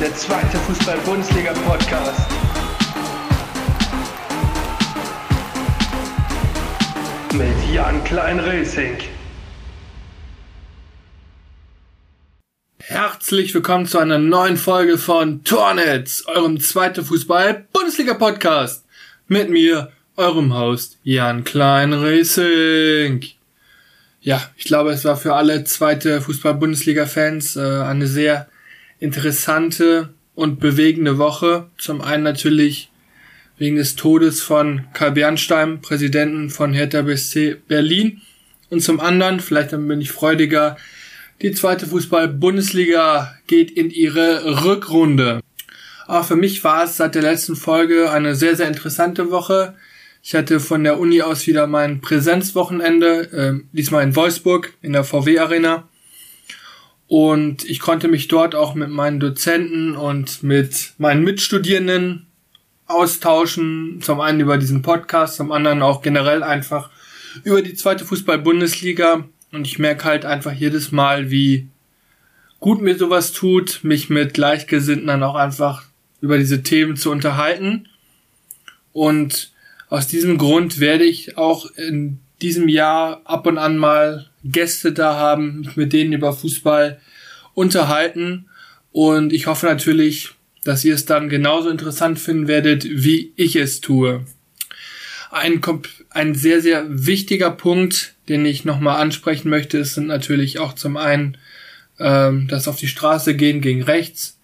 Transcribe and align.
der 0.00 0.14
zweite 0.14 0.56
Fußball-Bundesliga-Podcast. 0.56 2.30
Mit 7.34 7.74
Jan 7.74 8.02
Klein-Racing. 8.04 8.96
Herzlich 12.78 13.52
willkommen 13.54 13.84
zu 13.84 13.98
einer 13.98 14.16
neuen 14.18 14.56
Folge 14.56 14.96
von 14.96 15.44
Tornetz, 15.44 16.24
eurem 16.26 16.58
zweiten 16.60 17.04
Fußball-Bundesliga-Podcast. 17.04 18.86
Mit 19.28 19.50
mir, 19.50 19.92
eurem 20.16 20.54
Host 20.54 20.98
Jan 21.02 21.44
Klein 21.44 21.92
Racing. 21.92 23.26
Ja, 24.22 24.42
ich 24.56 24.64
glaube, 24.64 24.92
es 24.92 25.04
war 25.04 25.18
für 25.18 25.34
alle 25.34 25.64
zweite 25.64 26.22
Fußball-Bundesliga-Fans 26.22 27.56
äh, 27.56 27.82
eine 27.82 28.06
sehr 28.06 28.49
interessante 29.00 30.10
und 30.34 30.60
bewegende 30.60 31.18
Woche. 31.18 31.66
Zum 31.78 32.00
einen 32.00 32.22
natürlich 32.22 32.90
wegen 33.58 33.76
des 33.76 33.96
Todes 33.96 34.40
von 34.40 34.86
Karl 34.94 35.12
Bernstein, 35.12 35.80
Präsidenten 35.80 36.48
von 36.48 36.72
Hertha 36.72 37.02
BSC 37.02 37.56
Berlin. 37.66 38.22
Und 38.70 38.82
zum 38.82 39.00
anderen, 39.00 39.40
vielleicht 39.40 39.70
bin 39.70 40.00
ich 40.00 40.12
freudiger, 40.12 40.76
die 41.42 41.52
zweite 41.52 41.86
Fußball-Bundesliga 41.86 43.34
geht 43.46 43.70
in 43.70 43.90
ihre 43.90 44.64
Rückrunde. 44.64 45.40
Auch 46.06 46.24
für 46.24 46.36
mich 46.36 46.62
war 46.64 46.84
es 46.84 46.96
seit 46.96 47.14
der 47.14 47.22
letzten 47.22 47.56
Folge 47.56 48.10
eine 48.10 48.34
sehr, 48.34 48.56
sehr 48.56 48.68
interessante 48.68 49.30
Woche. 49.30 49.74
Ich 50.22 50.34
hatte 50.34 50.60
von 50.60 50.84
der 50.84 50.98
Uni 50.98 51.22
aus 51.22 51.46
wieder 51.46 51.66
mein 51.66 52.00
Präsenzwochenende, 52.00 53.32
äh, 53.32 53.64
diesmal 53.72 54.04
in 54.04 54.16
Wolfsburg 54.16 54.74
in 54.82 54.92
der 54.92 55.04
VW 55.04 55.38
Arena. 55.38 55.88
Und 57.10 57.68
ich 57.68 57.80
konnte 57.80 58.06
mich 58.06 58.28
dort 58.28 58.54
auch 58.54 58.76
mit 58.76 58.88
meinen 58.88 59.18
Dozenten 59.18 59.96
und 59.96 60.44
mit 60.44 60.92
meinen 60.96 61.24
Mitstudierenden 61.24 62.26
austauschen. 62.86 63.98
Zum 64.00 64.20
einen 64.20 64.38
über 64.38 64.58
diesen 64.58 64.80
Podcast, 64.82 65.34
zum 65.34 65.50
anderen 65.50 65.82
auch 65.82 66.02
generell 66.02 66.44
einfach 66.44 66.88
über 67.42 67.62
die 67.62 67.74
zweite 67.74 68.04
Fußball-Bundesliga. 68.04 69.24
Und 69.50 69.66
ich 69.66 69.80
merke 69.80 70.04
halt 70.04 70.24
einfach 70.24 70.52
jedes 70.52 70.92
Mal, 70.92 71.32
wie 71.32 71.66
gut 72.60 72.80
mir 72.80 72.96
sowas 72.96 73.32
tut, 73.32 73.80
mich 73.82 74.08
mit 74.08 74.32
Gleichgesinnten 74.32 75.08
dann 75.08 75.24
auch 75.24 75.34
einfach 75.34 75.82
über 76.20 76.38
diese 76.38 76.62
Themen 76.62 76.94
zu 76.94 77.10
unterhalten. 77.10 77.88
Und 78.92 79.50
aus 79.88 80.06
diesem 80.06 80.38
Grund 80.38 80.78
werde 80.78 81.02
ich 81.02 81.36
auch 81.36 81.72
in 81.72 82.20
diesem 82.40 82.68
Jahr 82.68 83.20
ab 83.24 83.48
und 83.48 83.58
an 83.58 83.78
mal 83.78 84.29
Gäste 84.44 84.92
da 84.92 85.16
haben, 85.16 85.70
mit 85.74 85.92
denen 85.92 86.12
über 86.12 86.32
Fußball 86.32 87.00
unterhalten. 87.54 88.46
Und 88.92 89.32
ich 89.32 89.46
hoffe 89.46 89.66
natürlich, 89.66 90.30
dass 90.64 90.84
ihr 90.84 90.94
es 90.94 91.06
dann 91.06 91.28
genauso 91.28 91.68
interessant 91.68 92.18
finden 92.18 92.48
werdet, 92.48 92.84
wie 92.84 93.32
ich 93.36 93.56
es 93.56 93.80
tue. 93.80 94.24
Ein, 95.30 95.60
ein 96.10 96.34
sehr, 96.34 96.60
sehr 96.60 96.84
wichtiger 96.88 97.50
Punkt, 97.50 98.14
den 98.28 98.44
ich 98.44 98.64
nochmal 98.64 99.00
ansprechen 99.00 99.48
möchte, 99.48 99.78
ist 99.78 99.94
sind 99.94 100.08
natürlich 100.08 100.58
auch 100.58 100.74
zum 100.74 100.96
einen 100.96 101.36
ähm, 101.98 102.48
das 102.48 102.66
auf 102.66 102.76
die 102.76 102.88
Straße 102.88 103.36
gehen 103.36 103.60
gegen 103.60 103.82
rechts. 103.82 104.38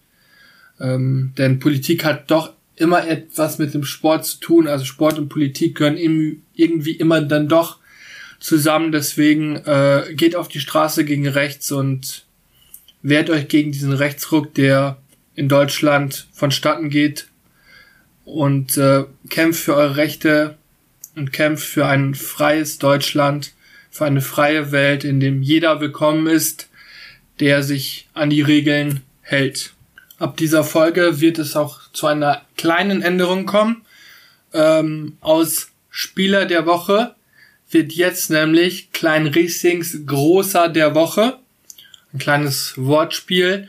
Ähm, 0.79 1.33
denn 1.39 1.59
Politik 1.59 2.05
hat 2.05 2.31
doch 2.31 2.53
immer 2.77 3.09
etwas 3.09 3.59
mit 3.59 3.75
dem 3.75 3.85
Sport 3.85 4.27
zu 4.27 4.39
tun. 4.39 4.69
Also 4.69 4.85
Sport 4.85 5.19
und 5.19 5.29
Politik 5.29 5.77
gehören 5.77 5.97
irgendwie 5.97 6.93
immer 6.93 7.23
dann 7.23 7.49
doch 7.49 7.79
zusammen. 8.39 8.93
Deswegen 8.93 9.57
äh, 9.57 10.13
geht 10.15 10.37
auf 10.37 10.49
die 10.49 10.61
Straße 10.61 11.05
gegen 11.05 11.29
rechts 11.29 11.73
und 11.73 12.25
wehrt 13.03 13.31
euch 13.31 13.49
gegen 13.49 13.73
diesen 13.73 13.93
Rechtsruck, 13.93 14.55
der 14.55 14.99
in 15.35 15.49
Deutschland 15.49 16.27
vonstatten 16.33 16.91
geht 16.91 17.29
und 18.25 18.77
äh, 18.77 19.05
kämpft 19.29 19.63
für 19.63 19.75
eure 19.75 19.97
Rechte 19.97 20.57
und 21.15 21.33
kämpft 21.33 21.67
für 21.67 21.87
ein 21.87 22.15
freies 22.15 22.79
Deutschland, 22.79 23.53
für 23.91 24.05
eine 24.05 24.21
freie 24.21 24.73
Welt, 24.73 25.05
in 25.05 25.21
dem 25.21 25.43
jeder 25.43 25.81
willkommen 25.81 26.27
ist, 26.27 26.69
der 27.41 27.63
sich 27.63 28.09
an 28.15 28.31
die 28.31 28.43
Regeln 28.43 29.03
hält. 29.23 29.73
Ab 30.19 30.37
dieser 30.37 30.65
Folge 30.65 31.21
wird 31.21 31.39
es 31.39 31.57
auch 31.57 31.81
zu 31.93 32.07
einer 32.07 32.43
kleinen 32.57 33.03
Änderung 33.03 33.47
kommen. 33.47 33.83
Ähm, 34.53 35.17
aus 35.21 35.69
Spieler 35.91 36.47
der 36.47 36.67
Woche 36.67 37.16
wird 37.71 37.93
jetzt 37.93 38.31
nämlich 38.31 38.93
Klein 38.93 39.27
Racings 39.29 40.07
Großer 40.07 40.69
der 40.69 40.95
Woche. 40.95 41.39
Ein 42.13 42.19
kleines 42.19 42.75
Wortspiel. 42.77 43.69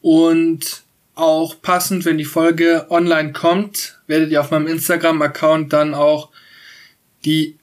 Und 0.00 0.82
auch 1.14 1.60
passend, 1.60 2.04
wenn 2.04 2.18
die 2.18 2.24
Folge 2.24 2.86
online 2.90 3.32
kommt, 3.32 3.98
werdet 4.06 4.30
ihr 4.30 4.40
auf 4.40 4.50
meinem 4.50 4.66
Instagram-Account 4.66 5.72
dann 5.72 5.94
auch 5.94 6.30
die, 7.24 7.56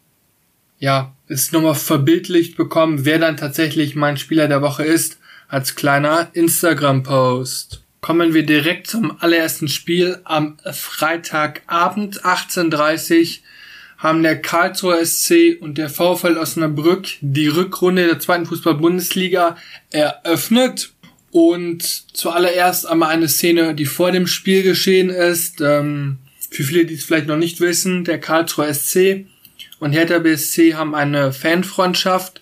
ja, 0.79 1.13
es 1.27 1.51
nochmal 1.51 1.75
verbildlicht 1.75 2.57
bekommen, 2.57 3.05
wer 3.05 3.19
dann 3.19 3.37
tatsächlich 3.37 3.95
mein 3.95 4.17
Spieler 4.17 4.47
der 4.47 4.61
Woche 4.61 4.83
ist, 4.83 5.19
als 5.47 5.75
kleiner 5.75 6.29
Instagram-Post 6.33 7.83
kommen 8.03 8.33
wir 8.33 8.45
direkt 8.45 8.87
zum 8.87 9.17
allerersten 9.21 9.69
Spiel. 9.69 10.19
Am 10.25 10.57
Freitagabend 10.71 12.23
18.30 12.25 13.39
haben 14.03 14.21
der 14.21 14.41
Karlsruher 14.41 15.03
SC 15.03 15.57
und 15.61 15.77
der 15.77 15.89
VfL 15.89 16.37
Osnabrück 16.37 17.07
die 17.21 17.47
Rückrunde 17.47 18.05
der 18.05 18.19
zweiten 18.19 18.45
Fußball-Bundesliga 18.45 19.55
eröffnet. 19.91 20.91
Und 21.31 21.81
zuallererst 22.15 22.85
einmal 22.85 23.09
eine 23.09 23.29
Szene, 23.29 23.73
die 23.73 23.85
vor 23.85 24.11
dem 24.11 24.27
Spiel 24.27 24.61
geschehen 24.61 25.09
ist. 25.09 25.61
Ähm, 25.61 26.17
für 26.51 26.63
viele, 26.63 26.85
die 26.85 26.95
es 26.95 27.05
vielleicht 27.05 27.27
noch 27.27 27.37
nicht 27.37 27.61
wissen, 27.61 28.03
der 28.03 28.19
Karlsruher 28.19 28.71
SC 28.71 29.25
und 29.79 29.93
Hertha 29.93 30.19
BSC 30.19 30.75
haben 30.75 30.93
eine 30.93 31.31
Fanfreundschaft. 31.31 32.41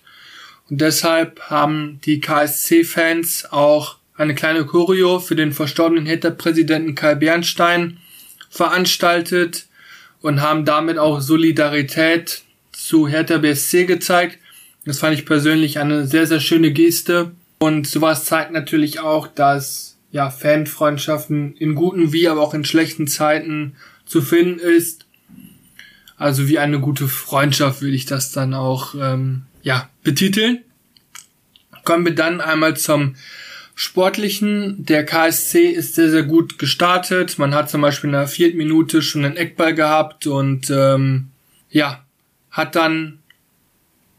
Und 0.69 0.81
deshalb 0.81 1.41
haben 1.41 1.99
die 2.05 2.19
KSC-Fans 2.19 3.51
auch 3.51 3.97
eine 4.15 4.33
kleine 4.33 4.65
Choreo 4.65 5.19
für 5.19 5.35
den 5.35 5.53
verstorbenen 5.53 6.07
Hertha-Präsidenten 6.07 6.95
Karl 6.95 7.17
Bernstein 7.17 7.97
veranstaltet 8.49 9.67
und 10.21 10.41
haben 10.41 10.65
damit 10.65 10.97
auch 10.97 11.21
Solidarität 11.21 12.43
zu 12.71 13.07
Hertha 13.07 13.37
BSC 13.37 13.85
gezeigt. 13.85 14.37
Das 14.85 14.99
fand 14.99 15.13
ich 15.13 15.25
persönlich 15.25 15.79
eine 15.79 16.07
sehr, 16.07 16.27
sehr 16.27 16.39
schöne 16.39 16.71
Geste. 16.71 17.31
Und 17.59 17.87
sowas 17.87 18.25
zeigt 18.25 18.51
natürlich 18.51 18.99
auch, 18.99 19.27
dass 19.27 19.97
ja 20.11 20.29
Fanfreundschaften 20.29 21.55
in 21.57 21.75
guten 21.75 22.11
wie 22.11 22.27
aber 22.27 22.41
auch 22.41 22.53
in 22.53 22.65
schlechten 22.65 23.07
Zeiten 23.07 23.75
zu 24.05 24.21
finden 24.21 24.59
ist. 24.59 25.05
Also 26.17 26.47
wie 26.47 26.59
eine 26.59 26.79
gute 26.79 27.07
Freundschaft 27.07 27.81
würde 27.81 27.95
ich 27.95 28.05
das 28.05 28.31
dann 28.31 28.53
auch 28.53 28.95
ähm, 28.95 29.43
ja 29.63 29.89
betiteln. 30.03 30.59
Kommen 31.83 32.05
wir 32.05 32.13
dann 32.13 32.41
einmal 32.41 32.77
zum 32.77 33.15
Sportlichen, 33.83 34.85
der 34.85 35.07
KSC 35.07 35.65
ist 35.65 35.95
sehr, 35.95 36.11
sehr 36.11 36.21
gut 36.21 36.59
gestartet. 36.59 37.39
Man 37.39 37.55
hat 37.55 37.67
zum 37.67 37.81
Beispiel 37.81 38.09
in 38.09 38.13
der 38.13 38.27
vierten 38.27 38.57
Minute 38.57 39.01
schon 39.01 39.25
einen 39.25 39.37
Eckball 39.37 39.73
gehabt 39.73 40.27
und 40.27 40.69
ähm, 40.69 41.29
ja, 41.71 42.05
hat 42.51 42.75
dann 42.75 43.17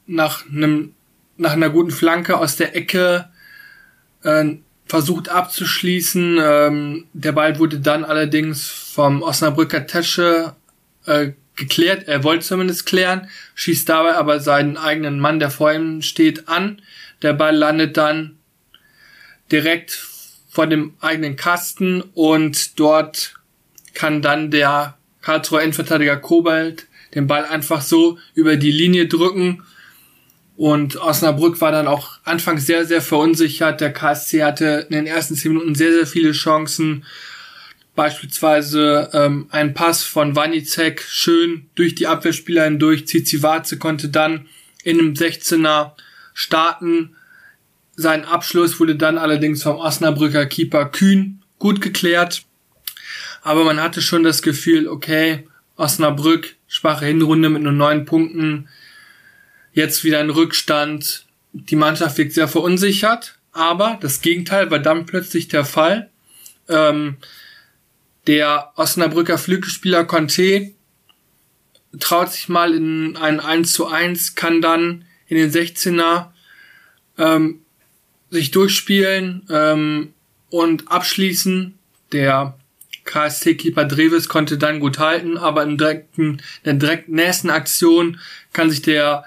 nach 0.08 0.44
einem 0.50 0.94
nach 1.36 1.52
einer 1.52 1.70
guten 1.70 1.92
Flanke 1.92 2.38
aus 2.38 2.56
der 2.56 2.74
Ecke 2.74 3.28
äh, 4.24 4.56
versucht 4.86 5.28
abzuschließen. 5.28 6.40
Ähm, 6.42 7.06
der 7.12 7.30
Ball 7.30 7.60
wurde 7.60 7.78
dann 7.78 8.02
allerdings 8.04 8.68
vom 8.68 9.22
Osnabrücker 9.22 9.86
Tesche 9.86 10.56
äh, 11.06 11.34
geklärt. 11.54 12.08
Er 12.08 12.24
wollte 12.24 12.44
zumindest 12.44 12.84
klären, 12.84 13.28
schießt 13.54 13.88
dabei 13.88 14.16
aber 14.16 14.40
seinen 14.40 14.76
eigenen 14.76 15.20
Mann, 15.20 15.38
der 15.38 15.52
vor 15.52 15.72
ihm 15.72 16.02
steht, 16.02 16.48
an. 16.48 16.82
Der 17.22 17.32
Ball 17.32 17.54
landet 17.54 17.96
dann 17.96 18.38
direkt 19.52 19.92
vor 20.48 20.66
dem 20.66 20.94
eigenen 21.00 21.36
Kasten 21.36 22.02
und 22.14 22.80
dort 22.80 23.34
kann 23.94 24.22
dann 24.22 24.50
der 24.50 24.96
Karlsruher 25.20 25.62
Endverteidiger 25.62 26.16
Kobalt 26.16 26.86
den 27.14 27.26
Ball 27.26 27.44
einfach 27.44 27.82
so 27.82 28.18
über 28.34 28.56
die 28.56 28.72
Linie 28.72 29.06
drücken 29.06 29.62
und 30.56 30.96
Osnabrück 30.96 31.60
war 31.60 31.72
dann 31.72 31.88
auch 31.88 32.18
anfangs 32.24 32.66
sehr, 32.66 32.84
sehr 32.84 33.02
verunsichert. 33.02 33.80
Der 33.80 33.92
KSC 33.92 34.44
hatte 34.44 34.86
in 34.88 34.94
den 34.94 35.06
ersten 35.06 35.34
zehn 35.34 35.52
Minuten 35.52 35.74
sehr, 35.74 35.92
sehr 35.92 36.06
viele 36.06 36.32
Chancen. 36.32 37.04
Beispielsweise 37.94 39.10
ähm, 39.12 39.48
ein 39.50 39.74
Pass 39.74 40.02
von 40.02 40.36
Wanizek 40.36 41.02
schön 41.02 41.68
durch 41.74 41.94
die 41.94 42.06
Abwehrspieler 42.06 42.64
hindurch. 42.64 43.06
Zizivaze 43.06 43.78
konnte 43.78 44.08
dann 44.08 44.46
in 44.84 44.98
einem 44.98 45.14
16er 45.14 45.92
starten. 46.34 47.16
Sein 47.94 48.24
Abschluss 48.24 48.80
wurde 48.80 48.96
dann 48.96 49.18
allerdings 49.18 49.62
vom 49.62 49.76
Osnabrücker 49.76 50.46
Keeper 50.46 50.86
Kühn 50.86 51.42
gut 51.58 51.80
geklärt. 51.80 52.44
Aber 53.42 53.64
man 53.64 53.80
hatte 53.80 54.00
schon 54.00 54.22
das 54.22 54.42
Gefühl, 54.42 54.88
okay, 54.88 55.46
Osnabrück, 55.76 56.56
schwache 56.68 57.06
Hinrunde 57.06 57.50
mit 57.50 57.62
nur 57.62 57.72
neun 57.72 58.04
Punkten, 58.04 58.68
jetzt 59.72 60.04
wieder 60.04 60.20
ein 60.20 60.30
Rückstand. 60.30 61.26
Die 61.52 61.76
Mannschaft 61.76 62.18
wirkt 62.18 62.32
sehr 62.32 62.48
verunsichert, 62.48 63.38
aber 63.52 63.98
das 64.00 64.20
Gegenteil 64.20 64.70
war 64.70 64.78
dann 64.78 65.06
plötzlich 65.06 65.48
der 65.48 65.64
Fall. 65.64 66.10
Ähm, 66.68 67.16
der 68.26 68.72
Osnabrücker 68.76 69.38
Flügelspieler 69.38 70.04
Conte 70.04 70.72
traut 71.98 72.32
sich 72.32 72.48
mal 72.48 72.74
in 72.74 73.16
ein 73.16 73.40
1 73.40 73.72
zu 73.72 73.86
1, 73.86 74.34
kann 74.34 74.62
dann 74.62 75.04
in 75.26 75.36
den 75.36 75.50
16er 75.50 76.30
ähm, 77.18 77.61
sich 78.32 78.50
durchspielen 78.50 79.46
ähm, 79.50 80.14
und 80.50 80.90
abschließen. 80.90 81.78
Der 82.12 82.58
KSC-Keeper 83.04 83.84
Dreves 83.84 84.28
konnte 84.28 84.58
dann 84.58 84.80
gut 84.80 84.98
halten, 84.98 85.36
aber 85.36 85.62
im 85.62 85.76
direkten, 85.76 86.40
in 86.62 86.64
der 86.64 86.74
direkt 86.74 87.08
nächsten 87.08 87.50
Aktion 87.50 88.18
kann 88.52 88.70
sich 88.70 88.82
der 88.82 89.24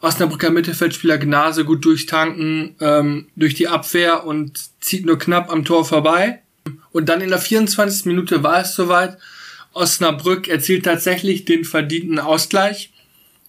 Osnabrücker 0.00 0.50
Mittelfeldspieler 0.50 1.18
Gnase 1.18 1.64
gut 1.64 1.84
durchtanken 1.84 2.76
ähm, 2.80 3.28
durch 3.36 3.54
die 3.54 3.68
Abwehr 3.68 4.24
und 4.24 4.58
zieht 4.80 5.06
nur 5.06 5.18
knapp 5.18 5.50
am 5.50 5.64
Tor 5.64 5.84
vorbei. 5.84 6.42
Und 6.92 7.08
dann 7.08 7.20
in 7.20 7.28
der 7.28 7.38
24. 7.38 8.06
Minute 8.06 8.42
war 8.42 8.60
es 8.60 8.74
soweit. 8.74 9.18
Osnabrück 9.72 10.48
erzielt 10.48 10.84
tatsächlich 10.84 11.44
den 11.44 11.64
verdienten 11.64 12.18
Ausgleich. 12.18 12.92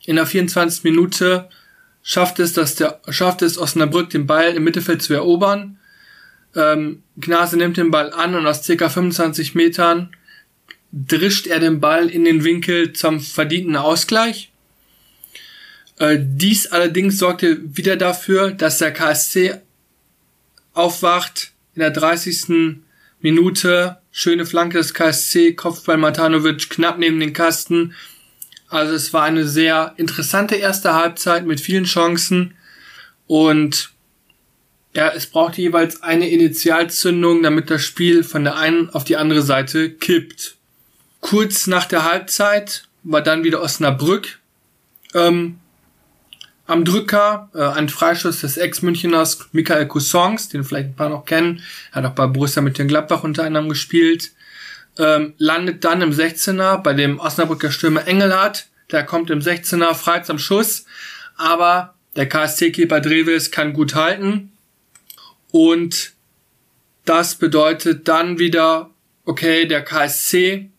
In 0.05 0.17
der 0.17 0.25
24. 0.25 0.83
Minute 0.83 1.49
schafft 2.07 2.39
es, 2.39 2.53
dass 2.53 2.75
der, 2.75 3.01
schafft 3.09 3.41
es 3.41 3.57
Osnabrück 3.57 4.09
den 4.09 4.27
Ball 4.27 4.55
im 4.55 4.63
Mittelfeld 4.63 5.01
zu 5.01 5.13
erobern. 5.13 5.77
Ähm, 6.55 7.03
Gnase 7.17 7.57
nimmt 7.57 7.75
den 7.75 7.91
Ball 7.91 8.13
an 8.13 8.33
und 8.33 8.47
aus 8.47 8.63
circa 8.63 8.87
25 8.87 9.55
Metern 9.55 10.15
drischt 10.93 11.47
er 11.47 11.59
den 11.59 11.81
Ball 11.81 12.09
in 12.09 12.23
den 12.23 12.45
Winkel 12.45 12.93
zum 12.93 13.19
verdienten 13.19 13.75
Ausgleich. 13.75 14.53
Äh, 15.99 16.17
dies 16.21 16.67
allerdings 16.67 17.17
sorgte 17.17 17.59
wieder 17.75 17.97
dafür, 17.97 18.51
dass 18.51 18.77
der 18.77 18.93
KSC 18.93 19.59
aufwacht 20.73 21.51
in 21.75 21.81
der 21.81 21.91
30. 21.91 22.77
Minute. 23.19 23.97
Schöne 24.13 24.45
Flanke 24.45 24.77
des 24.77 24.93
KSC, 24.93 25.55
Kopfball 25.55 25.97
Matanovic 25.97 26.69
knapp 26.69 26.99
neben 26.99 27.19
den 27.19 27.33
Kasten. 27.33 27.93
Also 28.69 28.93
es 28.93 29.13
war 29.13 29.23
eine 29.23 29.47
sehr 29.47 29.93
interessante 29.97 30.55
erste 30.55 30.93
Halbzeit 30.93 31.45
mit 31.45 31.61
vielen 31.61 31.85
Chancen 31.85 32.53
und 33.27 33.91
ja, 34.93 35.09
es 35.09 35.27
braucht 35.27 35.57
jeweils 35.57 36.01
eine 36.01 36.29
Initialzündung, 36.29 37.43
damit 37.43 37.69
das 37.69 37.83
Spiel 37.83 38.23
von 38.23 38.43
der 38.43 38.55
einen 38.55 38.89
auf 38.89 39.03
die 39.03 39.17
andere 39.17 39.41
Seite 39.41 39.91
kippt. 39.91 40.55
Kurz 41.21 41.67
nach 41.67 41.85
der 41.85 42.03
Halbzeit 42.03 42.87
war 43.03 43.21
dann 43.21 43.43
wieder 43.43 43.61
Osnabrück 43.61 44.39
ähm, 45.13 45.59
am 46.65 46.83
Drücker, 46.83 47.49
äh, 47.53 47.63
ein 47.63 47.89
Freischuss 47.89 48.41
des 48.41 48.57
Ex-Müncheners 48.57 49.49
Michael 49.51 49.87
Coussons, 49.87 50.49
den 50.49 50.63
vielleicht 50.63 50.89
ein 50.89 50.95
paar 50.95 51.09
noch 51.09 51.25
kennen. 51.25 51.61
Er 51.91 52.03
hat 52.03 52.11
auch 52.11 52.15
bei 52.15 52.27
Borussia 52.27 52.61
mit 52.61 52.77
den 52.77 52.87
Gladbach 52.87 53.23
unter 53.23 53.43
anderem 53.43 53.69
gespielt. 53.69 54.31
Ähm, 54.99 55.33
landet 55.37 55.83
dann 55.83 56.01
im 56.01 56.11
16er 56.11 56.77
bei 56.81 56.93
dem 56.93 57.19
Osnabrücker 57.19 57.71
Stürmer 57.71 58.07
Engelhardt. 58.07 58.67
Der 58.91 59.03
kommt 59.03 59.29
im 59.29 59.39
16er 59.39 59.93
frei 59.93 60.21
zum 60.21 60.39
Schuss, 60.39 60.85
aber 61.35 61.93
der 62.15 62.27
KSC-Keeper 62.27 62.99
Dreves 63.01 63.51
kann 63.51 63.73
gut 63.73 63.95
halten. 63.95 64.51
Und 65.51 66.13
das 67.05 67.35
bedeutet 67.35 68.07
dann 68.07 68.39
wieder, 68.39 68.89
okay, 69.23 69.65
der 69.65 69.83
KSC 69.83 70.69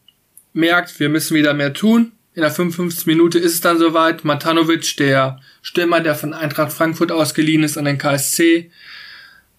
merkt, 0.52 0.98
wir 1.00 1.08
müssen 1.08 1.34
wieder 1.34 1.54
mehr 1.54 1.72
tun. 1.72 2.12
In 2.34 2.42
der 2.42 2.50
55. 2.50 3.06
Minute 3.06 3.38
ist 3.38 3.54
es 3.54 3.60
dann 3.60 3.78
soweit. 3.78 4.24
Matanovic, 4.24 4.96
der 4.96 5.40
Stürmer, 5.62 6.00
der 6.00 6.14
von 6.14 6.34
Eintracht 6.34 6.72
Frankfurt 6.72 7.10
ausgeliehen 7.10 7.62
ist 7.62 7.78
an 7.78 7.84
den 7.84 7.98
KSC, 7.98 8.70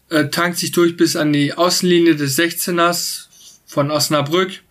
äh, 0.09 0.25
tankt 0.29 0.57
sich 0.57 0.71
durch 0.71 0.95
bis 0.95 1.15
an 1.15 1.33
die 1.33 1.53
Außenlinie 1.53 2.15
des 2.15 2.37
16ers 2.37 3.28
von 3.69 3.91
Osnabrück, 3.91 4.63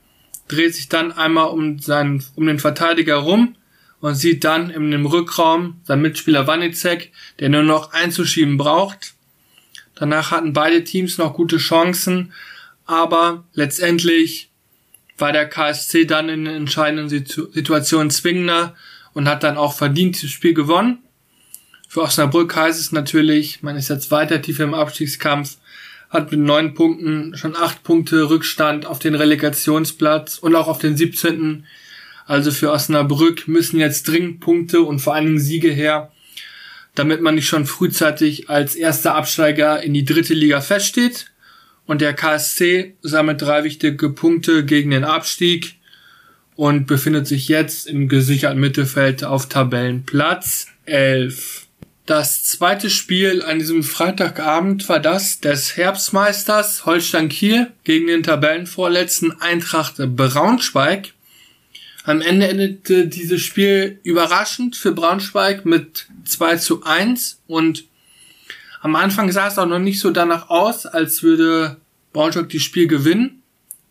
dreht 0.48 0.74
sich 0.74 0.88
dann 0.88 1.12
einmal 1.12 1.50
um 1.50 1.78
seinen, 1.78 2.24
um 2.34 2.46
den 2.46 2.58
Verteidiger 2.58 3.16
rum 3.16 3.54
und 4.00 4.16
sieht 4.16 4.42
dann 4.42 4.70
in 4.70 4.90
dem 4.90 5.06
Rückraum 5.06 5.80
seinen 5.84 6.02
Mitspieler 6.02 6.48
Wanicek, 6.48 7.12
der 7.38 7.48
nur 7.48 7.62
noch 7.62 7.92
einzuschieben 7.92 8.56
braucht. 8.56 9.14
Danach 9.94 10.32
hatten 10.32 10.52
beide 10.52 10.82
Teams 10.82 11.16
noch 11.16 11.34
gute 11.34 11.58
Chancen, 11.58 12.32
aber 12.86 13.44
letztendlich 13.54 14.50
war 15.16 15.32
der 15.32 15.48
KSC 15.48 16.04
dann 16.04 16.28
in 16.28 16.46
entscheidenden 16.46 17.08
Situationen 17.08 18.10
zwingender 18.10 18.74
und 19.14 19.28
hat 19.28 19.44
dann 19.44 19.56
auch 19.56 19.74
verdient 19.74 20.20
das 20.20 20.30
Spiel 20.30 20.54
gewonnen. 20.54 20.98
Für 21.88 22.02
Osnabrück 22.02 22.54
heißt 22.54 22.80
es 22.80 22.90
natürlich, 22.90 23.62
man 23.62 23.76
ist 23.76 23.90
jetzt 23.90 24.10
weiter 24.10 24.42
tief 24.42 24.58
im 24.58 24.74
Abstiegskampf, 24.74 25.57
hat 26.10 26.30
mit 26.30 26.40
neun 26.40 26.74
Punkten 26.74 27.36
schon 27.36 27.54
acht 27.54 27.82
Punkte 27.82 28.30
Rückstand 28.30 28.86
auf 28.86 28.98
den 28.98 29.14
Relegationsplatz 29.14 30.38
und 30.38 30.54
auch 30.54 30.68
auf 30.68 30.78
den 30.78 30.96
17. 30.96 31.66
Also 32.26 32.50
für 32.50 32.70
Osnabrück 32.70 33.48
müssen 33.48 33.78
jetzt 33.78 34.08
dringend 34.08 34.40
Punkte 34.40 34.82
und 34.82 35.00
vor 35.00 35.14
allen 35.14 35.26
Dingen 35.26 35.38
Siege 35.38 35.70
her, 35.70 36.12
damit 36.94 37.20
man 37.20 37.34
nicht 37.34 37.48
schon 37.48 37.66
frühzeitig 37.66 38.50
als 38.50 38.74
erster 38.74 39.14
Absteiger 39.14 39.82
in 39.82 39.94
die 39.94 40.04
dritte 40.04 40.34
Liga 40.34 40.60
feststeht. 40.60 41.30
Und 41.86 42.02
der 42.02 42.12
KSC 42.12 42.96
sammelt 43.00 43.40
drei 43.40 43.64
wichtige 43.64 44.10
Punkte 44.10 44.64
gegen 44.64 44.90
den 44.90 45.04
Abstieg 45.04 45.76
und 46.54 46.86
befindet 46.86 47.26
sich 47.26 47.48
jetzt 47.48 47.86
im 47.86 48.08
gesicherten 48.08 48.60
Mittelfeld 48.60 49.24
auf 49.24 49.48
Tabellenplatz 49.48 50.66
11. 50.84 51.67
Das 52.08 52.42
zweite 52.42 52.88
Spiel 52.88 53.42
an 53.42 53.58
diesem 53.58 53.82
Freitagabend 53.82 54.88
war 54.88 54.98
das 54.98 55.40
des 55.40 55.76
Herbstmeisters 55.76 56.86
Holstein 56.86 57.28
Kiel 57.28 57.70
gegen 57.84 58.06
den 58.06 58.22
Tabellenvorletzten 58.22 59.42
Eintracht 59.42 59.96
Braunschweig. 59.98 61.12
Am 62.04 62.22
Ende 62.22 62.48
endete 62.48 63.08
dieses 63.08 63.42
Spiel 63.42 64.00
überraschend 64.04 64.74
für 64.74 64.92
Braunschweig 64.92 65.66
mit 65.66 66.06
2 66.24 66.56
zu 66.56 66.82
1 66.82 67.42
und 67.46 67.84
am 68.80 68.96
Anfang 68.96 69.30
sah 69.30 69.48
es 69.48 69.58
auch 69.58 69.66
noch 69.66 69.78
nicht 69.78 70.00
so 70.00 70.10
danach 70.10 70.48
aus, 70.48 70.86
als 70.86 71.22
würde 71.22 71.76
Braunschweig 72.14 72.48
das 72.48 72.62
Spiel 72.62 72.86
gewinnen. 72.86 73.42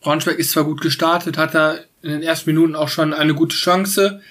Braunschweig 0.02 0.40
ist 0.40 0.50
zwar 0.50 0.64
gut 0.64 0.81
gestartet, 0.81 1.38
hat 1.38 1.54
da 1.54 1.75
in 2.02 2.10
den 2.10 2.24
ersten 2.24 2.50
Minuten 2.50 2.75
auch 2.75 2.90
schon 2.90 3.14
eine 3.14 3.36
gute 3.36 3.56
Chance, 3.56 4.24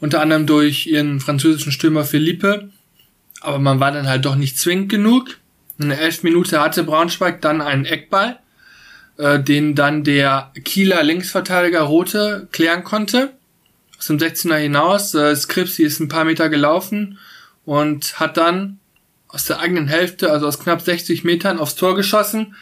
unter 0.00 0.22
anderem 0.22 0.46
durch 0.46 0.86
ihren 0.86 1.20
französischen 1.20 1.72
Stürmer 1.72 2.04
Philippe, 2.04 2.70
aber 3.40 3.58
man 3.58 3.80
war 3.80 3.92
dann 3.92 4.08
halt 4.08 4.24
doch 4.24 4.36
nicht 4.36 4.58
zwingend 4.58 4.88
genug. 4.88 5.38
In 5.78 5.90
der 5.90 6.00
elften 6.00 6.26
Minute 6.26 6.60
hatte 6.60 6.84
Braunschweig 6.84 7.40
dann 7.40 7.60
einen 7.60 7.84
Eckball 7.84 8.38
äh, 9.18 9.40
den 9.42 9.74
dann 9.74 10.04
der 10.04 10.52
Kieler 10.64 11.02
Linksverteidiger 11.02 11.82
Rote 11.82 12.48
klären 12.52 12.84
konnte. 12.84 13.32
Aus 13.98 14.06
dem 14.06 14.18
16er 14.18 14.56
hinaus. 14.56 15.14
Äh, 15.14 15.36
Skripsi 15.36 15.82
ist 15.82 16.00
ein 16.00 16.08
paar 16.08 16.24
Meter 16.24 16.48
gelaufen 16.48 17.18
und 17.64 18.18
hat 18.18 18.36
dann 18.36 18.78
aus 19.26 19.44
der 19.44 19.60
eigenen 19.60 19.88
Hälfte, 19.88 20.30
also 20.30 20.46
aus 20.46 20.58
knapp 20.58 20.80
60 20.80 21.24
Metern, 21.24 21.58
aufs 21.58 21.74
Tor 21.74 21.94
geschossen. 21.96 22.54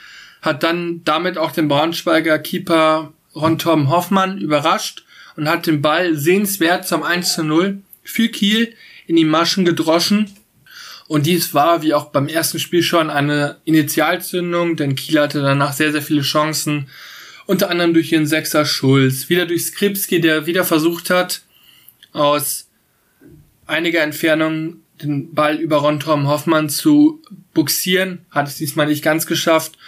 Hat 0.43 0.63
dann 0.63 1.03
damit 1.05 1.39
auch 1.39 1.53
den 1.53 1.69
Braunschweiger 1.69 2.39
Keeper 2.39 3.13
Ron 3.35 3.59
Tom 3.59 3.91
Hoffmann 3.91 4.39
überrascht 4.39 5.05
und 5.37 5.49
hat 5.49 5.67
den 5.67 5.83
Ball 5.83 6.17
sehenswert 6.17 6.89
zum 6.89 7.03
1 7.03 7.35
zu 7.35 7.45
0 7.45 7.83
für 8.03 8.29
Kiel 8.29 8.75
in 9.07 9.17
die 9.17 9.25
Maschen 9.25 9.65
gedroschen 9.65 10.35
und 11.09 11.27
dies 11.27 11.55
war, 11.55 11.83
wie 11.83 11.95
auch 11.95 12.07
beim 12.07 12.29
ersten 12.29 12.59
Spiel 12.59 12.83
schon, 12.83 13.11
eine 13.11 13.59
Initialzündung, 13.65 14.77
denn 14.77 14.97
Kiel 14.97 15.21
hatte 15.21 15.41
danach 15.41 15.73
sehr, 15.73 15.93
sehr 15.93 16.03
viele 16.03 16.23
Chancen. 16.23 16.89
Unter 17.47 17.71
anderem 17.71 17.95
durch 17.95 18.11
ihren 18.11 18.27
Sechser 18.27 18.67
Schulz, 18.67 19.29
wieder 19.29 19.47
durch 19.47 19.67
Skripski, 19.67 20.21
der 20.21 20.47
wieder 20.47 20.65
versucht 20.65 21.11
hat, 21.11 21.43
aus 22.13 22.69
einiger 23.67 24.03
Entfernung 24.03 24.79
den 25.01 25.33
Ball 25.35 25.57
über 25.57 25.77
Rontom 25.77 26.27
Hoffmann 26.27 26.69
zu 26.71 27.23
buxieren, 27.55 28.25
hat 28.31 28.49
es 28.49 28.57
diesmal 28.57 28.87
nicht 28.87 29.05
ganz 29.05 29.27
geschafft. 29.27 29.79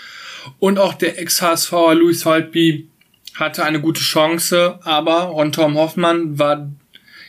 Und 0.58 0.78
auch 0.78 0.94
der 0.94 1.18
Ex-HSV 1.18 1.72
Louis 1.94 2.24
Holtby 2.24 2.88
hatte 3.34 3.64
eine 3.64 3.80
gute 3.80 4.00
Chance, 4.00 4.78
aber 4.82 5.22
Rontom 5.24 5.76
Hoffmann 5.76 6.38
war 6.38 6.70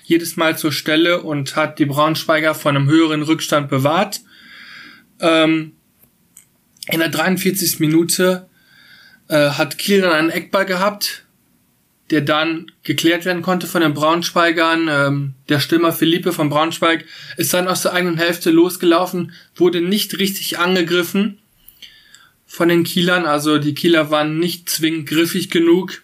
jedes 0.10 0.38
Mal 0.38 0.58
zur 0.58 0.72
Stelle 0.72 1.22
und 1.22 1.56
hat 1.56 1.78
die 1.78 1.86
Braunschweiger 1.86 2.56
von 2.56 2.75
einem 2.75 2.89
höheren 2.89 3.22
Rückstand 3.22 3.70
bewahrt. 3.70 4.22
Ähm, 5.20 5.74
in 6.92 7.00
der 7.00 7.10
43. 7.10 7.80
Minute 7.80 8.50
äh, 9.28 9.51
hat 9.51 9.78
Kiel 9.78 10.01
dann 10.01 10.12
einen 10.12 10.32
Eckball 10.32 10.66
gehabt, 10.66 11.25
der 12.10 12.22
dann 12.22 12.72
geklärt 12.82 13.25
werden 13.25 13.44
konnte 13.44 13.68
von 13.68 13.82
den 13.82 13.94
Braunschweigern. 13.94 14.88
Ähm, 14.89 15.34
der 15.48 15.60
Stürmer 15.60 15.94
Philippe 15.94 16.34
von 16.34 16.50
Braunschweig 16.50 17.06
ist 17.38 17.54
dann 17.54 17.68
aus 17.68 17.84
der 17.84 17.94
eigenen 17.94 18.18
Hälfte 18.18 18.50
losgelaufen, 18.50 19.32
wurde 19.56 19.80
nicht 19.80 20.18
richtig 20.18 20.58
angegriffen 20.58 21.38
von 22.48 22.68
den 22.68 22.84
Kielern. 22.84 23.28
Also 23.28 23.60
die 23.60 23.75
Kieler 23.75 24.10
waren 24.10 24.39
nicht 24.39 24.72
zwingend 24.72 25.08
griffig 25.08 25.51
genug 25.51 26.01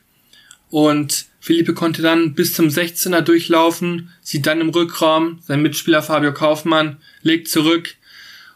und 0.70 1.26
Philippe 1.46 1.75
konnte 1.75 2.02
dann 2.02 2.34
bis 2.34 2.56
zum 2.56 2.70
16er 2.70 3.22
durchlaufen, 3.22 4.10
sieht 4.24 4.48
dann 4.48 4.62
im 4.62 4.70
Rückraum, 4.70 5.42
sein 5.44 5.62
Mitspieler 5.62 6.02
Fabio 6.02 6.34
Kaufmann 6.34 6.98
legt 7.22 7.50
zurück. 7.50 7.94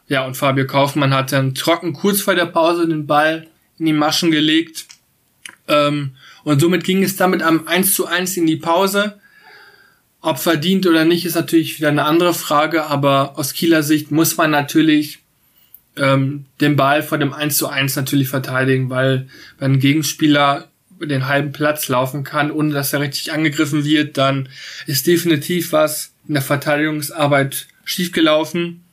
Ja, 0.08 0.26
und 0.26 0.36
Fabio 0.36 0.66
Kaufmann 0.66 1.14
hat 1.14 1.32
dann 1.32 1.54
trocken 1.54 1.94
kurz 1.94 2.22
vor 2.22 2.34
der 2.34 2.48
Pause 2.48 2.88
den 2.88 3.06
Ball 3.06 3.46
in 3.78 3.86
die 3.86 3.94
Maschen 3.94 4.32
gelegt 4.32 4.88
Ähm, 5.68 6.16
und 6.44 6.62
somit 6.62 6.84
ging 6.84 7.04
es 7.04 7.16
damit 7.16 7.44
am 7.44 7.68
1 7.68 7.94
zu 7.94 8.08
1 8.08 8.38
in 8.38 8.48
die 8.48 8.56
Pause. 8.56 9.20
Ob 10.22 10.40
verdient 10.40 10.88
oder 10.88 11.06
nicht, 11.06 11.26
ist 11.26 11.36
natürlich 11.36 11.78
wieder 11.78 11.90
eine 11.90 12.06
andere 12.06 12.34
Frage, 12.34 12.86
aber 12.86 13.38
aus 13.38 13.54
Kieler 13.54 13.84
Sicht 13.84 14.10
muss 14.10 14.36
man 14.36 14.50
natürlich 14.50 15.20
ähm, 15.96 16.46
den 16.60 16.76
Ball 16.76 17.04
vor 17.04 17.20
dem 17.20 17.34
1 17.34 17.56
zu 17.56 17.68
1 17.68 17.96
natürlich 17.98 18.30
verteidigen, 18.30 18.90
weil 18.90 19.28
wenn 19.60 19.74
ein 19.74 19.80
Gegenspieler 19.80 20.69
den 21.02 21.28
halben 21.28 21.52
Platz 21.52 21.88
laufen 21.88 22.24
kann, 22.24 22.52
ohne 22.52 22.74
dass 22.74 22.94
er 22.94 23.00
richtig 23.00 23.32
angegriffen 23.32 23.84
wird, 23.86 24.18
dann 24.18 24.50
ist 24.86 25.08
definitiv 25.08 25.72
was 25.72 26.14
in 26.28 26.34
der 26.34 26.44
Verteidigungsarbeit 26.44 27.68
schiefgelaufen. 27.86 28.84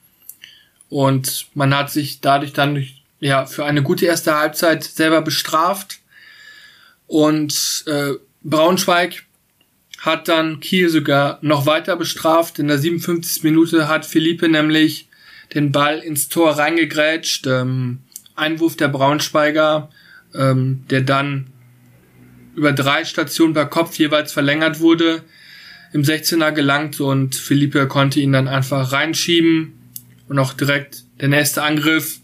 Und 0.89 1.47
man 1.55 1.75
hat 1.75 1.91
sich 1.91 2.21
dadurch 2.21 2.53
dann 2.53 2.87
ja 3.21 3.47
für 3.47 3.65
eine 3.65 3.83
gute 3.83 4.07
erste 4.07 4.37
Halbzeit 4.37 4.85
selber 4.85 5.23
bestraft. 5.23 5.99
Und 7.07 7.85
äh, 7.87 8.13
Braunschweig 8.43 9.25
hat 9.99 10.29
dann 10.29 10.61
Kiel 10.61 10.89
sogar 10.89 11.39
noch 11.43 11.67
weiter 11.67 11.97
bestraft. 11.97 12.59
In 12.59 12.69
der 12.69 12.79
57. 12.79 13.43
Minute 13.43 13.89
hat 13.89 14.07
Philippe 14.07 14.49
nämlich 14.49 15.09
den 15.55 15.73
Ball 15.73 15.99
ins 15.99 16.29
Tor 16.29 16.59
reingegrätscht. 16.59 17.47
Ähm, 17.47 17.99
Einwurf 18.35 18.77
der 18.77 18.89
Braunschweiger, 18.89 19.91
ähm, 20.35 20.85
der 20.91 21.01
dann 21.01 21.47
über 22.57 22.73
drei 22.73 23.05
Stationen 23.05 23.55
per 23.55 23.67
Kopf 23.67 23.97
jeweils 23.99 24.33
verlängert 24.33 24.81
wurde, 24.81 25.23
im 25.93 26.03
16er 26.03 26.53
gelangt 26.53 27.01
und 27.01 27.37
Philippe 27.37 27.87
konnte 27.87 28.21
ihn 28.21 28.33
dann 28.33 28.49
einfach 28.49 28.93
reinschieben 28.93 29.75
und 30.29 30.39
auch 30.39 30.53
direkt 30.53 31.05
der 31.21 31.29
nächste 31.29 31.63
Angriff 31.63 32.19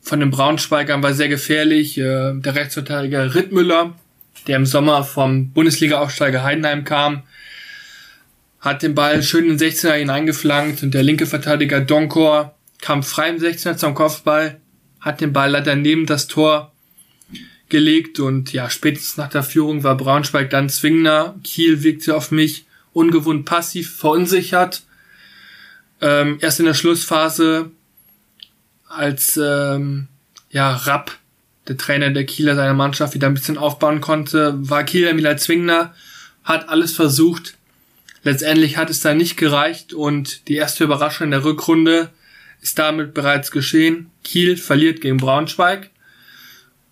von 0.00 0.20
den 0.20 0.30
Braunschweigern 0.30 1.02
war 1.02 1.14
sehr 1.14 1.28
gefährlich. 1.28 1.96
Äh, 1.96 2.34
der 2.34 2.54
Rechtsverteidiger 2.54 3.34
Rittmüller, 3.34 3.94
der 4.46 4.56
im 4.56 4.66
Sommer 4.66 5.04
vom 5.04 5.52
Bundesliga-Aufsteiger 5.52 6.42
Heidenheim 6.42 6.84
kam, 6.84 7.22
hat 8.60 8.82
den 8.82 8.94
Ball 8.94 9.22
schön 9.22 9.48
in 9.48 9.58
den 9.58 9.70
16er 9.70 9.94
hineingeflankt 9.94 10.82
und 10.82 10.92
der 10.92 11.02
linke 11.02 11.26
Verteidiger 11.26 11.80
Donkor 11.80 12.56
kam 12.80 13.02
frei 13.02 13.30
im 13.30 13.38
16er 13.38 13.76
zum 13.76 13.94
Kopfball, 13.94 14.60
hat 15.00 15.20
den 15.20 15.32
Ball 15.32 15.50
leider 15.50 15.74
neben 15.76 16.06
das 16.06 16.26
Tor 16.26 16.71
gelegt 17.72 18.20
und 18.20 18.52
ja, 18.52 18.70
spätestens 18.70 19.16
nach 19.16 19.28
der 19.28 19.42
Führung 19.42 19.82
war 19.82 19.96
Braunschweig 19.96 20.50
dann 20.50 20.68
zwingender. 20.68 21.34
Kiel 21.42 21.82
wirkte 21.82 22.14
auf 22.14 22.30
mich 22.30 22.66
ungewohnt 22.92 23.44
passiv, 23.44 23.96
verunsichert. 23.96 24.84
Ähm, 26.00 26.38
erst 26.40 26.60
in 26.60 26.66
der 26.66 26.74
Schlussphase, 26.74 27.72
als 28.88 29.36
ähm, 29.36 30.06
ja, 30.50 30.76
Rapp, 30.76 31.18
der 31.66 31.76
Trainer 31.76 32.10
der 32.10 32.26
Kieler, 32.26 32.54
seine 32.54 32.74
Mannschaft 32.74 33.14
wieder 33.14 33.26
ein 33.26 33.34
bisschen 33.34 33.58
aufbauen 33.58 34.00
konnte, 34.00 34.54
war 34.56 34.84
Kiel 34.84 35.16
wieder 35.16 35.36
zwingender, 35.36 35.94
hat 36.44 36.68
alles 36.68 36.94
versucht, 36.94 37.56
Letztendlich 38.24 38.76
hat 38.76 38.88
es 38.88 39.00
da 39.00 39.14
nicht 39.14 39.36
gereicht 39.36 39.92
und 39.92 40.46
die 40.48 40.54
erste 40.54 40.84
Überraschung 40.84 41.26
in 41.26 41.30
der 41.32 41.44
Rückrunde 41.44 42.10
ist 42.60 42.78
damit 42.78 43.14
bereits 43.14 43.50
geschehen. 43.50 44.10
Kiel 44.22 44.56
verliert 44.56 45.00
gegen 45.00 45.16
Braunschweig 45.16 45.90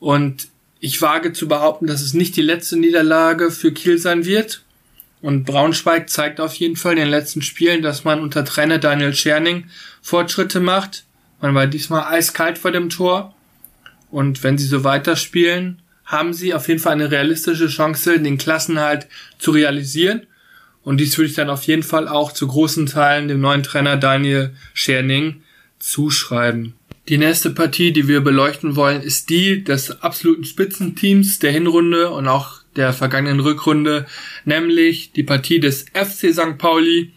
und 0.00 0.48
ich 0.80 1.00
wage 1.02 1.32
zu 1.32 1.46
behaupten, 1.46 1.86
dass 1.86 2.00
es 2.00 2.14
nicht 2.14 2.36
die 2.36 2.42
letzte 2.42 2.78
Niederlage 2.78 3.50
für 3.50 3.72
Kiel 3.72 3.98
sein 3.98 4.24
wird. 4.24 4.62
Und 5.20 5.44
Braunschweig 5.44 6.08
zeigt 6.08 6.40
auf 6.40 6.54
jeden 6.54 6.76
Fall 6.76 6.92
in 6.92 7.00
den 7.00 7.08
letzten 7.08 7.42
Spielen, 7.42 7.82
dass 7.82 8.04
man 8.04 8.20
unter 8.20 8.44
Trainer 8.44 8.78
Daniel 8.78 9.14
Scherning 9.14 9.66
Fortschritte 10.00 10.60
macht. 10.60 11.04
Man 11.42 11.54
war 11.54 11.66
diesmal 11.66 12.04
eiskalt 12.04 12.56
vor 12.56 12.72
dem 12.72 12.88
Tor. 12.88 13.34
Und 14.10 14.42
wenn 14.42 14.56
sie 14.56 14.66
so 14.66 14.82
weiterspielen, 14.82 15.82
haben 16.06 16.32
sie 16.32 16.54
auf 16.54 16.66
jeden 16.68 16.80
Fall 16.80 16.94
eine 16.94 17.10
realistische 17.10 17.68
Chance, 17.68 18.18
den 18.18 18.38
Klassenhalt 18.38 19.06
zu 19.38 19.50
realisieren. 19.50 20.26
Und 20.82 20.98
dies 20.98 21.16
würde 21.18 21.28
ich 21.28 21.36
dann 21.36 21.50
auf 21.50 21.64
jeden 21.64 21.82
Fall 21.82 22.08
auch 22.08 22.32
zu 22.32 22.46
großen 22.48 22.86
Teilen 22.86 23.28
dem 23.28 23.40
neuen 23.40 23.62
Trainer 23.62 23.98
Daniel 23.98 24.54
Scherning 24.72 25.42
zuschreiben. 25.78 26.74
Die 27.10 27.18
nächste 27.18 27.50
Partie, 27.50 27.92
die 27.92 28.06
wir 28.06 28.20
beleuchten 28.20 28.76
wollen, 28.76 29.02
ist 29.02 29.30
die 29.30 29.64
des 29.64 30.00
absoluten 30.00 30.44
Spitzenteams 30.44 31.40
der 31.40 31.50
Hinrunde 31.50 32.10
und 32.10 32.28
auch 32.28 32.60
der 32.76 32.92
vergangenen 32.92 33.40
Rückrunde, 33.40 34.06
nämlich 34.44 35.10
die 35.10 35.24
Partie 35.24 35.58
des 35.58 35.86
FC 35.92 36.32
St. 36.32 36.56
Pauli 36.56 37.12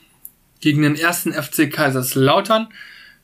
gegen 0.61 0.81
den 0.81 0.95
ersten 0.95 1.31
FC 1.31 1.71
Kaiserslautern. 1.71 2.69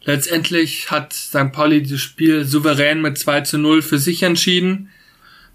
Letztendlich 0.03 0.91
hat 0.91 1.11
St. 1.11 1.51
Pauli 1.51 1.81
das 1.81 2.01
Spiel 2.01 2.45
souverän 2.45 3.01
mit 3.01 3.17
2 3.17 3.41
zu 3.41 3.57
0 3.57 3.81
für 3.81 3.97
sich 3.97 4.21
entschieden. 4.21 4.89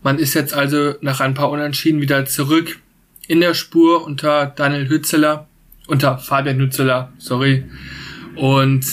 Man 0.02 0.18
ist 0.18 0.34
jetzt 0.34 0.52
also 0.52 0.96
nach 1.00 1.20
ein 1.20 1.34
paar 1.34 1.50
Unentschieden 1.50 2.00
wieder 2.00 2.26
zurück 2.26 2.80
in 3.28 3.40
der 3.40 3.54
Spur 3.54 4.04
unter 4.04 4.46
Daniel 4.46 4.88
Hützeler, 4.88 5.46
unter 5.86 6.18
Fabian 6.18 6.58
Hützeler, 6.58 7.12
sorry. 7.18 7.66
Und 8.34 8.84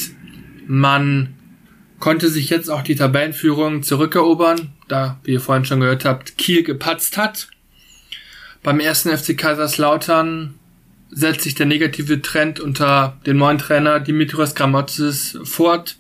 man 0.68 1.34
konnte 2.02 2.30
sich 2.30 2.50
jetzt 2.50 2.70
auch 2.70 2.82
die 2.82 2.96
Tabellenführung 2.96 3.84
zurückerobern, 3.84 4.74
da, 4.90 5.20
wie 5.24 5.32
ihr 5.32 5.40
vorhin 5.40 5.64
schon 5.64 5.80
gehört 5.80 6.04
habt, 6.04 6.38
Kiel 6.38 6.64
gepatzt 6.64 7.16
hat. 7.16 7.48
Beim 8.62 8.82
ersten 8.82 9.16
FC 9.18 9.38
Kaiserslautern 9.38 10.56
setzt 11.10 11.44
sich 11.44 11.56
der 11.56 11.66
negative 11.66 12.22
Trend 12.22 12.60
unter 12.60 13.18
dem 13.26 13.38
neuen 13.38 13.58
Trainer 13.58 14.02
Dimitrios 14.02 14.56
Gramotzes 14.56 15.40
fort. 15.44 15.98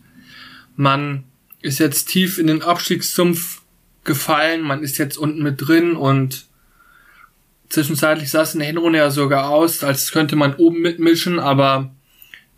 Man 0.75 1.23
ist 1.61 1.79
jetzt 1.79 2.09
tief 2.09 2.37
in 2.37 2.47
den 2.47 2.61
Abstiegssumpf 2.61 3.61
gefallen, 4.03 4.61
man 4.61 4.83
ist 4.83 4.97
jetzt 4.97 5.17
unten 5.17 5.41
mit 5.41 5.65
drin 5.65 5.95
und 5.95 6.47
Zwischenzeitlich 7.71 8.29
sah 8.29 8.41
es 8.41 8.53
in 8.53 8.59
der 8.59 8.67
Hinrunde 8.67 8.99
ja 8.99 9.09
sogar 9.11 9.49
aus, 9.49 9.81
als 9.81 10.11
könnte 10.11 10.35
man 10.35 10.55
oben 10.55 10.81
mitmischen, 10.81 11.39
aber 11.39 11.89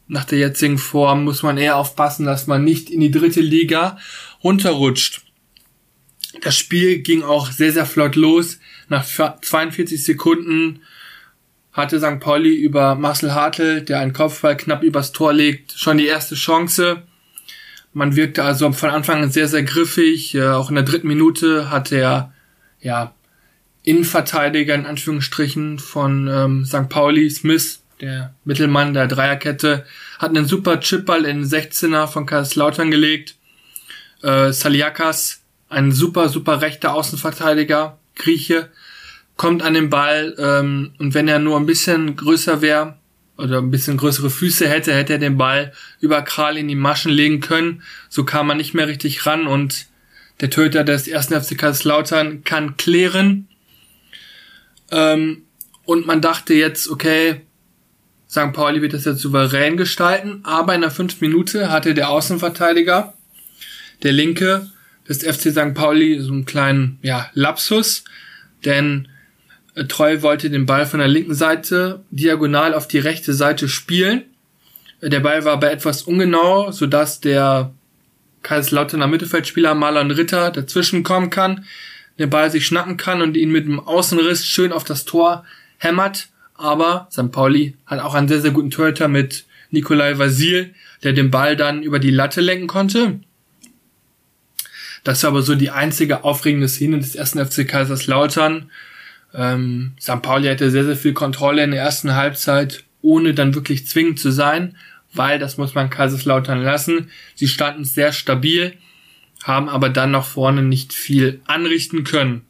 nach 0.07 0.25
der 0.25 0.39
jetzigen 0.39 0.77
Form 0.77 1.23
muss 1.23 1.43
man 1.43 1.57
eher 1.57 1.77
aufpassen, 1.77 2.25
dass 2.25 2.47
man 2.47 2.63
nicht 2.63 2.89
in 2.89 2.99
die 2.99 3.11
dritte 3.11 3.41
Liga 3.41 3.97
runterrutscht. 4.43 5.21
Das 6.41 6.57
Spiel 6.57 6.99
ging 6.99 7.23
auch 7.23 7.51
sehr, 7.51 7.71
sehr 7.71 7.85
flott 7.85 8.15
los. 8.15 8.59
Nach 8.89 9.05
42 9.05 10.03
Sekunden 10.03 10.81
hatte 11.71 11.99
St. 11.99 12.19
Pauli 12.19 12.55
über 12.55 12.95
Marcel 12.95 13.33
Hartl, 13.33 13.81
der 13.81 13.99
einen 13.99 14.13
Kopfball 14.13 14.57
knapp 14.57 14.83
übers 14.83 15.11
Tor 15.11 15.33
legt, 15.33 15.73
schon 15.73 15.97
die 15.97 16.05
erste 16.05 16.35
Chance. 16.35 17.03
Man 17.93 18.15
wirkte 18.15 18.43
also 18.43 18.71
von 18.71 18.89
Anfang 18.89 19.23
an 19.23 19.31
sehr, 19.31 19.47
sehr 19.47 19.63
griffig. 19.63 20.39
Auch 20.41 20.69
in 20.69 20.75
der 20.75 20.83
dritten 20.83 21.07
Minute 21.07 21.69
hatte 21.69 21.97
er 21.97 22.33
ja 22.81 23.13
Innenverteidiger 23.83 24.75
in 24.75 24.85
Anführungsstrichen 24.85 25.77
von 25.77 26.27
ähm, 26.27 26.65
St. 26.65 26.89
Pauli, 26.89 27.29
Smith, 27.29 27.82
der 28.01 28.33
Mittelmann 28.43 28.93
der 28.93 29.07
Dreierkette, 29.07 29.85
hat 30.19 30.29
einen 30.29 30.45
super 30.45 30.79
Chipball 30.79 31.25
in 31.25 31.41
den 31.41 31.49
16er 31.49 32.07
von 32.07 32.25
Kaiserslautern 32.25 32.91
gelegt. 32.91 33.35
Äh, 34.21 34.51
Saliakas, 34.51 35.41
ein 35.69 35.91
super, 35.91 36.29
super 36.29 36.61
rechter 36.61 36.93
Außenverteidiger, 36.93 37.97
Grieche, 38.15 38.69
kommt 39.35 39.63
an 39.63 39.73
den 39.73 39.89
Ball 39.89 40.35
ähm, 40.37 40.93
und 40.99 41.13
wenn 41.13 41.27
er 41.27 41.39
nur 41.39 41.57
ein 41.57 41.65
bisschen 41.65 42.15
größer 42.15 42.61
wäre 42.61 42.97
oder 43.37 43.57
ein 43.57 43.71
bisschen 43.71 43.97
größere 43.97 44.29
Füße 44.29 44.67
hätte, 44.67 44.93
hätte 44.93 45.13
er 45.13 45.19
den 45.19 45.37
Ball 45.37 45.73
über 45.99 46.21
Kral 46.21 46.57
in 46.57 46.67
die 46.67 46.75
Maschen 46.75 47.11
legen 47.11 47.39
können. 47.39 47.81
So 48.09 48.23
kam 48.25 48.47
man 48.47 48.57
nicht 48.57 48.75
mehr 48.75 48.87
richtig 48.87 49.25
ran 49.25 49.47
und 49.47 49.87
der 50.39 50.51
Töter 50.51 50.83
des 50.83 51.07
ersten 51.07 51.39
FC 51.39 51.57
Kaiserslautern 51.57 52.43
kann 52.43 52.77
klären 52.77 53.47
ähm, 54.91 55.43
und 55.85 56.05
man 56.05 56.21
dachte 56.21 56.53
jetzt, 56.53 56.89
okay, 56.89 57.41
St. 58.33 58.51
Pauli 58.51 58.81
wird 58.81 58.93
das 58.93 59.05
jetzt 59.05 59.21
souverän 59.21 59.77
gestalten, 59.77 60.39
aber 60.43 60.73
in 60.73 60.81
der 60.81 60.91
fünften 60.91 61.25
Minute 61.25 61.71
hatte 61.71 61.93
der 61.93 62.09
Außenverteidiger, 62.09 63.13
der 64.01 64.11
Linke 64.11 64.69
des 65.07 65.23
FC 65.23 65.51
St. 65.51 65.73
Pauli, 65.73 66.19
so 66.19 66.31
einen 66.31 66.45
kleinen, 66.45 66.97
ja, 67.01 67.29
Lapsus, 67.33 68.03
denn 68.65 69.07
äh, 69.75 69.85
Treu 69.85 70.21
wollte 70.21 70.49
den 70.49 70.65
Ball 70.65 70.85
von 70.85 70.99
der 70.99 71.07
linken 71.07 71.35
Seite 71.35 72.03
diagonal 72.09 72.73
auf 72.73 72.87
die 72.87 72.99
rechte 72.99 73.33
Seite 73.33 73.69
spielen. 73.69 74.23
Äh, 75.01 75.09
der 75.09 75.19
Ball 75.19 75.45
war 75.45 75.53
aber 75.53 75.71
etwas 75.71 76.01
ungenau, 76.01 76.71
sodass 76.71 77.19
der 77.19 77.71
Kaiserslauterner 78.41 79.07
Mittelfeldspieler 79.07 79.75
Marlon 79.75 80.11
Ritter 80.11 80.51
dazwischen 80.51 81.03
kommen 81.03 81.29
kann 81.29 81.65
den 82.19 82.29
Ball 82.29 82.51
sich 82.51 82.65
schnappen 82.65 82.97
kann 82.97 83.21
und 83.21 83.35
ihn 83.35 83.51
mit 83.51 83.65
dem 83.65 83.79
Außenriss 83.79 84.45
schön 84.45 84.71
auf 84.71 84.83
das 84.83 85.05
Tor 85.05 85.45
hämmert. 85.77 86.27
Aber 86.55 87.07
St. 87.11 87.31
Pauli 87.31 87.75
hat 87.85 87.99
auch 87.99 88.13
einen 88.13 88.27
sehr, 88.27 88.41
sehr 88.41 88.51
guten 88.51 88.71
Torhüter 88.71 89.07
mit 89.07 89.45
Nikolai 89.71 90.17
Vasil, 90.17 90.73
der 91.03 91.13
den 91.13 91.31
Ball 91.31 91.55
dann 91.55 91.83
über 91.83 91.99
die 91.99 92.11
Latte 92.11 92.41
lenken 92.41 92.67
konnte. 92.67 93.19
Das 95.03 95.23
war 95.23 95.31
aber 95.31 95.41
so 95.41 95.55
die 95.55 95.71
einzige 95.71 96.23
aufregende 96.23 96.67
Szene 96.67 96.99
des 96.99 97.15
ersten 97.15 97.43
FC 97.43 97.67
Kaiserslautern. 97.67 98.69
Ähm, 99.33 99.93
St. 99.99 100.21
Pauli 100.21 100.47
hatte 100.47 100.71
sehr, 100.71 100.85
sehr 100.85 100.95
viel 100.95 101.13
Kontrolle 101.13 101.63
in 101.63 101.71
der 101.71 101.81
ersten 101.81 102.15
Halbzeit, 102.15 102.83
ohne 103.01 103.33
dann 103.33 103.55
wirklich 103.55 103.87
zwingend 103.87 104.19
zu 104.19 104.31
sein, 104.31 104.77
weil, 105.13 105.39
das 105.39 105.57
muss 105.57 105.75
man 105.75 105.89
Kaiserslautern 105.89 106.61
lassen, 106.61 107.09
sie 107.35 107.47
standen 107.47 107.83
sehr 107.83 108.13
stabil 108.13 108.77
haben 109.43 109.69
aber 109.69 109.89
dann 109.89 110.11
nach 110.11 110.25
vorne 110.25 110.63
nicht 110.63 110.93
viel 110.93 111.41
anrichten 111.45 112.03
können. 112.03 112.45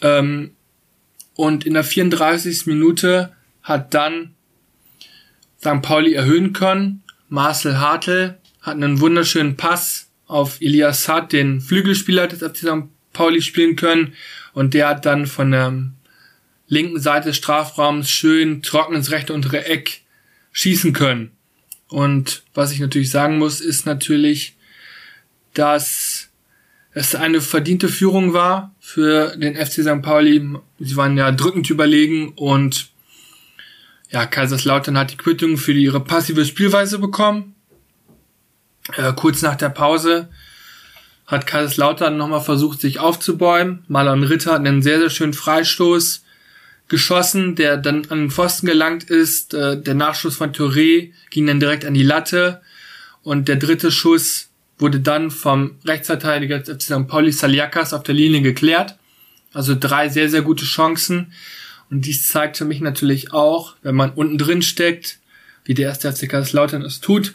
Ähm, 0.00 0.52
und 1.38 1.64
in 1.64 1.74
der 1.74 1.84
34. 1.84 2.66
Minute 2.66 3.32
hat 3.62 3.94
dann 3.94 4.34
St. 5.60 5.82
Pauli 5.82 6.14
erhöhen 6.14 6.52
können. 6.52 7.04
Marcel 7.28 7.78
Hartl 7.78 8.36
hat 8.60 8.74
einen 8.74 8.98
wunderschönen 8.98 9.56
Pass 9.56 10.10
auf 10.26 10.60
Elias 10.60 11.04
Saad, 11.04 11.32
den 11.32 11.60
Flügelspieler 11.60 12.26
des 12.26 12.40
FC 12.40 12.56
St. 12.56 12.88
Pauli 13.12 13.40
spielen 13.40 13.76
können. 13.76 14.14
Und 14.52 14.74
der 14.74 14.88
hat 14.88 15.06
dann 15.06 15.28
von 15.28 15.52
der 15.52 15.92
linken 16.66 16.98
Seite 16.98 17.28
des 17.28 17.36
Strafraums 17.36 18.10
schön 18.10 18.60
trocken 18.60 18.96
ins 18.96 19.12
rechte 19.12 19.32
untere 19.32 19.64
Eck 19.64 20.02
schießen 20.50 20.92
können. 20.92 21.30
Und 21.86 22.42
was 22.52 22.72
ich 22.72 22.80
natürlich 22.80 23.12
sagen 23.12 23.38
muss, 23.38 23.60
ist 23.60 23.86
natürlich, 23.86 24.56
dass 25.54 26.30
es 26.94 27.14
eine 27.14 27.40
verdiente 27.40 27.88
Führung 27.88 28.32
war 28.32 28.74
für 28.88 29.36
den 29.36 29.54
FC 29.54 29.82
St. 29.82 30.00
Pauli. 30.00 30.42
Sie 30.78 30.96
waren 30.96 31.18
ja 31.18 31.30
drückend 31.30 31.68
überlegen 31.68 32.32
und 32.36 32.88
ja, 34.10 34.24
Kaiserslautern 34.24 34.96
hat 34.96 35.12
die 35.12 35.18
Quittung 35.18 35.58
für 35.58 35.72
ihre 35.72 36.00
passive 36.00 36.46
Spielweise 36.46 36.98
bekommen. 36.98 37.54
Äh, 38.96 39.12
kurz 39.12 39.42
nach 39.42 39.56
der 39.56 39.68
Pause 39.68 40.30
hat 41.26 41.46
Kaiserslautern 41.46 42.16
nochmal 42.16 42.40
versucht, 42.40 42.80
sich 42.80 42.98
aufzubäumen. 42.98 43.84
Marlon 43.88 44.22
Ritter 44.22 44.52
hat 44.52 44.60
einen 44.60 44.80
sehr, 44.80 45.00
sehr 45.00 45.10
schönen 45.10 45.34
Freistoß 45.34 46.24
geschossen, 46.88 47.56
der 47.56 47.76
dann 47.76 48.06
an 48.08 48.20
den 48.20 48.30
Pfosten 48.30 48.66
gelangt 48.66 49.04
ist. 49.10 49.52
Äh, 49.52 49.82
der 49.82 49.96
Nachschuss 49.96 50.36
von 50.36 50.54
Touré 50.54 51.12
ging 51.28 51.46
dann 51.46 51.60
direkt 51.60 51.84
an 51.84 51.92
die 51.92 52.02
Latte. 52.02 52.62
Und 53.22 53.48
der 53.48 53.56
dritte 53.56 53.92
Schuss 53.92 54.47
wurde 54.78 55.00
dann 55.00 55.30
vom 55.30 55.76
Rechtsverteidiger 55.84 56.64
St. 56.64 57.06
Pauli 57.08 57.32
Saliakas 57.32 57.92
auf 57.92 58.02
der 58.02 58.14
Linie 58.14 58.42
geklärt. 58.42 58.96
Also 59.52 59.74
drei 59.78 60.08
sehr, 60.08 60.28
sehr 60.28 60.42
gute 60.42 60.64
Chancen. 60.64 61.32
Und 61.90 62.02
dies 62.02 62.28
zeigt 62.28 62.56
für 62.58 62.64
mich 62.64 62.80
natürlich 62.80 63.32
auch, 63.32 63.76
wenn 63.82 63.94
man 63.94 64.10
unten 64.10 64.38
drin 64.38 64.62
steckt, 64.62 65.18
wie 65.64 65.74
der 65.74 65.88
erste 65.88 66.12
FC 66.12 66.28
Kaiserslautern 66.28 66.82
es 66.82 67.00
tut, 67.00 67.34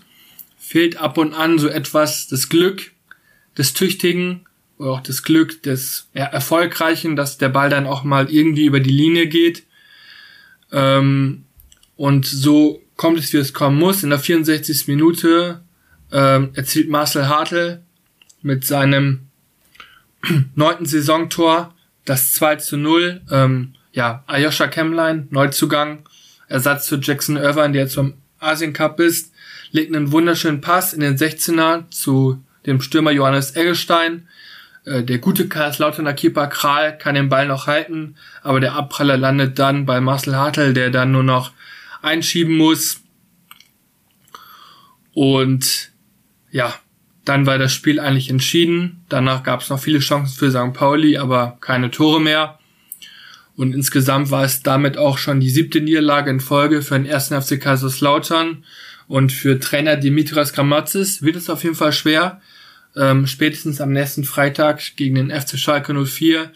fehlt 0.58 0.98
ab 0.98 1.18
und 1.18 1.34
an 1.34 1.60
so 1.60 1.68
etwas 1.68 2.28
das 2.28 2.50
Glück 2.50 2.92
des 3.58 3.74
Tüchtigen 3.74 4.46
oder 4.78 4.92
auch 4.92 5.02
das 5.02 5.24
Glück 5.24 5.62
des 5.64 6.08
ja, 6.14 6.26
Erfolgreichen, 6.26 7.16
dass 7.16 7.38
der 7.38 7.50
Ball 7.50 7.70
dann 7.70 7.86
auch 7.86 8.04
mal 8.04 8.30
irgendwie 8.32 8.66
über 8.66 8.80
die 8.80 8.92
Linie 8.92 9.28
geht. 9.28 9.64
Ähm, 10.72 11.46
und 11.96 12.26
so 12.26 12.82
kommt 12.96 13.20
es, 13.20 13.34
wie 13.34 13.38
es 13.38 13.54
kommen 13.54 13.78
muss. 13.78 14.04
In 14.04 14.10
der 14.10 14.20
64. 14.20 14.88
Minute 14.88 15.63
ähm, 16.14 16.52
erzielt 16.54 16.90
Marcel 16.90 17.28
Hartl 17.28 17.82
mit 18.42 18.66
seinem 18.66 19.28
neunten 20.56 20.86
Saisontor 20.86 21.74
das 22.06 22.32
2 22.34 22.58
zu 22.58 22.78
0. 22.78 23.22
Ähm, 23.32 23.74
ja, 23.92 24.24
Ayosha 24.28 24.68
Kemlein, 24.68 25.28
Neuzugang, 25.32 26.08
Ersatz 26.48 26.86
zu 26.86 26.98
Jackson 26.98 27.36
Irvine, 27.38 27.74
der 27.74 27.88
zum 27.88 28.14
Asien 28.40 28.74
Cup 28.74 29.00
ist, 29.00 29.34
legt 29.72 29.96
einen 29.96 30.12
wunderschönen 30.12 30.62
Pass 30.62 30.94
in 30.94 31.00
den 31.00 31.18
16er 31.18 31.90
zu 31.90 32.44
dem 32.66 32.82
Stürmer 32.82 33.12
Johannes 33.12 33.56
Eggestein. 33.56 34.28
Äh, 34.86 35.04
der 35.04 35.18
gute 35.18 35.48
Kaiserslauterner 35.48 36.14
Keeper 36.14 36.48
Kral 36.48 36.98
kann 36.98 37.16
den 37.16 37.30
Ball 37.30 37.48
noch 37.48 37.68
halten, 37.68 38.16
aber 38.42 38.60
der 38.60 38.74
Abpraller 38.74 39.18
landet 39.18 39.58
dann 39.58 39.86
bei 39.86 40.00
Marcel 40.00 40.36
Hartl, 40.36 40.74
der 40.74 40.92
dann 40.92 41.12
nur 41.12 41.24
noch 41.24 41.52
einschieben 42.02 42.56
muss. 42.56 43.02
Und 45.14 45.93
ja, 46.54 46.74
dann 47.26 47.46
war 47.46 47.58
das 47.58 47.74
Spiel 47.74 48.00
eigentlich 48.00 48.30
entschieden. 48.30 49.04
Danach 49.10 49.44
gab 49.44 49.62
es 49.62 49.70
noch 49.70 49.80
viele 49.80 50.00
Chancen 50.00 50.38
für 50.38 50.52
St. 50.52 50.74
Pauli, 50.74 51.18
aber 51.18 51.58
keine 51.60 51.90
Tore 51.90 52.22
mehr. 52.22 52.60
Und 53.56 53.74
insgesamt 53.74 54.30
war 54.30 54.44
es 54.44 54.62
damit 54.62 54.98
auch 54.98 55.18
schon 55.18 55.40
die 55.40 55.50
siebte 55.50 55.82
Niederlage 55.82 56.30
in 56.30 56.40
Folge 56.40 56.82
für 56.82 56.94
den 56.94 57.06
ersten 57.06 57.40
FC 57.42 57.60
Kaiserslautern. 57.60 58.64
Und 59.08 59.32
für 59.32 59.60
Trainer 59.60 59.98
Dimitras 59.98 60.54
Gramatzis 60.54 61.24
wird 61.24 61.36
es 61.36 61.50
auf 61.50 61.64
jeden 61.64 61.76
Fall 61.76 61.92
schwer. 61.92 62.40
Ähm, 62.96 63.26
spätestens 63.26 63.82
am 63.82 63.92
nächsten 63.92 64.24
Freitag 64.24 64.96
gegen 64.96 65.16
den 65.16 65.32
FC 65.32 65.58
Schalke 65.58 65.94
04 66.06 66.52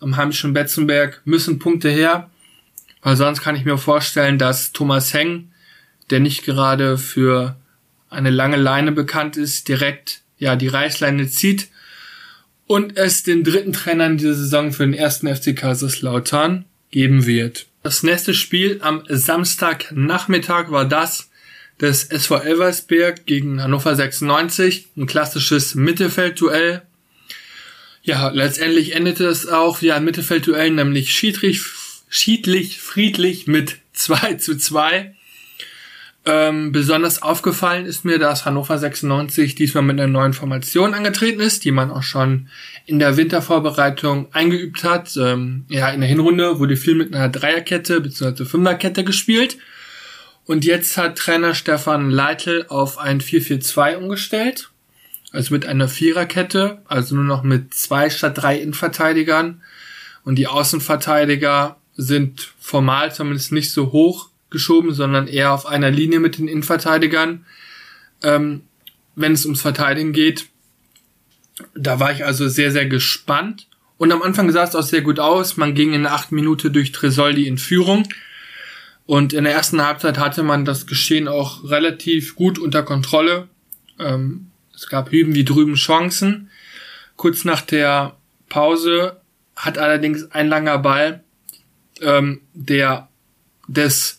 am 0.00 0.16
heimischen 0.16 0.52
Betzenberg 0.52 1.22
müssen 1.24 1.58
Punkte 1.58 1.88
her. 1.88 2.28
Weil 3.02 3.16
sonst 3.16 3.40
kann 3.40 3.56
ich 3.56 3.64
mir 3.64 3.78
vorstellen, 3.78 4.36
dass 4.38 4.72
Thomas 4.72 5.14
Heng, 5.14 5.52
der 6.10 6.20
nicht 6.20 6.44
gerade 6.44 6.98
für 6.98 7.56
eine 8.10 8.30
lange 8.30 8.56
Leine 8.56 8.92
bekannt 8.92 9.36
ist, 9.36 9.68
direkt 9.68 10.22
ja 10.38 10.56
die 10.56 10.68
Reißleine 10.68 11.28
zieht 11.28 11.68
und 12.66 12.96
es 12.96 13.22
den 13.22 13.44
dritten 13.44 13.72
Trainer 13.72 14.06
in 14.06 14.18
dieser 14.18 14.34
Saison 14.34 14.72
für 14.72 14.84
den 14.84 14.94
ersten 14.94 15.34
FC 15.34 15.56
Kaiserslautern 15.56 16.64
geben 16.90 17.26
wird. 17.26 17.66
Das 17.82 18.02
nächste 18.02 18.34
Spiel 18.34 18.80
am 18.82 19.02
Samstagnachmittag 19.08 20.70
war 20.70 20.84
das 20.84 21.30
des 21.80 22.04
SV 22.04 22.38
Elversberg 22.38 23.24
gegen 23.24 23.62
Hannover 23.62 23.94
96, 23.94 24.88
ein 24.96 25.06
klassisches 25.06 25.74
Mittelfeldduell. 25.74 26.82
Ja, 28.02 28.30
letztendlich 28.30 28.94
endete 28.94 29.26
es 29.26 29.46
auch 29.46 29.80
wie 29.80 29.92
ein 29.92 30.04
Mittelfeldduell, 30.04 30.70
nämlich 30.70 31.12
schiedlich, 31.12 31.62
schiedlich, 32.08 32.80
friedlich 32.80 33.46
mit 33.46 33.76
2 33.92 34.34
zu 34.34 34.56
2. 34.56 35.14
Ähm, 36.30 36.72
besonders 36.72 37.22
aufgefallen 37.22 37.86
ist 37.86 38.04
mir, 38.04 38.18
dass 38.18 38.44
Hannover 38.44 38.76
96 38.76 39.54
diesmal 39.54 39.82
mit 39.82 39.98
einer 39.98 40.12
neuen 40.12 40.34
Formation 40.34 40.92
angetreten 40.92 41.40
ist, 41.40 41.64
die 41.64 41.70
man 41.70 41.90
auch 41.90 42.02
schon 42.02 42.48
in 42.84 42.98
der 42.98 43.16
Wintervorbereitung 43.16 44.28
eingeübt 44.34 44.84
hat. 44.84 45.16
Ähm, 45.16 45.64
ja, 45.70 45.88
in 45.88 46.02
der 46.02 46.08
Hinrunde 46.10 46.58
wurde 46.58 46.76
viel 46.76 46.96
mit 46.96 47.14
einer 47.14 47.30
Dreierkette 47.30 48.02
bzw. 48.02 48.44
Fünferkette 48.44 49.04
gespielt. 49.04 49.56
Und 50.44 50.66
jetzt 50.66 50.98
hat 50.98 51.16
Trainer 51.16 51.54
Stefan 51.54 52.10
Leitl 52.10 52.66
auf 52.68 52.98
ein 52.98 53.22
4-4-2 53.22 53.96
umgestellt. 53.96 54.68
Also 55.32 55.54
mit 55.54 55.64
einer 55.64 55.88
Viererkette, 55.88 56.82
also 56.88 57.14
nur 57.14 57.24
noch 57.24 57.42
mit 57.42 57.72
zwei 57.72 58.10
statt 58.10 58.36
drei 58.36 58.58
Innenverteidigern. 58.58 59.62
Und 60.24 60.34
die 60.34 60.46
Außenverteidiger 60.46 61.78
sind 61.96 62.52
formal 62.60 63.14
zumindest 63.14 63.50
nicht 63.50 63.72
so 63.72 63.92
hoch 63.92 64.27
geschoben, 64.50 64.92
sondern 64.92 65.26
eher 65.26 65.52
auf 65.52 65.66
einer 65.66 65.90
Linie 65.90 66.20
mit 66.20 66.38
den 66.38 66.48
Innenverteidigern, 66.48 67.44
ähm, 68.22 68.62
wenn 69.14 69.32
es 69.32 69.44
ums 69.44 69.62
Verteidigen 69.62 70.12
geht. 70.12 70.46
Da 71.74 72.00
war 72.00 72.12
ich 72.12 72.24
also 72.24 72.48
sehr, 72.48 72.70
sehr 72.70 72.86
gespannt. 72.86 73.66
Und 73.96 74.12
am 74.12 74.22
Anfang 74.22 74.50
sah 74.52 74.62
es 74.62 74.76
auch 74.76 74.82
sehr 74.82 75.02
gut 75.02 75.18
aus. 75.18 75.56
Man 75.56 75.74
ging 75.74 75.92
in 75.92 76.06
acht 76.06 76.30
Minute 76.30 76.70
durch 76.70 76.92
Tresoldi 76.92 77.46
in 77.46 77.58
Führung. 77.58 78.08
Und 79.06 79.32
in 79.32 79.44
der 79.44 79.54
ersten 79.54 79.84
Halbzeit 79.84 80.18
hatte 80.18 80.42
man 80.42 80.64
das 80.64 80.86
Geschehen 80.86 81.28
auch 81.28 81.64
relativ 81.64 82.36
gut 82.36 82.58
unter 82.58 82.82
Kontrolle. 82.82 83.48
Ähm, 83.98 84.48
es 84.74 84.86
gab 84.86 85.10
hüben 85.10 85.34
wie 85.34 85.44
drüben 85.44 85.74
Chancen. 85.74 86.50
Kurz 87.16 87.44
nach 87.44 87.62
der 87.62 88.16
Pause 88.48 89.20
hat 89.56 89.78
allerdings 89.78 90.30
ein 90.30 90.48
langer 90.48 90.78
Ball 90.78 91.24
ähm, 92.00 92.42
der 92.54 93.08
des 93.66 94.17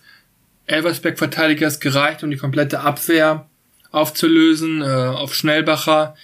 Elversberg-Verteidigers 0.70 1.80
gereicht, 1.80 2.24
um 2.24 2.32
die 2.32 2.38
komplette 2.38 2.82
Abwehr 2.82 3.50
aufzulösen, 3.92 4.82
äh, 4.82 4.86
auf 4.86 5.34
Schnellbacher, 5.34 6.16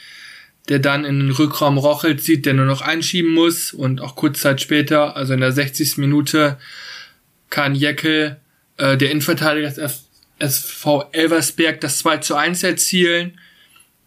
der 0.69 0.79
dann 0.79 1.05
in 1.05 1.19
den 1.19 1.31
Rückraum 1.31 1.77
Rochelt 1.77 2.21
sieht, 2.21 2.45
der 2.45 2.53
nur 2.53 2.65
noch 2.65 2.81
einschieben 2.81 3.31
muss 3.31 3.73
und 3.73 4.01
auch 4.01 4.15
kurz 4.15 4.39
Zeit 4.41 4.61
später, 4.61 5.15
also 5.15 5.33
in 5.33 5.39
der 5.39 5.51
60. 5.51 5.97
Minute, 5.97 6.57
kann 7.49 7.75
Jeckel, 7.75 8.37
äh, 8.77 8.97
der 8.97 9.11
Innenverteidiger 9.11 9.69
des 9.69 10.05
SV 10.39 11.09
Elversberg, 11.11 11.81
das 11.81 11.99
2 11.99 12.17
zu 12.17 12.35
1 12.35 12.63
erzielen. 12.63 13.39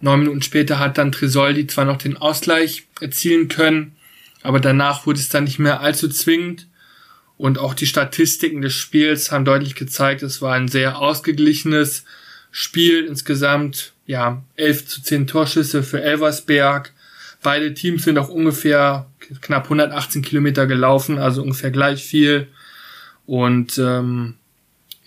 Neun 0.00 0.20
Minuten 0.20 0.42
später 0.42 0.78
hat 0.78 0.98
dann 0.98 1.12
Tresoldi 1.12 1.66
zwar 1.66 1.84
noch 1.84 1.96
den 1.98 2.16
Ausgleich 2.16 2.86
erzielen 3.00 3.48
können, 3.48 3.96
aber 4.42 4.60
danach 4.60 5.06
wurde 5.06 5.18
es 5.18 5.28
dann 5.28 5.44
nicht 5.44 5.58
mehr 5.58 5.80
allzu 5.80 6.08
zwingend. 6.08 6.67
Und 7.38 7.58
auch 7.58 7.72
die 7.72 7.86
Statistiken 7.86 8.62
des 8.62 8.74
Spiels 8.74 9.30
haben 9.30 9.44
deutlich 9.44 9.76
gezeigt, 9.76 10.22
es 10.22 10.42
war 10.42 10.54
ein 10.54 10.66
sehr 10.66 10.98
ausgeglichenes 10.98 12.04
Spiel. 12.50 13.04
Insgesamt, 13.06 13.92
ja, 14.06 14.42
11 14.56 14.86
zu 14.86 15.02
10 15.02 15.28
Torschüsse 15.28 15.84
für 15.84 16.02
Elversberg. 16.02 16.92
Beide 17.40 17.72
Teams 17.72 18.02
sind 18.02 18.18
auch 18.18 18.28
ungefähr 18.28 19.06
knapp 19.40 19.64
118 19.64 20.22
Kilometer 20.22 20.66
gelaufen, 20.66 21.18
also 21.18 21.42
ungefähr 21.42 21.70
gleich 21.70 22.04
viel. 22.04 22.48
Und 23.24 23.78
ähm, 23.78 24.34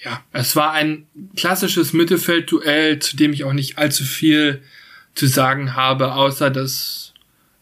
ja, 0.01 0.23
es 0.31 0.55
war 0.55 0.71
ein 0.71 1.07
klassisches 1.35 1.91
Mittelfeldduell, 1.91 2.99
zu 2.99 3.17
dem 3.17 3.33
ich 3.33 3.43
auch 3.43 3.53
nicht 3.53 3.77
allzu 3.77 4.05
viel 4.05 4.61
zu 5.15 5.27
sagen 5.27 5.75
habe, 5.75 6.13
außer 6.13 6.49
dass 6.49 7.13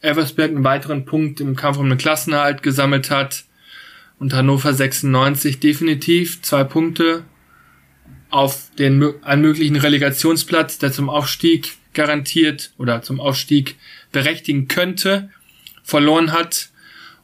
Elversberg 0.02 0.52
einen 0.52 0.64
weiteren 0.64 1.06
Punkt 1.06 1.42
im 1.42 1.56
Kampf 1.56 1.78
um 1.78 1.90
den 1.90 1.98
Klassenerhalt 1.98 2.62
gesammelt 2.62 3.10
hat 3.10 3.46
und 4.20 4.34
Hannover 4.34 4.74
96 4.74 5.60
definitiv 5.60 6.42
zwei 6.42 6.64
Punkte 6.64 7.24
auf 8.30 8.70
den 8.78 9.24
einen 9.24 9.42
möglichen 9.42 9.78
Relegationsplatz, 9.78 10.78
der 10.78 10.92
zum 10.92 11.10
Aufstieg 11.10 11.78
garantiert 11.94 12.72
oder 12.78 13.02
zum 13.02 13.20
Aufstieg 13.20 13.76
berechtigen 14.12 14.68
könnte, 14.68 15.30
verloren 15.84 16.32
hat. 16.32 16.70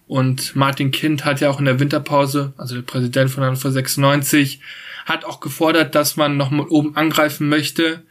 Und 0.07 0.55
Martin 0.55 0.91
Kind 0.91 1.25
hat 1.25 1.41
ja 1.41 1.49
auch 1.49 1.59
in 1.59 1.65
der 1.65 1.79
Winterpause, 1.79 2.53
also 2.57 2.75
der 2.75 2.81
Präsident 2.81 3.29
von 3.29 3.43
Hannover 3.43 3.71
96, 3.71 4.59
hat 5.05 5.25
auch 5.25 5.39
gefordert, 5.39 5.93
dass 5.95 6.17
man 6.17 6.37
nochmal 6.37 6.67
oben 6.67 6.95
angreifen 6.95 7.49
möchte. 7.49 8.03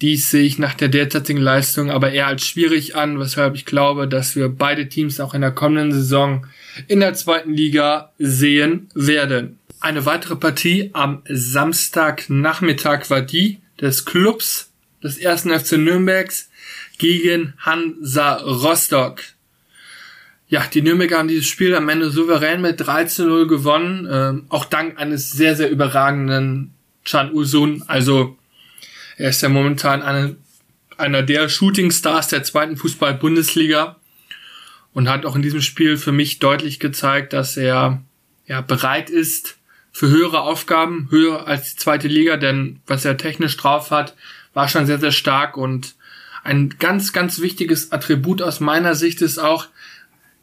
Dies 0.00 0.30
sehe 0.30 0.44
ich 0.44 0.58
nach 0.58 0.74
der 0.74 0.88
derzeitigen 0.88 1.40
Leistung 1.40 1.90
aber 1.90 2.12
eher 2.12 2.26
als 2.26 2.46
schwierig 2.46 2.96
an, 2.96 3.20
weshalb 3.20 3.54
ich 3.54 3.66
glaube, 3.66 4.08
dass 4.08 4.34
wir 4.34 4.48
beide 4.48 4.88
Teams 4.88 5.20
auch 5.20 5.34
in 5.34 5.42
der 5.42 5.50
kommenden 5.50 5.92
Saison 5.92 6.46
in 6.88 7.00
der 7.00 7.14
zweiten 7.14 7.52
Liga 7.52 8.12
sehen 8.18 8.88
werden. 8.94 9.58
Eine 9.80 10.06
weitere 10.06 10.36
Partie 10.36 10.90
am 10.92 11.22
Samstagnachmittag 11.28 13.10
war 13.10 13.22
die 13.22 13.60
des 13.80 14.04
Clubs 14.04 14.70
des 15.02 15.18
ersten 15.18 15.58
FC 15.58 15.72
Nürnbergs 15.72 16.50
gegen 16.98 17.54
Hansa 17.58 18.34
Rostock. 18.36 19.20
Ja, 20.48 20.66
die 20.66 20.82
Nürnberger 20.82 21.18
haben 21.18 21.28
dieses 21.28 21.46
Spiel 21.46 21.74
am 21.74 21.88
Ende 21.88 22.10
souverän 22.10 22.60
mit 22.60 22.80
13-0 22.80 23.46
gewonnen, 23.46 24.08
ähm, 24.10 24.46
auch 24.48 24.64
dank 24.64 24.98
eines 24.98 25.30
sehr, 25.30 25.56
sehr 25.56 25.70
überragenden 25.70 26.74
Chan 27.04 27.32
Usun. 27.32 27.84
Also 27.86 28.36
er 29.20 29.28
ist 29.28 29.42
ja 29.42 29.50
momentan 29.50 30.00
eine, 30.00 30.36
einer 30.96 31.22
der 31.22 31.50
Shooting 31.50 31.90
Stars 31.90 32.28
der 32.28 32.42
zweiten 32.42 32.78
Fußball-Bundesliga 32.78 33.96
und 34.94 35.10
hat 35.10 35.26
auch 35.26 35.36
in 35.36 35.42
diesem 35.42 35.60
Spiel 35.60 35.98
für 35.98 36.10
mich 36.10 36.38
deutlich 36.38 36.80
gezeigt, 36.80 37.34
dass 37.34 37.58
er 37.58 38.00
ja 38.46 38.62
bereit 38.62 39.10
ist 39.10 39.58
für 39.92 40.08
höhere 40.08 40.40
Aufgaben, 40.40 41.08
höher 41.10 41.46
als 41.46 41.74
die 41.74 41.76
zweite 41.76 42.08
Liga, 42.08 42.38
denn 42.38 42.80
was 42.86 43.04
er 43.04 43.18
technisch 43.18 43.58
drauf 43.58 43.90
hat, 43.90 44.16
war 44.54 44.68
schon 44.68 44.86
sehr, 44.86 44.98
sehr 44.98 45.12
stark 45.12 45.58
und 45.58 45.96
ein 46.42 46.76
ganz, 46.78 47.12
ganz 47.12 47.42
wichtiges 47.42 47.92
Attribut 47.92 48.40
aus 48.40 48.60
meiner 48.60 48.94
Sicht 48.94 49.20
ist 49.20 49.38
auch 49.38 49.66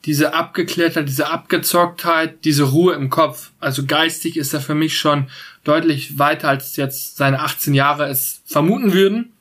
diese 0.07 0.33
Abgeklärtheit, 0.33 1.09
diese 1.09 1.29
Abgezocktheit, 1.29 2.45
diese 2.45 2.63
Ruhe 2.63 2.93
im 2.95 3.09
Kopf. 3.09 3.51
Also 3.59 3.85
geistig 3.85 4.37
ist 4.37 4.53
er 4.53 4.61
für 4.61 4.73
mich 4.73 4.97
schon 4.97 5.27
deutlich 5.65 6.17
weiter, 6.17 6.47
als 6.47 6.77
jetzt 6.77 7.17
seine 7.17 7.41
18 7.41 7.73
Jahre 7.73 8.07
es 8.07 8.41
vermuten 8.45 8.93
würden. 8.93 9.33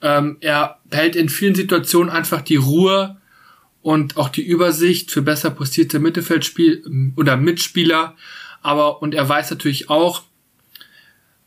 Ähm, 0.00 0.38
er 0.40 0.78
behält 0.88 1.16
in 1.16 1.28
vielen 1.28 1.54
Situationen 1.54 2.08
einfach 2.08 2.40
die 2.40 2.56
Ruhe 2.56 3.18
und 3.82 4.16
auch 4.16 4.30
die 4.30 4.42
Übersicht 4.42 5.10
für 5.10 5.20
besser 5.20 5.50
postierte 5.50 5.98
Mittelfeldspiel 5.98 7.12
oder 7.16 7.36
Mitspieler. 7.36 8.16
Aber, 8.62 9.02
und 9.02 9.14
er 9.14 9.28
weiß 9.28 9.50
natürlich 9.50 9.90
auch, 9.90 10.22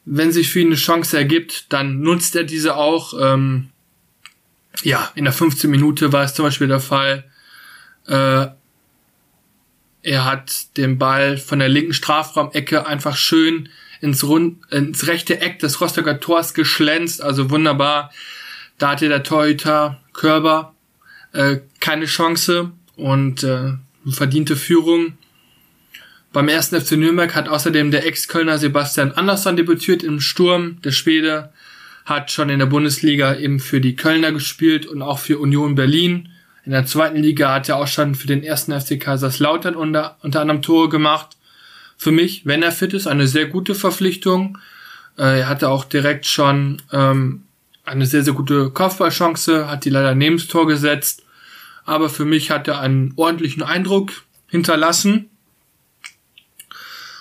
wenn 0.06 0.32
sich 0.32 0.50
für 0.50 0.60
ihn 0.60 0.68
eine 0.68 0.76
Chance 0.76 1.18
ergibt, 1.18 1.74
dann 1.74 2.02
nutzt 2.02 2.36
er 2.36 2.44
diese 2.44 2.76
auch. 2.76 3.16
Ähm, 3.20 3.70
ja, 4.84 5.12
in 5.16 5.24
der 5.24 5.34
15 5.34 5.72
Minute 5.72 6.14
war 6.14 6.24
es 6.24 6.36
zum 6.36 6.46
Beispiel 6.46 6.68
der 6.68 6.80
Fall. 6.80 7.26
Äh, 8.08 8.48
er 10.04 10.26
hat 10.26 10.78
den 10.78 10.98
Ball 10.98 11.38
von 11.38 11.60
der 11.60 11.70
linken 11.70 11.94
Strafraumecke 11.94 12.86
einfach 12.86 13.18
schön 13.18 13.70
ins, 14.00 14.24
Rund, 14.24 14.60
ins 14.72 15.08
rechte 15.08 15.42
Eck 15.42 15.60
des 15.60 15.82
Rostocker 15.82 16.20
Tors 16.20 16.54
geschlänzt, 16.54 17.22
also 17.22 17.50
wunderbar. 17.50 18.12
Da 18.78 18.92
hatte 18.92 19.10
der 19.10 19.24
Torhüter 19.24 20.00
Körber 20.14 20.76
äh, 21.34 21.58
keine 21.80 22.06
Chance 22.06 22.72
und 22.96 23.44
äh, 23.44 23.74
verdiente 24.08 24.56
Führung. 24.56 25.18
Beim 26.32 26.48
ersten 26.48 26.80
FC 26.80 26.94
Nürnberg 26.94 27.34
hat 27.36 27.50
außerdem 27.50 27.92
der 27.92 28.06
Ex-Kölner 28.06 28.58
Sebastian 28.58 29.12
Andersson 29.12 29.56
debütiert 29.56 30.04
im 30.04 30.20
Sturm. 30.20 30.82
Der 30.84 30.92
Schwede 30.92 31.52
hat 32.06 32.32
schon 32.32 32.50
in 32.50 32.60
der 32.60 32.66
Bundesliga 32.68 33.36
eben 33.36 33.60
für 33.60 33.82
die 33.82 33.96
Kölner 33.96 34.32
gespielt 34.32 34.86
und 34.86 35.02
auch 35.02 35.20
für 35.20 35.40
Union 35.40 35.76
Berlin. 35.76 36.30
In 36.68 36.74
der 36.74 36.86
zweiten 36.86 37.16
Liga 37.16 37.54
hat 37.54 37.70
er 37.70 37.78
auch 37.78 37.88
schon 37.88 38.14
für 38.14 38.28
den 38.28 38.44
ersten 38.44 38.78
FC 38.78 39.00
Kaiserslautern 39.00 39.74
unter, 39.74 40.18
unter 40.22 40.42
anderem 40.42 40.62
Tore 40.62 40.90
gemacht. 40.90 41.38
Für 41.96 42.12
mich, 42.12 42.46
wenn 42.46 42.62
er 42.62 42.74
fit 42.74 42.94
ist, 42.94 43.08
eine 43.08 43.26
sehr 43.26 43.46
gute 43.46 43.74
Verpflichtung. 43.74 44.58
Äh, 45.18 45.40
er 45.40 45.48
hatte 45.48 45.70
auch 45.70 45.86
direkt 45.86 46.26
schon 46.26 46.82
ähm, 46.92 47.46
eine 47.86 48.06
sehr, 48.06 48.22
sehr 48.22 48.34
gute 48.34 48.70
Kopfballchance, 48.70 49.70
hat 49.70 49.86
die 49.86 49.90
leider 49.90 50.14
neben 50.14 50.36
das 50.36 50.48
Tor 50.48 50.68
gesetzt. 50.68 51.24
Aber 51.86 52.10
für 52.10 52.26
mich 52.26 52.52
hat 52.52 52.68
er 52.68 52.82
einen 52.82 53.14
ordentlichen 53.16 53.64
Eindruck 53.64 54.12
hinterlassen. 54.50 55.30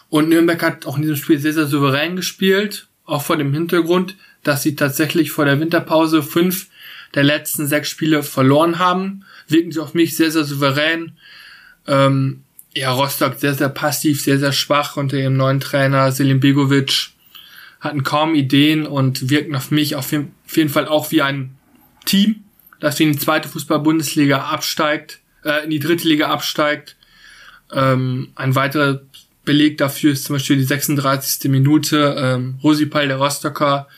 Und 0.08 0.28
Nürnberg 0.28 0.60
hat 0.60 0.86
auch 0.86 0.96
in 0.96 1.02
diesem 1.02 1.18
Spiel 1.18 1.38
sehr, 1.38 1.52
sehr 1.52 1.66
souverän 1.66 2.16
gespielt. 2.16 2.88
Auch 3.04 3.22
vor 3.22 3.36
dem 3.36 3.54
Hintergrund, 3.54 4.16
dass 4.42 4.64
sie 4.64 4.74
tatsächlich 4.74 5.30
vor 5.30 5.44
der 5.44 5.60
Winterpause 5.60 6.24
fünf 6.24 6.66
der 7.14 7.24
letzten 7.24 7.66
sechs 7.66 7.88
Spiele 7.88 8.22
verloren 8.22 8.78
haben. 8.78 9.24
Wirken 9.48 9.72
sie 9.72 9.80
auf 9.80 9.94
mich 9.94 10.16
sehr, 10.16 10.30
sehr 10.30 10.44
souverän. 10.44 11.12
Ähm, 11.86 12.42
ja, 12.74 12.92
Rostock 12.92 13.38
sehr, 13.38 13.54
sehr 13.54 13.68
passiv, 13.68 14.22
sehr, 14.22 14.38
sehr 14.38 14.52
schwach 14.52 14.96
unter 14.96 15.16
ihrem 15.16 15.36
neuen 15.36 15.60
Trainer 15.60 16.12
Selim 16.12 16.40
Begovic. 16.40 17.10
Hatten 17.80 18.02
kaum 18.02 18.34
Ideen 18.34 18.86
und 18.86 19.30
wirken 19.30 19.54
auf 19.54 19.70
mich 19.70 19.96
auf 19.96 20.12
jeden 20.12 20.68
Fall 20.68 20.88
auch 20.88 21.10
wie 21.10 21.22
ein 21.22 21.56
Team, 22.04 22.44
das 22.80 22.98
in 23.00 23.12
die 23.12 23.18
zweite 23.18 23.48
Fußball-Bundesliga 23.48 24.44
absteigt, 24.44 25.20
äh, 25.44 25.64
in 25.64 25.70
die 25.70 25.78
dritte 25.78 26.08
Liga 26.08 26.28
absteigt. 26.28 26.96
Ähm, 27.72 28.28
ein 28.34 28.54
weiterer 28.54 29.02
Beleg 29.44 29.78
dafür 29.78 30.12
ist 30.12 30.24
zum 30.24 30.36
Beispiel 30.36 30.56
die 30.56 30.64
36. 30.64 31.50
Minute. 31.50 32.16
Ähm, 32.18 32.58
Rosipal, 32.62 33.08
der 33.08 33.16
Rostocker, 33.16 33.88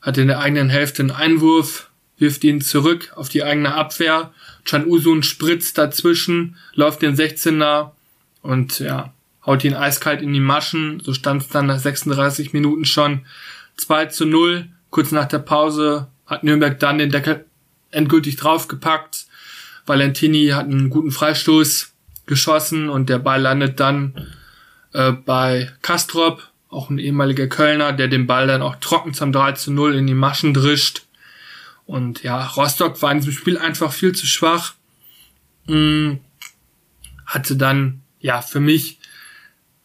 hat 0.00 0.18
in 0.18 0.28
der 0.28 0.38
eigenen 0.38 0.68
Hälfte 0.68 1.02
einen 1.02 1.10
Einwurf, 1.10 1.90
wirft 2.18 2.44
ihn 2.44 2.60
zurück 2.60 3.12
auf 3.16 3.28
die 3.28 3.44
eigene 3.44 3.74
Abwehr. 3.74 4.32
Chan 4.64 4.86
Usun 4.86 5.22
spritzt 5.22 5.78
dazwischen, 5.78 6.56
läuft 6.74 7.02
den 7.02 7.16
16er 7.16 7.90
und 8.42 8.78
ja, 8.78 9.12
haut 9.44 9.64
ihn 9.64 9.74
eiskalt 9.74 10.22
in 10.22 10.32
die 10.32 10.40
Maschen. 10.40 11.00
So 11.00 11.12
stand 11.12 11.42
es 11.42 11.48
dann 11.48 11.66
nach 11.66 11.78
36 11.78 12.52
Minuten 12.52 12.84
schon 12.84 13.26
2 13.76 14.06
zu 14.06 14.26
0. 14.26 14.66
Kurz 14.90 15.12
nach 15.12 15.26
der 15.26 15.38
Pause 15.38 16.08
hat 16.26 16.44
Nürnberg 16.44 16.78
dann 16.78 16.98
den 16.98 17.10
Deckel 17.10 17.44
endgültig 17.90 18.36
draufgepackt. 18.36 19.26
Valentini 19.86 20.48
hat 20.48 20.66
einen 20.66 20.90
guten 20.90 21.12
Freistoß 21.12 21.92
geschossen 22.26 22.88
und 22.88 23.08
der 23.08 23.18
Ball 23.18 23.40
landet 23.40 23.78
dann 23.78 24.14
äh, 24.92 25.12
bei 25.12 25.70
Kastrop, 25.82 26.48
auch 26.68 26.90
ein 26.90 26.98
ehemaliger 26.98 27.46
Kölner, 27.46 27.92
der 27.92 28.08
den 28.08 28.26
Ball 28.26 28.48
dann 28.48 28.62
auch 28.62 28.76
trocken 28.76 29.14
zum 29.14 29.32
3 29.32 29.52
zu 29.52 29.72
0 29.72 29.94
in 29.94 30.06
die 30.06 30.14
Maschen 30.14 30.52
drischt. 30.52 31.05
Und 31.86 32.22
ja, 32.24 32.44
Rostock 32.44 33.00
war 33.00 33.12
in 33.12 33.18
diesem 33.18 33.32
Spiel 33.32 33.58
einfach 33.58 33.92
viel 33.92 34.14
zu 34.14 34.26
schwach. 34.26 34.74
Hm, 35.66 36.18
hatte 37.24 37.56
dann, 37.56 38.02
ja, 38.20 38.42
für 38.42 38.60
mich 38.60 38.98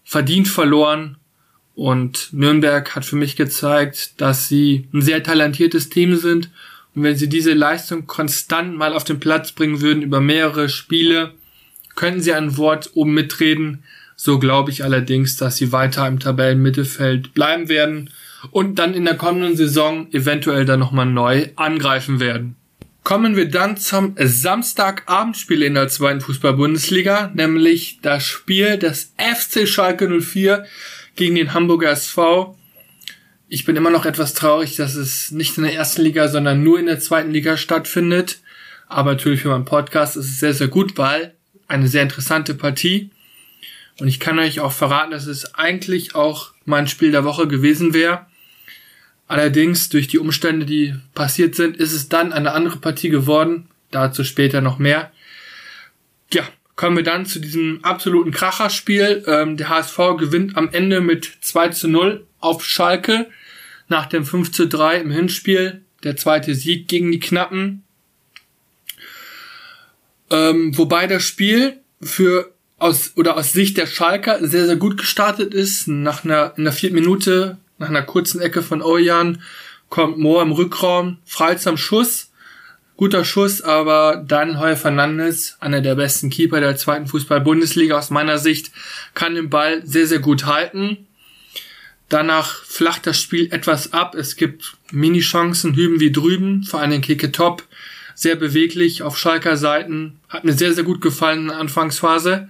verdient 0.04 0.48
verloren. 0.48 1.18
Und 1.76 2.34
Nürnberg 2.34 2.96
hat 2.96 3.06
für 3.06 3.16
mich 3.16 3.36
gezeigt, 3.36 4.20
dass 4.20 4.48
sie 4.48 4.90
ein 4.94 5.02
sehr 5.02 5.24
talentiertes 5.24 5.90
Team 5.90 6.16
sind. 6.16 6.50
Und 6.94 7.04
wenn 7.04 7.16
sie 7.16 7.30
diese 7.30 7.54
Leistung 7.54 8.08
konstant 8.08 8.76
mal 8.76 8.94
auf 8.94 9.04
den 9.04 9.20
Platz 9.20 9.52
bringen 9.54 9.80
würden 9.80 10.02
über 10.02 10.20
mehrere 10.20 10.70
Spiele, 10.70 11.34
könnten 11.96 12.22
sie 12.22 12.34
ein 12.34 12.58
Wort 12.58 12.92
oben 12.94 13.14
mitreden. 13.14 13.84
So 14.16 14.38
glaube 14.40 14.72
ich 14.72 14.84
allerdings, 14.84 15.38
dass 15.38 15.58
sie 15.58 15.72
weiter 15.72 16.08
im 16.08 16.20
Tabellenmittelfeld 16.20 17.34
bleiben 17.34 17.70
werden 17.70 18.10
und 18.50 18.80
dann 18.80 18.94
in 18.94 19.06
der 19.06 19.16
kommenden 19.16 19.56
Saison 19.56 20.12
eventuell 20.12 20.66
dann 20.66 20.80
nochmal 20.80 21.06
neu 21.06 21.50
angreifen 21.56 22.20
werden. 22.20 22.56
Kommen 23.04 23.36
wir 23.36 23.50
dann 23.50 23.78
zum 23.78 24.16
Samstagabendspiel 24.18 25.64
in 25.64 25.74
der 25.74 25.88
zweiten 25.88 26.22
Fußball-Bundesliga, 26.22 27.32
nämlich 27.34 28.00
das 28.02 28.24
Spiel 28.24 28.78
des 28.78 29.14
FC 29.18 29.68
Schalke 29.68 30.08
04 30.08 30.66
gegen 31.16 31.36
den 31.36 31.54
Hamburger 31.54 31.90
SV. 31.92 32.58
Ich 33.48 33.66
bin 33.66 33.76
immer 33.76 33.90
noch 33.90 34.06
etwas 34.06 34.34
traurig, 34.34 34.76
dass 34.76 34.96
es 34.96 35.32
nicht 35.32 35.58
in 35.58 35.64
der 35.64 35.74
ersten 35.74 36.04
Liga, 36.04 36.28
sondern 36.28 36.64
nur 36.64 36.80
in 36.80 36.86
der 36.86 37.00
zweiten 37.00 37.32
Liga 37.32 37.58
stattfindet. 37.58 38.40
Aber 38.88 39.12
natürlich 39.12 39.42
für 39.42 39.50
meinen 39.50 39.66
Podcast 39.66 40.16
ist 40.16 40.26
es 40.26 40.40
sehr, 40.40 40.54
sehr 40.54 40.68
gut, 40.68 40.98
weil 40.98 41.34
eine 41.68 41.88
sehr 41.88 42.04
interessante 42.04 42.54
Partie. 42.54 43.10
Und 44.00 44.08
ich 44.08 44.20
kann 44.20 44.40
euch 44.40 44.60
auch 44.60 44.72
verraten, 44.72 45.12
dass 45.12 45.28
es 45.28 45.56
eigentlich 45.56 46.16
auch 46.16 46.52
mein 46.66 46.88
Spiel 46.88 47.12
der 47.12 47.24
Woche 47.24 47.48
gewesen 47.48 47.94
wäre. 47.94 48.26
Allerdings 49.32 49.88
durch 49.88 50.10
die 50.10 50.18
Umstände, 50.18 50.66
die 50.66 50.94
passiert 51.14 51.56
sind, 51.56 51.78
ist 51.78 51.94
es 51.94 52.10
dann 52.10 52.34
eine 52.34 52.52
andere 52.52 52.80
Partie 52.80 53.08
geworden. 53.08 53.70
Dazu 53.90 54.26
später 54.26 54.60
noch 54.60 54.78
mehr. 54.78 55.10
Ja, 56.34 56.44
kommen 56.76 56.98
wir 56.98 57.06
dann 57.06 57.26
zu 57.26 57.40
diesem 57.40 57.82
absoluten 57.82 58.32
Kracherspiel. 58.32 59.24
Ähm, 59.28 59.56
der 59.56 59.70
HSV 59.70 59.98
gewinnt 60.18 60.58
am 60.58 60.68
Ende 60.74 61.00
mit 61.00 61.32
2 61.40 61.70
zu 61.70 61.88
0 61.88 62.28
auf 62.42 62.66
Schalke 62.66 63.28
nach 63.88 64.08
dem 64.08 64.26
5 64.26 64.52
zu 64.52 64.68
3 64.68 64.98
im 64.98 65.12
Hinspiel. 65.12 65.80
Der 66.04 66.18
zweite 66.18 66.54
Sieg 66.54 66.90
gegen 66.90 67.14
die 67.14 67.22
Knappen. 67.22 67.84
Ähm, 70.30 70.78
wobei 70.78 71.08
das 71.08 71.24
Spiel 71.24 71.78
für 72.02 72.54
aus 72.80 73.14
oder 73.16 73.38
aus 73.38 73.54
Sicht 73.54 73.78
der 73.78 73.88
Schalker 73.88 74.46
sehr, 74.46 74.66
sehr 74.66 74.76
gut 74.76 74.98
gestartet 74.98 75.54
ist. 75.54 75.88
Nach 75.88 76.26
einer, 76.26 76.54
in 76.58 76.66
der 76.66 76.74
vierten 76.74 76.96
Minute, 76.96 77.60
nach 77.82 77.90
einer 77.90 78.04
kurzen 78.04 78.40
Ecke 78.40 78.62
von 78.62 78.82
Ojan, 78.82 79.42
kommt 79.90 80.18
Mohr 80.18 80.42
im 80.42 80.54
Rückraum, 80.54 81.18
frei 81.26 81.56
zum 81.56 81.76
Schuss. 81.76 82.30
Guter 82.96 83.26
Schuss, 83.26 83.64
aber 83.64 84.24
dann 84.28 84.60
Heuer 84.60 84.76
Fernandes, 84.76 85.58
einer 85.60 85.82
der 85.82 85.96
besten 85.96 86.30
Keeper 86.30 86.60
der 86.60 86.78
zweiten 86.78 87.08
Fußball-Bundesliga 87.08 87.98
aus 87.98 88.12
meiner 88.12 88.38
Sicht, 88.38 88.72
kann 89.16 89.34
den 89.34 89.50
Ball 89.50 89.82
sehr, 89.84 90.06
sehr 90.06 90.20
gut 90.20 90.46
halten. 90.46 91.08
Danach 92.10 92.64
flacht 92.64 93.08
das 93.08 93.20
Spiel 93.20 93.52
etwas 93.52 93.94
ab. 93.94 94.14
Es 94.14 94.36
gibt 94.36 94.76
Mini-Chancen 94.92 95.76
hüben 95.76 96.00
wie 96.00 96.12
drüben, 96.12 96.64
vor 96.64 96.80
allem 96.80 97.02
Kicke 97.02 97.32
Top. 97.32 97.64
Sehr 98.14 98.36
beweglich 98.36 99.02
auf 99.02 99.18
Schalker 99.18 99.58
Seiten. 99.58 100.20
Hat 100.30 100.44
mir 100.44 100.54
sehr, 100.54 100.74
sehr 100.74 100.84
gut 100.84 101.02
gefallen 101.02 101.40
in 101.40 101.48
der 101.48 101.58
Anfangsphase. 101.58 102.50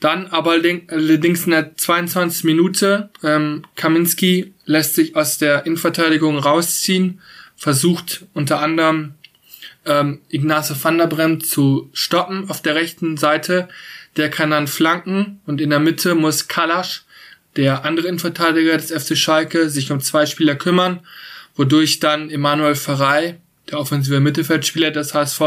Dann 0.00 0.28
aber 0.28 0.52
allerdings 0.52 1.44
in 1.44 1.50
der 1.50 1.76
22. 1.76 2.44
Minute, 2.44 3.10
ähm, 3.24 3.64
Kaminski 3.74 4.54
lässt 4.64 4.94
sich 4.94 5.16
aus 5.16 5.38
der 5.38 5.66
Innenverteidigung 5.66 6.38
rausziehen, 6.38 7.20
versucht 7.56 8.26
unter 8.32 8.60
anderem 8.60 9.14
ähm, 9.84 10.20
Ignace 10.28 10.84
van 10.84 10.98
der 10.98 11.08
Brem 11.08 11.40
zu 11.40 11.90
stoppen 11.92 12.48
auf 12.48 12.62
der 12.62 12.76
rechten 12.76 13.16
Seite. 13.16 13.68
Der 14.16 14.30
kann 14.30 14.50
dann 14.50 14.68
flanken 14.68 15.40
und 15.46 15.60
in 15.60 15.70
der 15.70 15.80
Mitte 15.80 16.14
muss 16.14 16.46
Kalasch, 16.46 17.02
der 17.56 17.84
andere 17.84 18.06
Innenverteidiger 18.06 18.76
des 18.76 18.92
FC 18.92 19.16
Schalke, 19.16 19.68
sich 19.68 19.90
um 19.90 20.00
zwei 20.00 20.26
Spieler 20.26 20.54
kümmern, 20.54 21.00
wodurch 21.56 21.98
dann 21.98 22.30
Emanuel 22.30 22.76
Ferrei, 22.76 23.40
der 23.68 23.80
offensive 23.80 24.20
Mittelfeldspieler 24.20 24.92
des 24.92 25.12
HSV, 25.12 25.40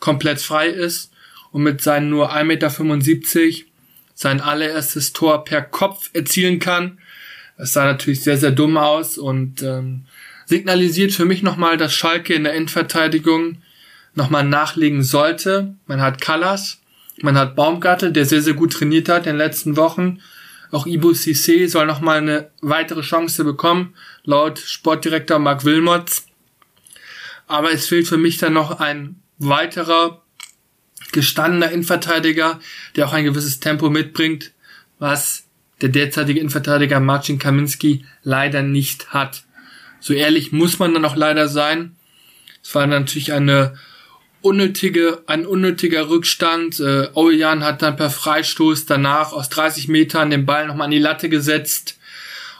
komplett 0.00 0.40
frei 0.40 0.68
ist 0.68 1.12
und 1.52 1.62
mit 1.62 1.80
seinen 1.80 2.10
nur 2.10 2.34
1,75 2.34 2.44
Meter 2.44 3.73
sein 4.14 4.40
allererstes 4.40 5.12
Tor 5.12 5.44
per 5.44 5.62
Kopf 5.62 6.10
erzielen 6.12 6.58
kann. 6.60 6.98
Es 7.56 7.72
sah 7.72 7.84
natürlich 7.84 8.22
sehr, 8.22 8.36
sehr 8.36 8.50
dumm 8.50 8.76
aus 8.76 9.18
und 9.18 9.62
ähm, 9.62 10.04
signalisiert 10.46 11.12
für 11.12 11.24
mich 11.24 11.42
nochmal, 11.42 11.76
dass 11.76 11.94
Schalke 11.94 12.34
in 12.34 12.44
der 12.44 12.54
Endverteidigung 12.54 13.58
nochmal 14.14 14.44
nachlegen 14.44 15.02
sollte. 15.02 15.74
Man 15.86 16.00
hat 16.00 16.20
Callas, 16.20 16.80
man 17.20 17.36
hat 17.36 17.56
Baumgartel, 17.56 18.12
der 18.12 18.24
sehr, 18.24 18.42
sehr 18.42 18.54
gut 18.54 18.72
trainiert 18.72 19.08
hat 19.08 19.26
in 19.26 19.34
den 19.34 19.38
letzten 19.38 19.76
Wochen. 19.76 20.20
Auch 20.70 20.86
Ibu 20.86 21.10
Cissé 21.10 21.68
soll 21.68 21.86
nochmal 21.86 22.18
eine 22.18 22.50
weitere 22.60 23.02
Chance 23.02 23.44
bekommen, 23.44 23.94
laut 24.24 24.58
Sportdirektor 24.58 25.38
Mark 25.38 25.64
Wilmots. 25.64 26.26
Aber 27.46 27.70
es 27.72 27.86
fehlt 27.86 28.08
für 28.08 28.16
mich 28.16 28.38
dann 28.38 28.54
noch 28.54 28.80
ein 28.80 29.20
weiterer 29.38 30.23
gestandener 31.14 31.70
Innenverteidiger, 31.70 32.60
der 32.96 33.08
auch 33.08 33.14
ein 33.14 33.24
gewisses 33.24 33.60
Tempo 33.60 33.88
mitbringt, 33.88 34.52
was 34.98 35.44
der 35.80 35.88
derzeitige 35.88 36.40
Innenverteidiger 36.40 37.00
Marcin 37.00 37.38
Kaminski 37.38 38.04
leider 38.22 38.62
nicht 38.62 39.14
hat. 39.14 39.44
So 40.00 40.12
ehrlich 40.12 40.52
muss 40.52 40.78
man 40.78 40.92
dann 40.92 41.04
auch 41.04 41.16
leider 41.16 41.48
sein. 41.48 41.96
Es 42.62 42.74
war 42.74 42.86
natürlich 42.86 43.32
eine 43.32 43.74
unnötige, 44.42 45.22
ein 45.26 45.46
unnötiger 45.46 46.10
Rückstand. 46.10 46.78
Äh, 46.78 47.08
Ojan 47.14 47.64
hat 47.64 47.80
dann 47.80 47.96
per 47.96 48.10
Freistoß 48.10 48.84
danach 48.84 49.32
aus 49.32 49.48
30 49.48 49.88
Metern 49.88 50.30
den 50.30 50.44
Ball 50.44 50.66
nochmal 50.66 50.86
an 50.86 50.90
die 50.90 50.98
Latte 50.98 51.30
gesetzt. 51.30 51.98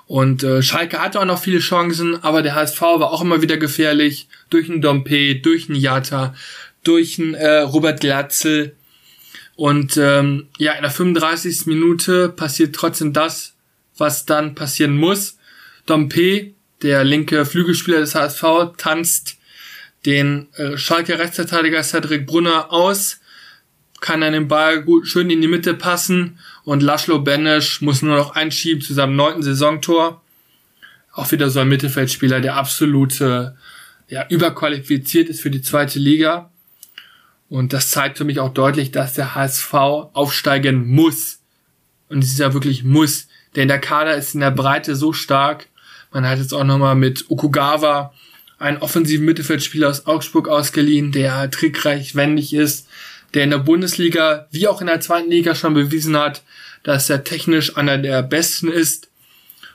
Und 0.06 0.42
äh, 0.42 0.62
Schalke 0.62 1.00
hatte 1.00 1.20
auch 1.20 1.24
noch 1.24 1.40
viele 1.40 1.60
Chancen, 1.60 2.22
aber 2.22 2.42
der 2.42 2.54
HSV 2.54 2.80
war 2.80 3.10
auch 3.10 3.22
immer 3.22 3.42
wieder 3.42 3.56
gefährlich. 3.56 4.28
Durch 4.50 4.68
einen 4.68 4.82
Dompe, 4.82 5.36
durch 5.36 5.68
einen 5.68 5.78
Jata, 5.78 6.34
durch 6.84 7.18
einen 7.18 7.34
äh, 7.34 7.58
Robert 7.60 8.00
Glatzel. 8.00 8.76
Und 9.56 9.96
ähm, 9.96 10.48
ja, 10.58 10.72
in 10.72 10.82
der 10.82 10.90
35. 10.90 11.66
Minute 11.66 12.28
passiert 12.28 12.74
trotzdem 12.74 13.12
das, 13.12 13.54
was 13.96 14.26
dann 14.26 14.54
passieren 14.54 14.96
muss. 14.96 15.38
Dompe, 15.86 16.52
der 16.82 17.04
linke 17.04 17.46
Flügelspieler 17.46 18.00
des 18.00 18.14
HSV, 18.14 18.42
tanzt 18.76 19.36
den 20.06 20.48
äh, 20.54 20.76
Schalke 20.76 21.18
Rechtsverteidiger 21.18 21.82
Cedric 21.82 22.26
Brunner 22.26 22.72
aus, 22.72 23.20
kann 24.00 24.20
dann 24.20 24.32
den 24.34 24.48
Ball 24.48 24.82
gut 24.82 25.06
schön 25.06 25.30
in 25.30 25.40
die 25.40 25.48
Mitte 25.48 25.72
passen 25.72 26.38
und 26.64 26.82
Laszlo 26.82 27.20
Benesch 27.20 27.80
muss 27.80 28.02
nur 28.02 28.16
noch 28.16 28.34
einschieben 28.34 28.82
zu 28.82 28.92
seinem 28.92 29.16
neunten 29.16 29.42
Saisontor. 29.42 30.22
Auch 31.12 31.30
wieder 31.32 31.48
so 31.48 31.60
ein 31.60 31.68
Mittelfeldspieler, 31.68 32.40
der 32.40 32.56
absolute 32.56 33.56
ja, 34.08 34.26
überqualifiziert 34.28 35.28
ist 35.28 35.40
für 35.40 35.50
die 35.50 35.62
zweite 35.62 35.98
Liga. 35.98 36.50
Und 37.48 37.72
das 37.72 37.90
zeigt 37.90 38.18
für 38.18 38.24
mich 38.24 38.40
auch 38.40 38.52
deutlich, 38.52 38.90
dass 38.90 39.14
der 39.14 39.34
HSV 39.34 39.74
aufsteigen 39.74 40.88
muss. 40.88 41.40
Und 42.08 42.24
es 42.24 42.30
ist 42.30 42.38
ja 42.38 42.54
wirklich 42.54 42.84
muss. 42.84 43.28
Denn 43.56 43.68
der 43.68 43.80
Kader 43.80 44.16
ist 44.16 44.34
in 44.34 44.40
der 44.40 44.50
Breite 44.50 44.96
so 44.96 45.12
stark. 45.12 45.68
Man 46.12 46.26
hat 46.26 46.38
jetzt 46.38 46.54
auch 46.54 46.64
nochmal 46.64 46.94
mit 46.94 47.26
Okugawa 47.28 48.12
einen 48.58 48.78
offensiven 48.78 49.26
Mittelfeldspieler 49.26 49.88
aus 49.88 50.06
Augsburg 50.06 50.48
ausgeliehen, 50.48 51.12
der 51.12 51.50
trickreich, 51.50 52.14
wendig 52.14 52.54
ist, 52.54 52.88
der 53.34 53.44
in 53.44 53.50
der 53.50 53.58
Bundesliga 53.58 54.46
wie 54.50 54.68
auch 54.68 54.80
in 54.80 54.86
der 54.86 55.00
zweiten 55.00 55.30
Liga 55.30 55.54
schon 55.54 55.74
bewiesen 55.74 56.16
hat, 56.16 56.42
dass 56.82 57.10
er 57.10 57.24
technisch 57.24 57.76
einer 57.76 57.98
der 57.98 58.22
besten 58.22 58.68
ist. 58.68 59.08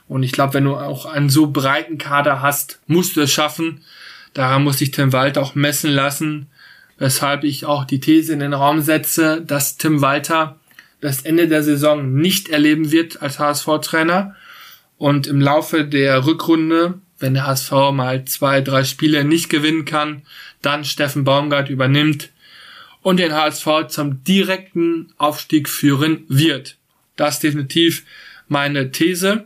Und 0.08 0.23
ich 0.23 0.32
glaube, 0.32 0.55
wenn 0.55 0.63
du 0.63 0.75
auch 0.75 1.05
einen 1.05 1.29
so 1.29 1.47
breiten 1.47 1.97
Kader 1.97 2.41
hast, 2.41 2.79
musst 2.88 3.15
du 3.15 3.21
es 3.21 3.32
schaffen. 3.32 3.84
Daran 4.34 4.63
muss 4.63 4.79
sich 4.79 4.91
Tim 4.91 5.13
Walter 5.13 5.41
auch 5.41 5.55
messen 5.55 5.91
lassen, 5.91 6.47
weshalb 6.99 7.43
ich 7.43 7.65
auch 7.65 7.85
die 7.85 7.99
These 7.99 8.33
in 8.33 8.39
den 8.39 8.53
Raum 8.53 8.81
setze, 8.81 9.41
dass 9.41 9.77
Tim 9.77 10.01
Walter 10.01 10.59
das 11.01 11.23
Ende 11.23 11.47
der 11.47 11.63
Saison 11.63 12.13
nicht 12.13 12.49
erleben 12.49 12.91
wird 12.91 13.21
als 13.21 13.39
HSV-Trainer 13.39 14.35
und 14.97 15.27
im 15.27 15.41
Laufe 15.41 15.85
der 15.85 16.25
Rückrunde 16.25 16.99
wenn 17.19 17.33
der 17.33 17.45
HSV 17.45 17.71
mal 17.91 18.25
zwei, 18.25 18.62
drei 18.62 18.83
Spiele 18.83 19.23
nicht 19.23 19.49
gewinnen 19.49 19.85
kann, 19.85 20.23
dann 20.62 20.85
Steffen 20.85 21.23
Baumgart 21.23 21.69
übernimmt 21.69 22.29
und 23.01 23.17
den 23.17 23.33
HSV 23.33 23.88
zum 23.89 24.23
direkten 24.23 25.13
Aufstieg 25.17 25.69
führen 25.69 26.23
wird. 26.27 26.77
Das 27.15 27.35
ist 27.35 27.43
definitiv 27.43 28.05
meine 28.47 28.91
These. 28.91 29.45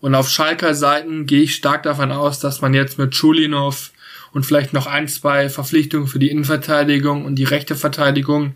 Und 0.00 0.14
auf 0.14 0.28
Schalker 0.28 0.74
Seiten 0.74 1.26
gehe 1.26 1.42
ich 1.42 1.54
stark 1.54 1.82
davon 1.82 2.12
aus, 2.12 2.38
dass 2.38 2.60
man 2.60 2.74
jetzt 2.74 2.98
mit 2.98 3.14
Schulinov 3.14 3.92
und 4.32 4.44
vielleicht 4.44 4.72
noch 4.72 4.86
ein, 4.86 5.08
zwei 5.08 5.48
Verpflichtungen 5.48 6.06
für 6.06 6.18
die 6.18 6.30
Innenverteidigung 6.30 7.24
und 7.24 7.36
die 7.36 7.44
rechte 7.44 7.76
Verteidigung, 7.76 8.54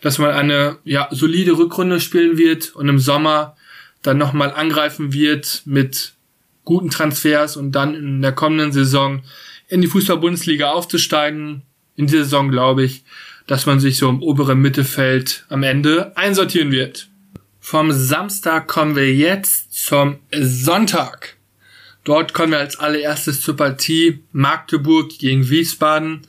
dass 0.00 0.18
man 0.18 0.30
eine 0.30 0.78
ja, 0.84 1.08
solide 1.10 1.58
Rückrunde 1.58 2.00
spielen 2.00 2.38
wird 2.38 2.74
und 2.74 2.88
im 2.88 2.98
Sommer 2.98 3.56
dann 4.02 4.18
nochmal 4.18 4.52
angreifen 4.52 5.12
wird 5.12 5.62
mit 5.66 6.14
guten 6.64 6.90
Transfers 6.90 7.56
und 7.56 7.72
dann 7.72 7.94
in 7.94 8.22
der 8.22 8.32
kommenden 8.32 8.72
Saison 8.72 9.22
in 9.68 9.80
die 9.80 9.88
Fußball-Bundesliga 9.88 10.70
aufzusteigen. 10.70 11.62
In 11.96 12.06
dieser 12.06 12.24
Saison 12.24 12.50
glaube 12.50 12.84
ich, 12.84 13.04
dass 13.46 13.66
man 13.66 13.80
sich 13.80 13.98
so 13.98 14.08
im 14.08 14.22
oberen 14.22 14.60
Mittelfeld 14.60 15.44
am 15.48 15.62
Ende 15.62 16.16
einsortieren 16.16 16.70
wird. 16.72 17.08
Vom 17.58 17.92
Samstag 17.92 18.68
kommen 18.68 18.96
wir 18.96 19.14
jetzt 19.14 19.72
zum 19.72 20.18
Sonntag. 20.32 21.39
Dort 22.04 22.32
kommen 22.32 22.52
wir 22.52 22.58
als 22.58 22.78
allererstes 22.78 23.40
zur 23.40 23.56
Partie 23.56 24.22
Magdeburg 24.32 25.10
gegen 25.18 25.48
Wiesbaden. 25.48 26.22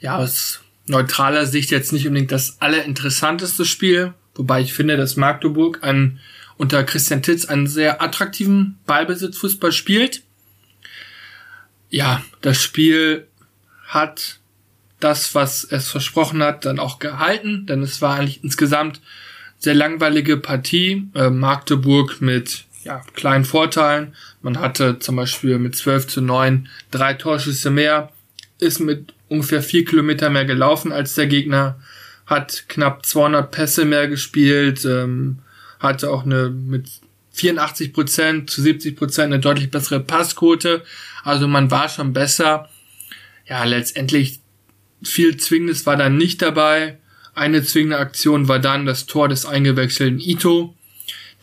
Ja, 0.00 0.18
aus 0.18 0.60
neutraler 0.86 1.46
Sicht 1.46 1.70
jetzt 1.70 1.92
nicht 1.92 2.06
unbedingt 2.06 2.32
das 2.32 2.60
allerinteressanteste 2.60 3.64
Spiel, 3.64 4.14
wobei 4.34 4.60
ich 4.60 4.74
finde, 4.74 4.96
dass 4.96 5.16
Magdeburg 5.16 5.78
ein 5.82 6.20
unter 6.56 6.84
Christian 6.84 7.22
Titz 7.22 7.46
einen 7.46 7.66
sehr 7.66 8.02
attraktiven 8.02 8.78
Ballbesitzfußball 8.86 9.72
spielt. 9.72 10.22
Ja, 11.88 12.22
das 12.40 12.62
Spiel 12.62 13.26
hat 13.86 14.38
das, 15.00 15.34
was 15.34 15.64
es 15.64 15.90
versprochen 15.90 16.42
hat, 16.42 16.64
dann 16.64 16.78
auch 16.78 16.98
gehalten, 16.98 17.66
denn 17.66 17.82
es 17.82 18.00
war 18.00 18.16
eigentlich 18.16 18.44
insgesamt 18.44 19.00
sehr 19.58 19.74
langweilige 19.74 20.36
Partie. 20.36 21.08
Äh, 21.14 21.30
Magdeburg 21.30 22.20
mit 22.20 22.64
ja, 22.84 23.02
kleinen 23.14 23.44
Vorteilen. 23.44 24.14
Man 24.40 24.58
hatte 24.58 24.98
zum 24.98 25.16
Beispiel 25.16 25.58
mit 25.58 25.76
12 25.76 26.06
zu 26.06 26.20
9 26.20 26.68
drei 26.90 27.14
Torschüsse 27.14 27.70
mehr, 27.70 28.10
ist 28.58 28.80
mit 28.80 29.14
ungefähr 29.28 29.62
vier 29.62 29.84
Kilometer 29.84 30.30
mehr 30.30 30.44
gelaufen 30.44 30.92
als 30.92 31.14
der 31.14 31.26
Gegner, 31.26 31.80
hat 32.26 32.64
knapp 32.68 33.06
200 33.06 33.50
Pässe 33.50 33.84
mehr 33.84 34.08
gespielt, 34.08 34.84
ähm, 34.84 35.38
hatte 35.80 36.10
auch 36.10 36.24
eine 36.24 36.50
mit 36.50 36.88
84 37.32 37.92
Prozent 37.92 38.50
zu 38.50 38.62
70 38.62 38.96
Prozent 38.96 39.32
eine 39.32 39.40
deutlich 39.40 39.70
bessere 39.70 40.00
Passquote. 40.00 40.82
Also 41.24 41.48
man 41.48 41.70
war 41.70 41.88
schon 41.88 42.12
besser. 42.12 42.68
Ja, 43.46 43.64
letztendlich 43.64 44.40
viel 45.02 45.36
Zwingendes 45.36 45.86
war 45.86 45.96
dann 45.96 46.16
nicht 46.16 46.42
dabei. 46.42 46.98
Eine 47.34 47.62
zwingende 47.62 47.98
Aktion 47.98 48.48
war 48.48 48.58
dann 48.58 48.86
das 48.86 49.06
Tor 49.06 49.28
des 49.28 49.46
eingewechselten 49.46 50.20
Ito, 50.20 50.76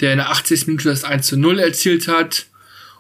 der 0.02 0.14
in 0.14 0.18
der 0.18 0.30
80. 0.30 0.68
Minute 0.68 0.90
das 0.90 1.04
1 1.04 1.28
zu 1.28 1.38
0 1.38 1.60
erzielt 1.60 2.08
hat. 2.08 2.48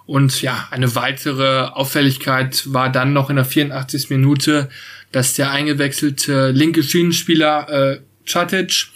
Und 0.05 0.41
ja, 0.41 0.67
eine 0.71 0.95
weitere 0.95 1.65
Auffälligkeit 1.65 2.63
war 2.73 2.91
dann 2.91 3.13
noch 3.13 3.29
in 3.29 3.35
der 3.35 3.45
84. 3.45 4.09
Minute, 4.09 4.69
dass 5.11 5.35
der 5.35 5.51
eingewechselte 5.51 6.51
linke 6.51 6.83
Schienenspieler 6.83 7.69
äh, 7.69 7.99
Chatic 8.25 8.87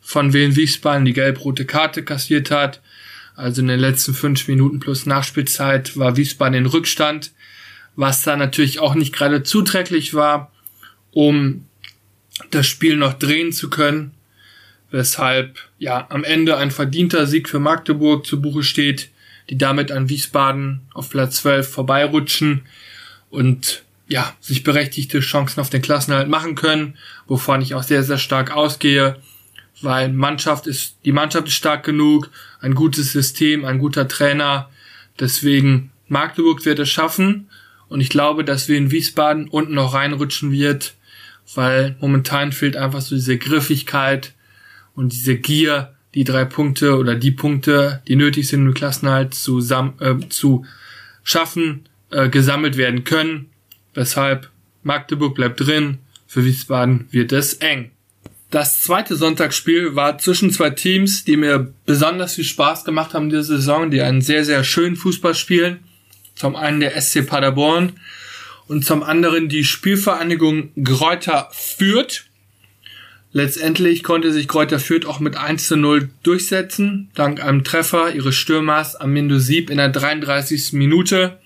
von 0.00 0.32
Wien 0.32 0.56
Wiesbaden 0.56 1.04
die 1.04 1.12
gelb-rote 1.12 1.64
Karte 1.64 2.04
kassiert 2.04 2.50
hat. 2.50 2.80
Also 3.34 3.62
in 3.62 3.68
den 3.68 3.80
letzten 3.80 4.14
fünf 4.14 4.46
Minuten 4.48 4.80
plus 4.80 5.06
Nachspielzeit 5.06 5.96
war 5.96 6.16
Wiesbaden 6.16 6.54
in 6.54 6.66
Rückstand, 6.66 7.32
was 7.96 8.22
da 8.22 8.36
natürlich 8.36 8.80
auch 8.80 8.94
nicht 8.94 9.14
gerade 9.14 9.42
zuträglich 9.42 10.14
war. 10.14 10.52
um 11.12 11.66
das 12.50 12.66
Spiel 12.66 12.96
noch 12.96 13.14
drehen 13.14 13.52
zu 13.52 13.68
können, 13.68 14.12
weshalb 14.90 15.58
ja 15.78 16.06
am 16.10 16.24
Ende 16.24 16.56
ein 16.56 16.70
verdienter 16.70 17.26
Sieg 17.26 17.48
für 17.48 17.60
Magdeburg 17.60 18.26
zu 18.26 18.40
Buche 18.40 18.62
steht, 18.62 19.10
die 19.48 19.58
damit 19.58 19.90
an 19.92 20.08
Wiesbaden 20.08 20.82
auf 20.94 21.10
Platz 21.10 21.36
12 21.36 21.68
vorbeirutschen 21.68 22.62
und 23.30 23.82
ja, 24.08 24.34
sich 24.40 24.64
berechtigte 24.64 25.20
Chancen 25.20 25.60
auf 25.60 25.70
den 25.70 25.82
Klassenhalt 25.82 26.28
machen 26.28 26.56
können, 26.56 26.96
wovon 27.28 27.62
ich 27.62 27.74
auch 27.74 27.84
sehr, 27.84 28.02
sehr 28.02 28.18
stark 28.18 28.50
ausgehe, 28.50 29.16
weil 29.82 30.08
Mannschaft 30.12 30.66
ist, 30.66 30.96
die 31.04 31.12
Mannschaft 31.12 31.46
ist 31.46 31.54
stark 31.54 31.84
genug, 31.84 32.30
ein 32.60 32.74
gutes 32.74 33.12
System, 33.12 33.64
ein 33.64 33.78
guter 33.78 34.08
Trainer, 34.08 34.68
deswegen 35.18 35.92
Magdeburg 36.08 36.64
wird 36.64 36.80
es 36.80 36.90
schaffen 36.90 37.48
und 37.88 38.00
ich 38.00 38.08
glaube, 38.08 38.44
dass 38.44 38.68
wir 38.68 38.76
in 38.76 38.90
Wiesbaden 38.90 39.48
unten 39.48 39.74
noch 39.74 39.94
reinrutschen 39.94 40.50
wird, 40.50 40.94
weil 41.54 41.96
momentan 42.00 42.52
fehlt 42.52 42.76
einfach 42.76 43.00
so 43.00 43.14
diese 43.14 43.38
Griffigkeit 43.38 44.32
und 45.00 45.14
diese 45.14 45.36
Gier, 45.36 45.94
die 46.14 46.24
drei 46.24 46.44
Punkte 46.44 46.98
oder 46.98 47.14
die 47.14 47.30
Punkte, 47.30 48.02
die 48.06 48.16
nötig 48.16 48.48
sind, 48.48 48.68
um 48.68 48.74
Klassenhalt 48.74 49.32
zu, 49.32 49.58
äh, 49.60 50.28
zu 50.28 50.66
schaffen, 51.22 51.88
äh, 52.10 52.28
gesammelt 52.28 52.76
werden 52.76 53.04
können. 53.04 53.46
Weshalb 53.94 54.50
Magdeburg 54.82 55.34
bleibt 55.34 55.60
drin, 55.60 55.98
für 56.26 56.44
Wiesbaden 56.44 57.08
wird 57.10 57.32
es 57.32 57.54
eng. 57.54 57.92
Das 58.50 58.82
zweite 58.82 59.16
Sonntagsspiel 59.16 59.96
war 59.96 60.18
zwischen 60.18 60.50
zwei 60.50 60.68
Teams, 60.68 61.24
die 61.24 61.38
mir 61.38 61.72
besonders 61.86 62.34
viel 62.34 62.44
Spaß 62.44 62.84
gemacht 62.84 63.14
haben 63.14 63.30
diese 63.30 63.44
Saison, 63.44 63.90
die 63.90 64.02
einen 64.02 64.20
sehr, 64.20 64.44
sehr 64.44 64.64
schönen 64.64 64.96
Fußball 64.96 65.34
spielen. 65.34 65.78
Zum 66.34 66.56
einen 66.56 66.80
der 66.80 67.00
SC 67.00 67.26
Paderborn 67.26 67.94
und 68.66 68.84
zum 68.84 69.02
anderen 69.02 69.48
die 69.48 69.64
Spielvereinigung 69.64 70.72
Gräuter 70.84 71.48
Fürth. 71.52 72.26
Letztendlich 73.32 74.02
konnte 74.02 74.32
sich 74.32 74.48
Kräuter 74.48 74.80
Fürth 74.80 75.06
auch 75.06 75.20
mit 75.20 75.36
1 75.36 75.68
zu 75.68 75.76
0 75.76 76.10
durchsetzen, 76.24 77.10
dank 77.14 77.42
einem 77.42 77.62
Treffer 77.62 78.12
ihres 78.12 78.34
Stürmers 78.34 78.96
Amindo 78.96 79.38
Sieb 79.38 79.70
in 79.70 79.76
der 79.76 79.88
33. 79.88 80.72
Minute. 80.72 81.38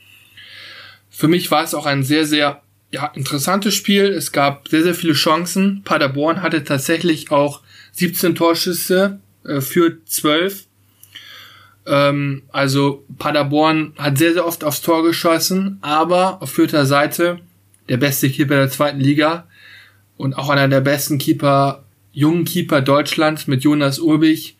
Für 1.10 1.28
mich 1.28 1.50
war 1.50 1.62
es 1.62 1.74
auch 1.74 1.84
ein 1.84 2.02
sehr, 2.02 2.24
sehr 2.24 2.62
ja, 2.90 3.06
interessantes 3.08 3.74
Spiel. 3.74 4.04
Es 4.06 4.32
gab 4.32 4.68
sehr, 4.68 4.82
sehr 4.82 4.94
viele 4.94 5.12
Chancen. 5.12 5.82
Paderborn 5.84 6.40
hatte 6.40 6.64
tatsächlich 6.64 7.30
auch 7.30 7.60
17 7.92 8.34
Torschüsse 8.34 9.20
äh, 9.44 9.60
für 9.60 9.98
12. 10.06 10.64
Ähm, 11.86 12.42
also 12.50 13.04
Paderborn 13.18 13.92
hat 13.98 14.16
sehr, 14.16 14.32
sehr 14.32 14.46
oft 14.46 14.64
aufs 14.64 14.80
Tor 14.80 15.02
geschossen, 15.02 15.78
aber 15.82 16.40
auf 16.40 16.52
vierter 16.52 16.86
Seite 16.86 17.40
der 17.90 17.98
beste 17.98 18.30
Keeper 18.30 18.56
der 18.56 18.70
zweiten 18.70 19.00
Liga 19.00 19.46
und 20.16 20.34
auch 20.34 20.48
einer 20.48 20.68
der 20.68 20.80
besten 20.80 21.18
Keeper, 21.18 21.84
jungen 22.12 22.44
Keeper 22.44 22.80
Deutschlands 22.80 23.46
mit 23.46 23.64
Jonas 23.64 23.98
Urbich, 23.98 24.56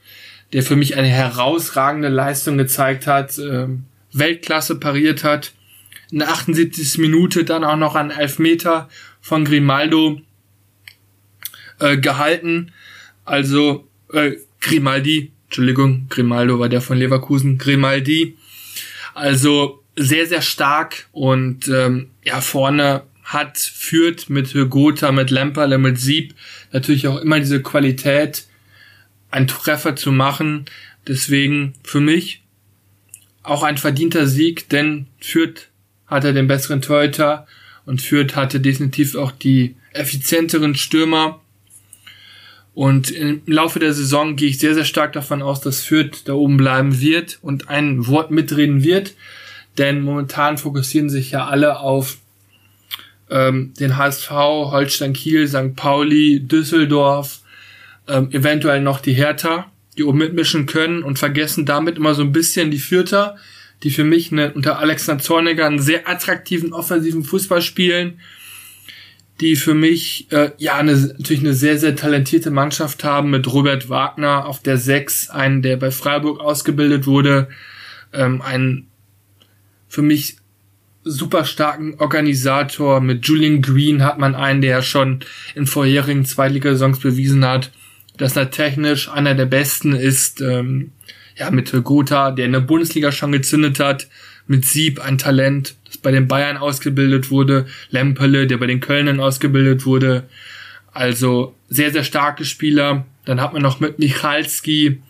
der 0.52 0.62
für 0.62 0.76
mich 0.76 0.96
eine 0.96 1.08
herausragende 1.08 2.08
Leistung 2.08 2.58
gezeigt 2.58 3.06
hat, 3.06 3.38
äh, 3.38 3.68
Weltklasse 4.12 4.76
pariert 4.78 5.24
hat. 5.24 5.52
In 6.10 6.20
der 6.20 6.30
78. 6.30 6.98
Minute 6.98 7.44
dann 7.44 7.64
auch 7.64 7.76
noch 7.76 7.96
an 7.96 8.10
Elfmeter 8.10 8.88
von 9.20 9.44
Grimaldo 9.44 10.20
äh, 11.80 11.96
gehalten. 11.96 12.72
Also 13.24 13.88
äh, 14.12 14.32
Grimaldi, 14.60 15.32
Entschuldigung, 15.46 16.06
Grimaldo 16.08 16.58
war 16.58 16.68
der 16.68 16.80
von 16.80 16.98
Leverkusen, 16.98 17.58
Grimaldi. 17.58 18.36
Also 19.14 19.82
sehr, 19.96 20.26
sehr 20.26 20.42
stark 20.42 21.08
und 21.12 21.68
ähm, 21.68 22.10
ja, 22.24 22.40
vorne 22.40 23.02
hat, 23.24 23.58
führt 23.58 24.28
mit 24.28 24.54
Gotha, 24.70 25.10
mit 25.10 25.30
Lemperle, 25.30 25.78
mit 25.78 25.98
Sieb 25.98 26.34
natürlich 26.72 27.08
auch 27.08 27.20
immer 27.20 27.40
diese 27.40 27.62
Qualität, 27.62 28.46
einen 29.30 29.48
Treffer 29.48 29.96
zu 29.96 30.12
machen. 30.12 30.66
Deswegen 31.08 31.74
für 31.82 32.00
mich 32.00 32.42
auch 33.42 33.62
ein 33.62 33.78
verdienter 33.78 34.26
Sieg, 34.26 34.68
denn 34.68 35.06
Fürth 35.20 35.68
hatte 36.06 36.32
den 36.34 36.46
besseren 36.46 36.82
Torhüter 36.82 37.46
und 37.86 38.02
Fürth 38.02 38.36
hatte 38.36 38.60
definitiv 38.60 39.14
auch 39.16 39.32
die 39.32 39.74
effizienteren 39.92 40.74
Stürmer. 40.74 41.40
Und 42.74 43.10
im 43.10 43.42
Laufe 43.46 43.78
der 43.78 43.94
Saison 43.94 44.36
gehe 44.36 44.48
ich 44.48 44.58
sehr, 44.58 44.74
sehr 44.74 44.84
stark 44.84 45.12
davon 45.12 45.42
aus, 45.42 45.60
dass 45.60 45.82
Fürth 45.82 46.22
da 46.24 46.34
oben 46.34 46.56
bleiben 46.56 47.00
wird 47.00 47.38
und 47.40 47.68
ein 47.68 48.06
Wort 48.06 48.30
mitreden 48.30 48.82
wird. 48.82 49.14
Denn 49.78 50.02
momentan 50.02 50.58
fokussieren 50.58 51.08
sich 51.08 51.30
ja 51.30 51.46
alle 51.46 51.80
auf 51.80 52.18
ähm, 53.34 53.74
den 53.80 53.96
HSV, 53.96 54.30
Holstein 54.30 55.12
Kiel, 55.12 55.48
St. 55.48 55.74
Pauli, 55.74 56.40
Düsseldorf, 56.40 57.40
ähm, 58.06 58.30
eventuell 58.30 58.80
noch 58.80 59.00
die 59.00 59.12
Hertha, 59.12 59.72
die 59.98 60.04
oben 60.04 60.18
mitmischen 60.18 60.66
können 60.66 61.02
und 61.02 61.18
vergessen 61.18 61.66
damit 61.66 61.96
immer 61.96 62.14
so 62.14 62.22
ein 62.22 62.30
bisschen 62.30 62.70
die 62.70 62.78
Fürther, 62.78 63.36
die 63.82 63.90
für 63.90 64.04
mich 64.04 64.30
eine, 64.30 64.52
unter 64.52 64.78
Alexander 64.78 65.22
Zorniger 65.22 65.66
einen 65.66 65.80
sehr 65.80 66.08
attraktiven 66.08 66.72
offensiven 66.72 67.24
Fußball 67.24 67.60
spielen, 67.60 68.20
die 69.40 69.56
für 69.56 69.74
mich 69.74 70.30
äh, 70.30 70.52
ja 70.58 70.76
eine, 70.76 70.94
natürlich 70.94 71.40
eine 71.40 71.54
sehr, 71.54 71.76
sehr 71.76 71.96
talentierte 71.96 72.52
Mannschaft 72.52 73.02
haben 73.02 73.30
mit 73.30 73.52
Robert 73.52 73.88
Wagner 73.88 74.46
auf 74.46 74.62
der 74.62 74.78
6, 74.78 75.30
einen, 75.30 75.60
der 75.60 75.76
bei 75.76 75.90
Freiburg 75.90 76.38
ausgebildet 76.38 77.08
wurde, 77.08 77.48
ähm, 78.12 78.40
ein 78.42 78.86
für 79.88 80.02
mich 80.02 80.36
super 81.04 81.44
starken 81.44 81.94
Organisator. 81.98 83.00
Mit 83.00 83.26
Julian 83.26 83.62
Green 83.62 84.02
hat 84.02 84.18
man 84.18 84.34
einen, 84.34 84.62
der 84.62 84.82
schon 84.82 85.20
in 85.54 85.66
vorherigen 85.66 86.24
Zweitligasaisons 86.24 86.98
bewiesen 86.98 87.44
hat, 87.44 87.70
dass 88.16 88.36
er 88.36 88.50
technisch 88.50 89.08
einer 89.08 89.34
der 89.34 89.46
besten 89.46 89.94
ist. 89.94 90.40
Ähm, 90.40 90.92
ja, 91.36 91.50
mit 91.50 91.72
Gotha, 91.84 92.30
der 92.30 92.46
in 92.46 92.52
der 92.52 92.60
Bundesliga 92.60 93.12
schon 93.12 93.32
gezündet 93.32 93.80
hat. 93.80 94.08
Mit 94.46 94.64
Sieb 94.66 95.00
ein 95.00 95.18
Talent, 95.18 95.74
das 95.86 95.98
bei 95.98 96.10
den 96.10 96.28
Bayern 96.28 96.56
ausgebildet 96.56 97.30
wurde. 97.30 97.66
Lempele, 97.90 98.46
der 98.46 98.58
bei 98.58 98.66
den 98.66 98.80
Kölnern 98.80 99.20
ausgebildet 99.20 99.86
wurde. 99.86 100.24
Also 100.92 101.54
sehr, 101.68 101.90
sehr 101.90 102.04
starke 102.04 102.44
Spieler. 102.44 103.04
Dann 103.24 103.40
hat 103.40 103.52
man 103.52 103.62
noch 103.62 103.80
mit 103.80 103.98
Michalski 103.98 105.00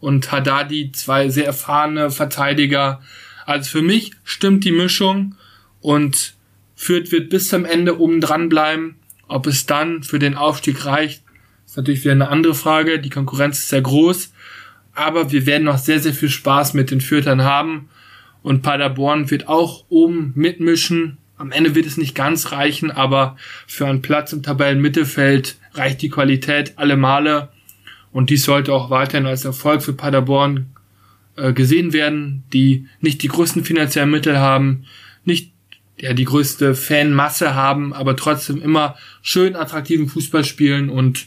und 0.00 0.32
Haddadi 0.32 0.90
zwei 0.92 1.28
sehr 1.28 1.46
erfahrene 1.46 2.10
Verteidiger. 2.10 3.00
Also 3.48 3.78
für 3.78 3.82
mich 3.82 4.10
stimmt 4.24 4.64
die 4.64 4.72
Mischung 4.72 5.34
und 5.80 6.34
Fürth 6.76 7.10
wird 7.12 7.30
bis 7.30 7.48
zum 7.48 7.64
Ende 7.64 7.98
oben 7.98 8.20
dran 8.20 8.50
bleiben. 8.50 8.96
Ob 9.26 9.46
es 9.46 9.64
dann 9.64 10.02
für 10.02 10.18
den 10.18 10.34
Aufstieg 10.34 10.84
reicht, 10.84 11.22
ist 11.64 11.78
natürlich 11.78 12.04
wieder 12.04 12.12
eine 12.12 12.28
andere 12.28 12.54
Frage. 12.54 12.98
Die 12.98 13.08
Konkurrenz 13.08 13.60
ist 13.60 13.70
sehr 13.70 13.80
groß. 13.80 14.34
Aber 14.92 15.32
wir 15.32 15.46
werden 15.46 15.64
noch 15.64 15.78
sehr, 15.78 15.98
sehr 15.98 16.12
viel 16.12 16.28
Spaß 16.28 16.74
mit 16.74 16.90
den 16.90 17.00
Fürtern 17.00 17.42
haben. 17.42 17.88
Und 18.42 18.60
Paderborn 18.60 19.30
wird 19.30 19.48
auch 19.48 19.86
oben 19.88 20.32
mitmischen. 20.34 21.16
Am 21.38 21.50
Ende 21.50 21.74
wird 21.74 21.86
es 21.86 21.96
nicht 21.96 22.14
ganz 22.14 22.52
reichen, 22.52 22.90
aber 22.90 23.38
für 23.66 23.86
einen 23.86 24.02
Platz 24.02 24.34
im 24.34 24.42
Tabellenmittelfeld 24.42 25.56
reicht 25.72 26.02
die 26.02 26.10
Qualität 26.10 26.74
alle 26.76 26.98
Male. 26.98 27.48
Und 28.12 28.28
dies 28.28 28.44
sollte 28.44 28.74
auch 28.74 28.90
weiterhin 28.90 29.26
als 29.26 29.46
Erfolg 29.46 29.82
für 29.82 29.94
Paderborn 29.94 30.66
äh, 31.38 31.52
gesehen 31.52 31.92
werden, 31.92 32.44
die 32.52 32.88
nicht 33.00 33.22
die 33.22 33.28
größten 33.28 33.64
finanziellen 33.64 34.10
Mittel 34.10 34.38
haben, 34.38 34.84
nicht 35.24 35.52
ja 36.00 36.12
die 36.12 36.24
größte 36.24 36.74
Fanmasse 36.74 37.54
haben, 37.54 37.92
aber 37.92 38.16
trotzdem 38.16 38.62
immer 38.62 38.96
schön 39.22 39.56
attraktiven 39.56 40.08
Fußball 40.08 40.44
spielen 40.44 40.90
und 40.90 41.26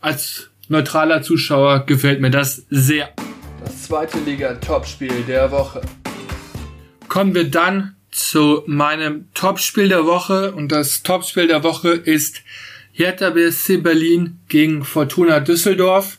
als 0.00 0.50
neutraler 0.68 1.22
Zuschauer 1.22 1.86
gefällt 1.86 2.20
mir 2.20 2.30
das 2.30 2.66
sehr. 2.70 3.10
Das 3.64 3.84
zweite 3.84 4.18
Liga-Topspiel 4.20 5.24
der 5.26 5.50
Woche. 5.50 5.80
Kommen 7.08 7.34
wir 7.34 7.50
dann 7.50 7.96
zu 8.10 8.62
meinem 8.66 9.28
Topspiel 9.34 9.88
der 9.88 10.04
Woche 10.04 10.52
und 10.52 10.70
das 10.70 11.02
Topspiel 11.02 11.46
der 11.46 11.62
Woche 11.62 11.90
ist 11.90 12.42
Hertha 12.92 13.30
BSC 13.30 13.78
Berlin 13.78 14.38
gegen 14.48 14.84
Fortuna 14.84 15.40
Düsseldorf. 15.40 16.18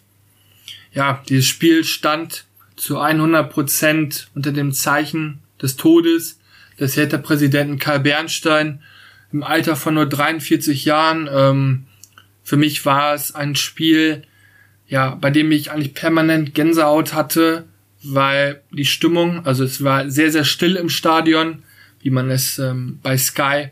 Ja, 0.94 1.24
dieses 1.28 1.46
Spiel 1.46 1.84
stand 1.84 2.46
zu 2.80 3.00
100 3.00 3.52
Prozent 3.52 4.30
unter 4.36 4.52
dem 4.52 4.72
Zeichen 4.72 5.40
des 5.62 5.76
Todes 5.76 6.40
des 6.80 6.96
Hertha-Präsidenten 6.96 7.78
Karl 7.78 8.00
Bernstein 8.00 8.82
im 9.34 9.44
Alter 9.44 9.76
von 9.76 9.96
nur 9.96 10.06
43 10.06 10.86
Jahren. 10.86 11.30
Ähm, 11.32 11.86
für 12.42 12.56
mich 12.56 12.86
war 12.86 13.14
es 13.14 13.36
ein 13.36 13.56
Spiel, 13.56 14.24
ja, 14.88 15.16
bei 15.16 15.30
dem 15.30 15.52
ich 15.52 15.72
eigentlich 15.72 15.94
permanent 15.94 16.56
Gänsehaut 16.56 17.14
hatte, 17.14 17.66
weil 18.02 18.62
die 18.72 18.86
Stimmung, 18.86 19.46
also 19.46 19.66
es 19.66 19.84
war 19.84 20.10
sehr, 20.10 20.32
sehr 20.32 20.46
still 20.46 20.78
im 20.78 20.90
Stadion, 20.90 21.64
wie 22.02 22.10
man 22.10 22.32
es 22.32 22.60
ähm, 22.60 23.00
bei 23.04 23.18
Sky 23.18 23.70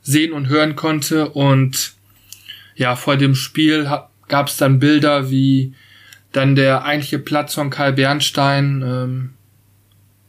sehen 0.00 0.32
und 0.32 0.48
hören 0.48 0.76
konnte. 0.76 1.30
Und 1.30 1.94
ja, 2.76 2.94
vor 2.94 3.16
dem 3.16 3.34
Spiel 3.34 3.90
gab 4.28 4.46
es 4.46 4.56
dann 4.56 4.78
Bilder, 4.78 5.28
wie 5.28 5.74
dann 6.32 6.56
der 6.56 6.84
eigentliche 6.84 7.18
Platz 7.18 7.54
von 7.54 7.70
Karl 7.70 7.94
Bernstein 7.94 8.82
ähm, 8.82 9.30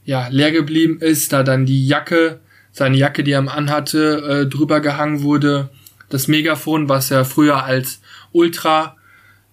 ja, 0.04 0.28
leer 0.28 0.50
geblieben 0.50 0.98
ist, 1.00 1.32
da 1.32 1.42
dann 1.42 1.66
die 1.66 1.86
Jacke, 1.86 2.40
seine 2.72 2.96
Jacke, 2.96 3.22
die 3.22 3.32
er 3.32 3.52
anhatte, 3.52 4.44
äh, 4.44 4.46
drüber 4.48 4.80
gehangen 4.80 5.22
wurde, 5.22 5.70
das 6.08 6.26
Megafon, 6.28 6.88
was 6.88 7.10
er 7.10 7.24
früher 7.24 7.64
als 7.64 8.00
Ultra 8.32 8.96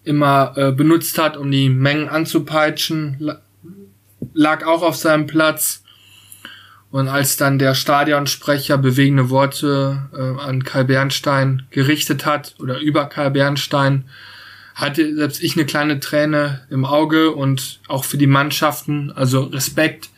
immer 0.04 0.54
äh, 0.56 0.72
benutzt 0.72 1.18
hat, 1.18 1.38
um 1.38 1.52
die 1.52 1.70
Mengen 1.70 2.10
anzupeitschen, 2.10 3.32
lag 4.34 4.66
auch 4.66 4.82
auf 4.82 4.96
seinem 4.96 5.28
Platz. 5.28 5.84
Und 6.90 7.10
als 7.10 7.36
dann 7.36 7.60
der 7.60 7.76
Stadionsprecher 7.76 8.78
bewegende 8.78 9.30
Worte 9.30 10.08
äh, 10.14 10.42
an 10.42 10.64
Karl 10.64 10.86
Bernstein 10.86 11.68
gerichtet 11.70 12.26
hat 12.26 12.56
oder 12.60 12.80
über 12.80 13.06
Karl 13.08 13.32
Bernstein, 13.32 14.06
hatte 14.78 15.16
selbst 15.16 15.42
ich 15.42 15.56
eine 15.56 15.66
kleine 15.66 16.00
Träne 16.00 16.62
im 16.70 16.86
Auge 16.86 17.32
und 17.32 17.80
auch 17.88 18.06
für 18.06 18.20
die 18.20 18.28
Mannschaften, 18.28 19.12
also 19.12 19.42
Respekt, 19.42 20.10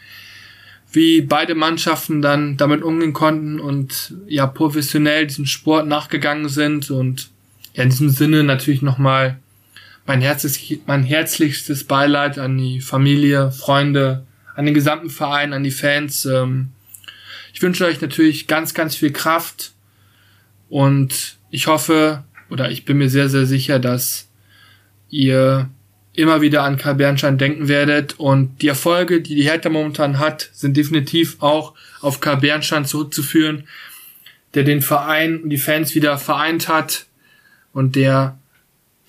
wie 0.91 1.21
beide 1.21 1.55
Mannschaften 1.55 2.21
dann 2.21 2.57
damit 2.57 2.83
umgehen 2.83 3.13
konnten 3.13 3.61
und 3.61 4.15
ja 4.27 4.45
professionell 4.47 5.27
diesem 5.27 5.45
Sport 5.45 5.87
nachgegangen 5.87 6.49
sind 6.49 6.91
und 6.91 7.29
ja 7.73 7.83
in 7.83 7.89
diesem 7.89 8.09
Sinne 8.09 8.43
natürlich 8.43 8.81
nochmal 8.81 9.39
mein, 10.05 10.21
mein 10.87 11.03
herzlichstes 11.03 11.85
Beileid 11.85 12.37
an 12.37 12.57
die 12.57 12.81
Familie, 12.81 13.51
Freunde, 13.51 14.25
an 14.55 14.65
den 14.65 14.73
gesamten 14.73 15.09
Verein, 15.09 15.53
an 15.53 15.63
die 15.63 15.71
Fans. 15.71 16.25
Ähm, 16.25 16.71
ich 17.53 17.61
wünsche 17.61 17.85
euch 17.85 18.01
natürlich 18.01 18.47
ganz, 18.47 18.73
ganz 18.73 18.93
viel 18.93 19.13
Kraft 19.13 19.71
und 20.67 21.37
ich 21.49 21.67
hoffe 21.67 22.25
oder 22.49 22.71
ich 22.71 22.83
bin 22.83 22.97
mir 22.97 23.09
sehr, 23.09 23.29
sehr 23.29 23.45
sicher, 23.45 23.79
dass 23.79 24.28
ihr 25.09 25.69
immer 26.13 26.41
wieder 26.41 26.63
an 26.63 26.77
Karl 26.77 26.95
Bernstein 26.95 27.37
denken 27.37 27.67
werdet 27.67 28.19
und 28.19 28.61
die 28.61 28.67
Erfolge, 28.67 29.21
die 29.21 29.35
die 29.35 29.43
Hertha 29.43 29.69
momentan 29.69 30.19
hat, 30.19 30.49
sind 30.53 30.75
definitiv 30.75 31.37
auch 31.39 31.73
auf 32.01 32.19
Karl 32.19 32.37
Bernstein 32.37 32.85
zurückzuführen, 32.85 33.67
der 34.53 34.63
den 34.63 34.81
Verein 34.81 35.41
und 35.41 35.49
die 35.49 35.57
Fans 35.57 35.95
wieder 35.95 36.17
vereint 36.17 36.67
hat 36.67 37.05
und 37.73 37.95
der 37.95 38.37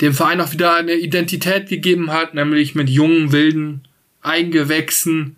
dem 0.01 0.15
Verein 0.15 0.41
auch 0.41 0.53
wieder 0.53 0.77
eine 0.77 0.95
Identität 0.95 1.69
gegeben 1.69 2.11
hat, 2.13 2.35
nämlich 2.35 2.75
mit 2.75 2.89
jungen, 2.89 3.33
wilden 3.33 3.83
Eigengewächsen 4.23 5.37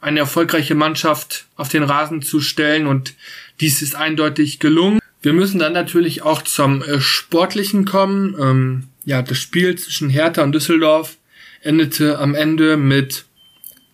eine 0.00 0.20
erfolgreiche 0.20 0.74
Mannschaft 0.74 1.46
auf 1.56 1.68
den 1.68 1.82
Rasen 1.82 2.22
zu 2.22 2.40
stellen 2.40 2.86
und 2.86 3.14
dies 3.60 3.82
ist 3.82 3.94
eindeutig 3.94 4.58
gelungen. 4.58 5.00
Wir 5.22 5.34
müssen 5.34 5.58
dann 5.58 5.74
natürlich 5.74 6.22
auch 6.22 6.42
zum 6.42 6.82
äh, 6.82 7.00
Sportlichen 7.00 7.84
kommen. 7.84 8.34
Ähm, 8.40 8.84
ja, 9.10 9.22
das 9.22 9.38
Spiel 9.38 9.76
zwischen 9.76 10.08
Hertha 10.08 10.40
und 10.44 10.52
Düsseldorf 10.52 11.16
endete 11.62 12.20
am 12.20 12.36
Ende 12.36 12.76
mit 12.76 13.24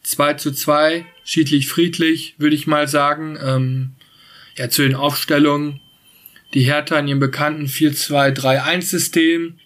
2 0.02 0.34
zu 0.34 0.52
2, 0.52 1.06
schiedlich 1.24 1.68
friedlich, 1.68 2.34
würde 2.36 2.54
ich 2.54 2.66
mal 2.66 2.86
sagen. 2.86 3.38
Ähm, 3.42 3.92
ja, 4.58 4.68
zu 4.68 4.82
den 4.82 4.94
Aufstellungen. 4.94 5.80
Die 6.52 6.64
Hertha 6.64 6.98
in 6.98 7.08
ihrem 7.08 7.18
bekannten 7.18 7.64
4-2-3-1-System. 7.64 9.58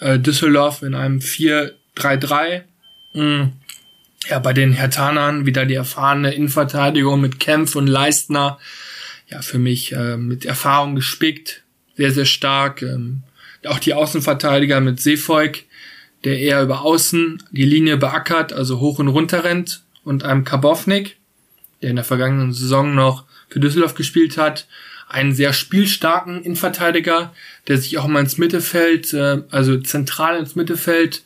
Äh, 0.00 0.18
Düsseldorf 0.18 0.82
in 0.82 0.94
einem 0.94 1.20
4-3-3. 1.20 2.64
Mhm. 3.14 3.52
Ja, 4.28 4.38
bei 4.38 4.52
den 4.52 4.74
Hertanern 4.74 5.46
wieder 5.46 5.64
die 5.64 5.76
erfahrene 5.76 6.34
Innenverteidigung 6.34 7.22
mit 7.22 7.40
Kempf 7.40 7.74
und 7.74 7.86
Leistner. 7.86 8.58
Ja, 9.28 9.40
für 9.40 9.58
mich 9.58 9.92
äh, 9.92 10.18
mit 10.18 10.44
Erfahrung 10.44 10.94
gespickt. 10.94 11.62
Sehr, 11.96 12.12
sehr 12.12 12.26
stark. 12.26 12.82
Ähm, 12.82 13.22
auch 13.66 13.78
die 13.78 13.94
Außenverteidiger 13.94 14.80
mit 14.80 15.00
Seefolk, 15.00 15.64
der 16.24 16.38
eher 16.38 16.62
über 16.62 16.82
Außen 16.82 17.42
die 17.50 17.64
Linie 17.64 17.96
beackert, 17.96 18.52
also 18.52 18.80
hoch 18.80 18.98
und 18.98 19.08
runter 19.08 19.44
rennt, 19.44 19.82
und 20.04 20.24
einem 20.24 20.44
Kabovnik, 20.44 21.16
der 21.80 21.90
in 21.90 21.96
der 21.96 22.04
vergangenen 22.04 22.52
Saison 22.52 22.94
noch 22.94 23.24
für 23.48 23.60
Düsseldorf 23.60 23.94
gespielt 23.94 24.36
hat, 24.36 24.66
einen 25.08 25.34
sehr 25.34 25.52
spielstarken 25.52 26.42
Innenverteidiger, 26.42 27.34
der 27.68 27.78
sich 27.78 27.98
auch 27.98 28.06
mal 28.06 28.20
ins 28.20 28.38
Mittelfeld, 28.38 29.12
äh, 29.12 29.42
also 29.50 29.78
zentral 29.78 30.38
ins 30.38 30.56
Mittelfeld 30.56 31.22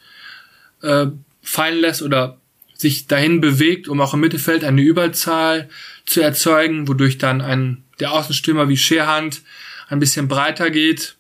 äh, 0.83 1.07
fallen 1.43 1.79
lässt 1.79 2.03
oder 2.03 2.39
sich 2.75 3.07
dahin 3.07 3.41
bewegt, 3.41 3.89
um 3.89 4.01
auch 4.01 4.13
im 4.13 4.21
Mittelfeld 4.21 4.65
eine 4.65 4.83
Überzahl 4.83 5.69
zu 6.05 6.21
erzeugen, 6.21 6.89
wodurch 6.89 7.17
dann 7.17 7.41
ein 7.41 7.85
der 8.01 8.13
Außenstürmer 8.13 8.69
wie 8.69 8.77
Scherhand 8.77 9.41
ein 9.89 10.01
bisschen 10.01 10.29
breiter 10.29 10.71
geht 10.71 11.17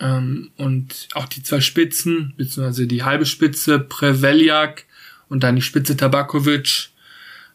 ähm, 0.00 0.50
und 0.56 1.08
auch 1.14 1.26
die 1.26 1.42
zwei 1.42 1.60
Spitzen, 1.60 2.34
beziehungsweise 2.36 2.86
die 2.86 3.04
halbe 3.04 3.26
Spitze, 3.26 3.78
Preveljak 3.78 4.84
und 5.28 5.42
dann 5.42 5.56
die 5.56 5.62
Spitze 5.62 5.96
Tabakovic, 5.96 6.90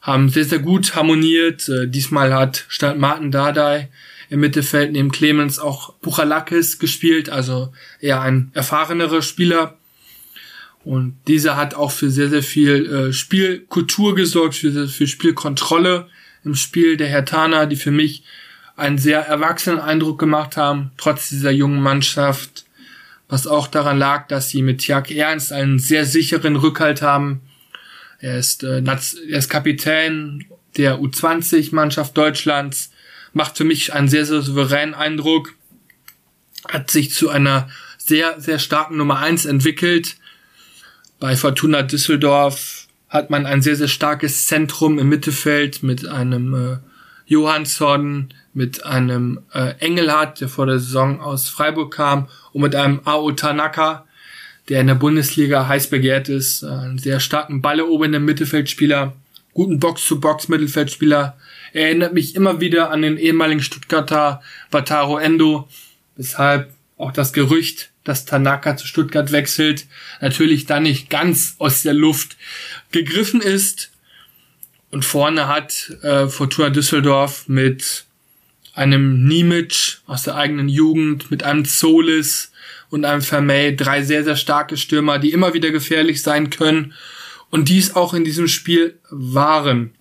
haben 0.01 0.29
sehr, 0.29 0.45
sehr 0.45 0.59
gut 0.59 0.95
harmoniert. 0.95 1.67
Äh, 1.69 1.87
diesmal 1.87 2.33
hat 2.33 2.65
statt 2.69 2.97
Martin 2.97 3.31
Dardai 3.31 3.89
im 4.29 4.39
Mittelfeld 4.39 4.91
neben 4.91 5.11
Clemens 5.11 5.59
auch 5.59 5.93
Buchalakis 5.95 6.79
gespielt, 6.79 7.29
also 7.29 7.73
eher 7.99 8.21
ein 8.21 8.51
erfahrenerer 8.53 9.21
Spieler. 9.21 9.77
Und 10.85 11.17
dieser 11.27 11.57
hat 11.57 11.73
auch 11.73 11.91
für 11.91 12.09
sehr, 12.09 12.29
sehr 12.29 12.43
viel 12.43 12.85
äh, 13.09 13.13
Spielkultur 13.13 14.15
gesorgt, 14.15 14.55
für, 14.55 14.87
für 14.87 15.07
Spielkontrolle 15.07 16.07
im 16.45 16.55
Spiel 16.55 16.95
der 16.95 17.09
Hertaner, 17.09 17.65
die 17.65 17.75
für 17.75 17.91
mich 17.91 18.23
einen 18.79 18.97
sehr 18.97 19.21
erwachsenen 19.21 19.79
Eindruck 19.79 20.19
gemacht 20.19 20.57
haben, 20.57 20.91
trotz 20.97 21.29
dieser 21.29 21.51
jungen 21.51 21.81
Mannschaft, 21.81 22.65
was 23.27 23.45
auch 23.45 23.67
daran 23.67 23.97
lag, 23.97 24.27
dass 24.27 24.49
sie 24.49 24.61
mit 24.61 24.85
Jack 24.85 25.11
Ernst 25.11 25.51
einen 25.51 25.79
sehr 25.79 26.05
sicheren 26.05 26.55
Rückhalt 26.55 27.01
haben. 27.01 27.41
Er 28.19 28.37
ist, 28.37 28.63
äh, 28.63 28.81
er 28.83 29.37
ist 29.37 29.49
Kapitän 29.49 30.45
der 30.77 30.99
U20-Mannschaft 30.99 32.17
Deutschlands, 32.17 32.91
macht 33.33 33.57
für 33.57 33.63
mich 33.63 33.93
einen 33.93 34.07
sehr, 34.07 34.25
sehr 34.25 34.41
souveränen 34.41 34.95
Eindruck, 34.95 35.53
hat 36.67 36.89
sich 36.89 37.13
zu 37.13 37.29
einer 37.29 37.69
sehr, 37.97 38.39
sehr 38.41 38.59
starken 38.59 38.97
Nummer 38.97 39.19
eins 39.19 39.45
entwickelt. 39.45 40.17
Bei 41.19 41.35
Fortuna 41.35 41.83
Düsseldorf 41.83 42.87
hat 43.07 43.29
man 43.29 43.45
ein 43.45 43.61
sehr, 43.61 43.75
sehr 43.75 43.87
starkes 43.87 44.47
Zentrum 44.47 44.99
im 44.99 45.09
Mittelfeld 45.09 45.83
mit 45.83 46.07
einem 46.07 46.53
äh, 46.53 46.77
Johansson, 47.25 48.33
mit 48.53 48.85
einem 48.85 49.39
äh, 49.53 49.73
Engelhardt, 49.79 50.41
der 50.41 50.49
vor 50.49 50.65
der 50.65 50.79
Saison 50.79 51.21
aus 51.21 51.49
Freiburg 51.49 51.93
kam, 51.93 52.27
und 52.53 52.61
mit 52.61 52.75
einem 52.75 53.01
Ao 53.05 53.31
Tanaka, 53.31 54.05
der 54.69 54.81
in 54.81 54.87
der 54.87 54.95
Bundesliga 54.95 55.67
heiß 55.67 55.89
begehrt 55.89 56.29
ist, 56.29 56.63
äh, 56.63 56.67
einen 56.67 56.97
sehr 56.97 57.19
starken 57.19 57.61
ballerobernden 57.61 58.23
Mittelfeldspieler, 58.23 59.13
guten 59.53 59.79
Box-to-Box-Mittelfeldspieler. 59.79 61.37
Er 61.73 61.85
erinnert 61.85 62.13
mich 62.13 62.35
immer 62.35 62.59
wieder 62.59 62.91
an 62.91 63.01
den 63.01 63.17
ehemaligen 63.17 63.61
Stuttgarter 63.61 64.41
Vataro 64.71 65.17
Endo, 65.17 65.67
weshalb 66.15 66.73
auch 66.97 67.11
das 67.11 67.33
Gerücht, 67.33 67.91
dass 68.03 68.25
Tanaka 68.25 68.75
zu 68.75 68.87
Stuttgart 68.87 69.31
wechselt, 69.31 69.85
natürlich 70.21 70.65
dann 70.65 70.83
nicht 70.83 71.09
ganz 71.09 71.55
aus 71.59 71.83
der 71.83 71.93
Luft 71.93 72.37
gegriffen 72.91 73.41
ist. 73.41 73.91
Und 74.91 75.05
vorne 75.05 75.47
hat 75.47 75.91
äh, 76.01 76.27
Fortuna 76.27 76.69
Düsseldorf 76.69 77.47
mit 77.47 78.05
einem 78.79 79.25
Nimic 79.25 79.97
aus 80.07 80.23
der 80.23 80.35
eigenen 80.35 80.69
Jugend, 80.69 81.29
mit 81.29 81.43
einem 81.43 81.65
Zolis 81.65 82.53
und 82.89 83.03
einem 83.03 83.21
Vermey, 83.21 83.75
drei 83.75 84.03
sehr, 84.03 84.23
sehr 84.23 84.37
starke 84.37 84.77
Stürmer, 84.77 85.19
die 85.19 85.33
immer 85.33 85.53
wieder 85.53 85.71
gefährlich 85.71 86.21
sein 86.21 86.49
können 86.49 86.93
und 87.49 87.67
dies 87.67 87.97
auch 87.97 88.13
in 88.13 88.23
diesem 88.23 88.47
Spiel 88.47 88.97
waren. 89.09 89.91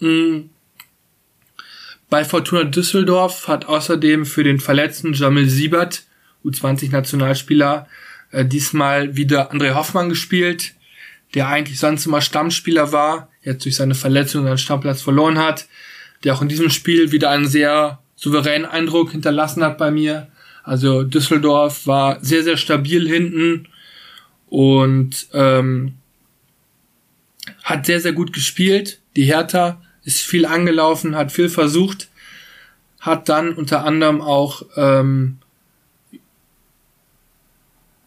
Mhm. 0.00 0.50
Bei 2.10 2.24
Fortuna 2.24 2.64
Düsseldorf 2.64 3.46
hat 3.46 3.66
außerdem 3.66 4.26
für 4.26 4.42
den 4.42 4.58
verletzten 4.58 5.12
Jamil 5.12 5.48
Siebert, 5.48 6.02
U20-Nationalspieler, 6.44 7.86
äh, 8.32 8.44
diesmal 8.44 9.16
wieder 9.16 9.52
André 9.52 9.74
Hoffmann 9.74 10.08
gespielt, 10.08 10.74
der 11.34 11.46
eigentlich 11.48 11.78
sonst 11.78 12.04
immer 12.04 12.20
Stammspieler 12.20 12.90
war, 12.90 13.30
jetzt 13.44 13.64
durch 13.64 13.76
seine 13.76 13.94
Verletzung 13.94 14.42
seinen 14.42 14.58
Stammplatz 14.58 15.02
verloren 15.02 15.38
hat, 15.38 15.68
der 16.24 16.34
auch 16.34 16.42
in 16.42 16.48
diesem 16.48 16.70
Spiel 16.70 17.12
wieder 17.12 17.30
einen 17.30 17.46
sehr 17.46 18.00
souveränen 18.18 18.68
Eindruck 18.68 19.12
hinterlassen 19.12 19.62
hat 19.62 19.78
bei 19.78 19.92
mir. 19.92 20.26
Also 20.64 21.04
Düsseldorf 21.04 21.86
war 21.86 22.22
sehr, 22.22 22.42
sehr 22.42 22.56
stabil 22.56 23.08
hinten 23.08 23.68
und 24.48 25.28
ähm, 25.32 25.94
hat 27.62 27.86
sehr, 27.86 28.00
sehr 28.00 28.12
gut 28.12 28.32
gespielt. 28.32 29.00
Die 29.14 29.24
Hertha 29.24 29.80
ist 30.02 30.22
viel 30.22 30.46
angelaufen, 30.46 31.14
hat 31.14 31.30
viel 31.30 31.48
versucht, 31.48 32.08
hat 32.98 33.28
dann 33.28 33.52
unter 33.54 33.84
anderem 33.84 34.20
auch 34.20 34.62
ähm, 34.76 35.38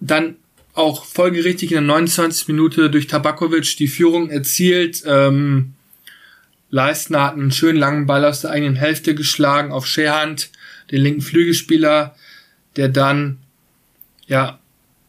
dann 0.02 0.36
auch 0.74 1.06
folgerichtig 1.06 1.72
in 1.72 1.76
der 1.76 1.82
29. 1.82 2.50
Minute 2.50 2.90
durch 2.90 3.08
Tabakovic 3.08 3.78
die 3.78 3.88
Führung 3.88 4.30
erzielt. 4.30 5.04
Ähm, 5.06 5.74
Leistner 6.72 7.24
hat 7.24 7.34
einen 7.34 7.52
schönen 7.52 7.78
langen 7.78 8.08
Ball 8.08 8.26
aus 8.26 8.42
der 8.42 8.52
eigenen 8.52 8.76
Hälfte 8.76 9.14
geschlagen 9.14 9.72
auf 9.72 9.86
Scherhand, 9.86 10.50
den 10.90 11.02
linken 11.02 11.22
Flügelspieler, 11.22 12.16
der 12.76 12.90
dann 12.90 13.38
ja 14.26 14.60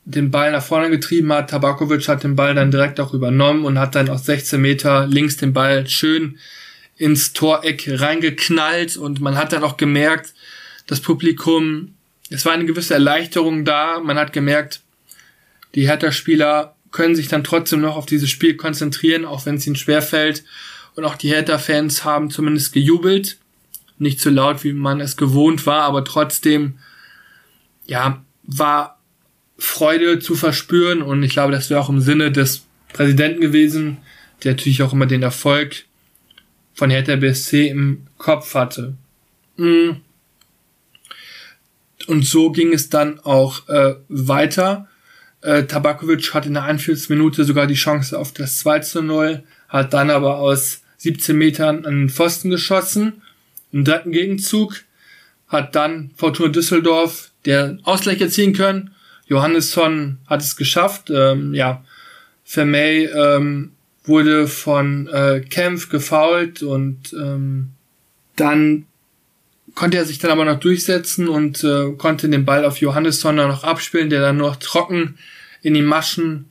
den 0.04 0.30
Ball 0.30 0.52
nach 0.52 0.62
vorne 0.62 0.90
getrieben 0.90 1.32
hat. 1.32 1.50
Tabakovic 1.50 2.06
hat 2.08 2.24
den 2.24 2.36
Ball 2.36 2.54
dann 2.54 2.70
direkt 2.70 3.00
auch 3.00 3.14
übernommen 3.14 3.64
und 3.64 3.78
hat 3.78 3.94
dann 3.94 4.10
aus 4.10 4.26
16 4.26 4.60
Meter 4.60 5.06
links 5.06 5.38
den 5.38 5.52
Ball 5.52 5.88
schön 5.88 6.38
ins 6.96 7.32
Toreck 7.32 7.88
reingeknallt 7.88 8.96
und 8.96 9.20
man 9.20 9.36
hat 9.36 9.52
dann 9.52 9.64
auch 9.64 9.76
gemerkt, 9.76 10.34
das 10.86 11.00
Publikum 11.00 11.94
es 12.32 12.46
war 12.46 12.52
eine 12.52 12.64
gewisse 12.64 12.94
Erleichterung 12.94 13.64
da. 13.64 14.00
Man 14.00 14.18
hat 14.18 14.32
gemerkt, 14.32 14.80
die 15.74 15.86
Hertha-Spieler 15.86 16.74
können 16.90 17.14
sich 17.14 17.28
dann 17.28 17.44
trotzdem 17.44 17.80
noch 17.80 17.96
auf 17.96 18.06
dieses 18.06 18.30
Spiel 18.30 18.56
konzentrieren, 18.56 19.24
auch 19.24 19.46
wenn 19.46 19.56
es 19.56 19.66
ihnen 19.66 19.76
schwerfällt. 19.76 20.44
Und 20.94 21.04
auch 21.04 21.16
die 21.16 21.30
Hertha-Fans 21.30 22.04
haben 22.04 22.30
zumindest 22.30 22.72
gejubelt. 22.72 23.38
Nicht 23.98 24.20
so 24.20 24.30
laut, 24.30 24.64
wie 24.64 24.72
man 24.72 25.00
es 25.00 25.16
gewohnt 25.16 25.66
war, 25.66 25.82
aber 25.82 26.04
trotzdem, 26.04 26.78
ja, 27.86 28.22
war 28.42 28.98
Freude 29.58 30.18
zu 30.18 30.34
verspüren. 30.34 31.02
Und 31.02 31.22
ich 31.22 31.32
glaube, 31.32 31.52
das 31.52 31.70
wäre 31.70 31.80
auch 31.80 31.88
im 31.88 32.00
Sinne 32.00 32.32
des 32.32 32.66
Präsidenten 32.92 33.40
gewesen, 33.40 33.98
der 34.42 34.52
natürlich 34.52 34.82
auch 34.82 34.92
immer 34.92 35.06
den 35.06 35.22
Erfolg 35.22 35.84
von 36.74 36.90
Hertha 36.90 37.16
BSC 37.16 37.68
im 37.68 38.06
Kopf 38.18 38.54
hatte. 38.54 38.94
Mm. 39.56 39.92
Und 42.08 42.26
so 42.26 42.50
ging 42.50 42.72
es 42.72 42.88
dann 42.88 43.20
auch 43.20 43.68
äh, 43.68 43.94
weiter. 44.08 44.88
Äh, 45.40 45.64
Tabakovic 45.64 46.34
hat 46.34 46.46
in 46.46 46.54
der 46.54 46.64
41. 46.64 47.08
Minute 47.10 47.44
sogar 47.44 47.66
die 47.66 47.74
Chance 47.74 48.18
auf 48.18 48.32
das 48.32 48.58
2 48.58 48.80
zu 48.80 49.02
0, 49.02 49.44
hat 49.68 49.92
dann 49.92 50.10
aber 50.10 50.38
aus 50.38 50.81
17 51.02 51.36
Metern 51.36 51.84
an 51.84 52.02
den 52.02 52.08
Pfosten 52.08 52.48
geschossen. 52.48 53.22
Im 53.72 53.84
dritten 53.84 54.12
Gegenzug 54.12 54.84
hat 55.48 55.74
dann 55.74 56.12
Fortuna 56.16 56.48
Düsseldorf 56.50 57.32
der 57.44 57.78
Ausgleich 57.82 58.20
erzielen 58.20 58.52
können. 58.52 58.92
Johannesson 59.26 60.18
hat 60.26 60.42
es 60.42 60.56
geschafft. 60.56 61.10
Ähm, 61.10 61.54
ja, 61.54 61.84
Vermey 62.44 63.06
ähm, 63.06 63.72
wurde 64.04 64.46
von 64.46 65.08
äh, 65.08 65.40
Kempf 65.40 65.88
gefoult 65.88 66.62
und 66.62 67.12
ähm, 67.14 67.70
dann 68.36 68.86
konnte 69.74 69.96
er 69.96 70.04
sich 70.04 70.20
dann 70.20 70.30
aber 70.30 70.44
noch 70.44 70.60
durchsetzen 70.60 71.28
und 71.28 71.64
äh, 71.64 71.92
konnte 71.98 72.28
den 72.28 72.44
Ball 72.44 72.64
auf 72.64 72.78
Johannesson 72.78 73.36
noch 73.36 73.64
abspielen, 73.64 74.10
der 74.10 74.20
dann 74.20 74.36
noch 74.36 74.56
trocken 74.56 75.18
in 75.62 75.74
die 75.74 75.82
Maschen 75.82 76.48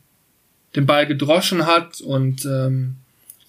den 0.76 0.86
Ball 0.86 1.08
gedroschen 1.08 1.66
hat 1.66 2.02
und 2.02 2.46
ähm, 2.46 2.96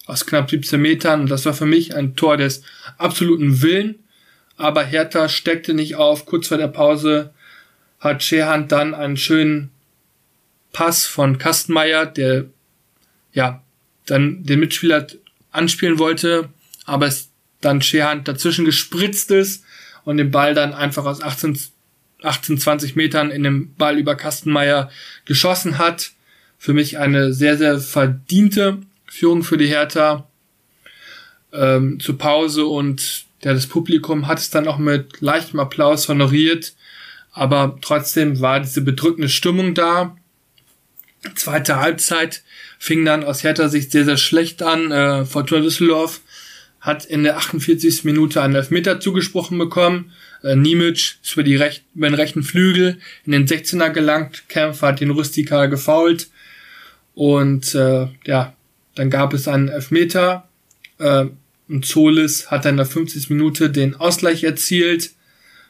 aus 0.05 0.25
knapp 0.25 0.49
17 0.49 0.81
Metern. 0.81 1.27
Das 1.27 1.45
war 1.45 1.53
für 1.53 1.65
mich 1.65 1.95
ein 1.95 2.15
Tor 2.15 2.37
des 2.37 2.63
absoluten 2.97 3.61
Willen. 3.61 3.99
Aber 4.57 4.83
Hertha 4.83 5.29
steckte 5.29 5.73
nicht 5.73 5.95
auf. 5.95 6.25
Kurz 6.25 6.47
vor 6.47 6.57
der 6.57 6.67
Pause 6.67 7.33
hat 7.99 8.23
Scherhand 8.23 8.71
dann 8.71 8.93
einen 8.93 9.17
schönen 9.17 9.71
Pass 10.73 11.05
von 11.05 11.37
Kastenmeier, 11.37 12.05
der 12.05 12.45
ja 13.31 13.63
dann 14.05 14.43
den 14.43 14.59
Mitspieler 14.59 15.07
anspielen 15.51 15.99
wollte, 15.99 16.49
aber 16.85 17.07
es 17.07 17.29
dann 17.61 17.81
Scherhand 17.81 18.27
dazwischen 18.27 18.65
gespritzt 18.65 19.31
ist 19.31 19.63
und 20.03 20.17
den 20.17 20.31
Ball 20.31 20.53
dann 20.53 20.73
einfach 20.73 21.05
aus 21.05 21.21
18, 21.21 21.57
18, 22.21 22.57
20 22.57 22.95
Metern 22.95 23.31
in 23.31 23.43
den 23.43 23.73
Ball 23.75 23.97
über 23.97 24.15
Kastenmeier 24.15 24.89
geschossen 25.25 25.77
hat. 25.77 26.11
Für 26.57 26.73
mich 26.73 26.97
eine 26.97 27.33
sehr, 27.33 27.57
sehr 27.57 27.79
verdiente 27.79 28.79
Führung 29.13 29.43
für 29.43 29.57
die 29.57 29.67
Hertha 29.67 30.27
ähm, 31.51 31.99
zur 31.99 32.17
Pause 32.17 32.65
und 32.65 33.25
ja, 33.43 33.53
das 33.53 33.67
Publikum 33.67 34.27
hat 34.27 34.39
es 34.39 34.49
dann 34.49 34.67
auch 34.67 34.79
mit 34.79 35.21
leichtem 35.21 35.59
Applaus 35.59 36.09
honoriert, 36.09 36.73
aber 37.31 37.77
trotzdem 37.81 38.39
war 38.41 38.59
diese 38.59 38.81
bedrückende 38.81 39.29
Stimmung 39.29 39.75
da. 39.75 40.17
Zweite 41.35 41.79
Halbzeit 41.79 42.41
fing 42.79 43.05
dann 43.05 43.23
aus 43.23 43.43
Hertha 43.43 43.69
Sicht 43.69 43.91
sehr, 43.91 44.03
sehr 44.03 44.17
schlecht 44.17 44.63
an. 44.63 44.91
Äh, 44.91 45.25
Fortuna 45.25 45.61
Düsseldorf 45.61 46.21
hat 46.81 47.05
in 47.05 47.23
der 47.23 47.37
48. 47.37 48.03
Minute 48.05 48.41
einen 48.41 48.55
Elfmeter 48.55 48.99
zugesprochen 48.99 49.59
bekommen. 49.59 50.11
Äh, 50.41 50.55
Nimic 50.55 51.17
ist 51.21 51.33
über, 51.33 51.43
die 51.43 51.55
Rech 51.55 51.83
über 51.93 52.09
den 52.09 52.15
rechten 52.15 52.41
Flügel 52.41 52.97
in 53.25 53.31
den 53.31 53.47
16er 53.47 53.91
gelangt. 53.91 54.49
Kämpfer 54.49 54.87
hat 54.87 55.01
den 55.01 55.11
Rustika 55.11 55.67
gefault. 55.67 56.29
Und 57.13 57.75
äh, 57.75 58.07
ja, 58.25 58.55
dann 58.95 59.09
gab 59.09 59.33
es 59.33 59.47
einen 59.47 59.69
Elfmeter. 59.69 60.47
Äh, 60.99 61.25
und 61.67 61.85
Zolis 61.85 62.51
hat 62.51 62.65
dann 62.65 62.73
in 62.73 62.77
der 62.77 62.85
50. 62.85 63.29
Minute 63.29 63.69
den 63.69 63.95
Ausgleich 63.95 64.43
erzielt. 64.43 65.11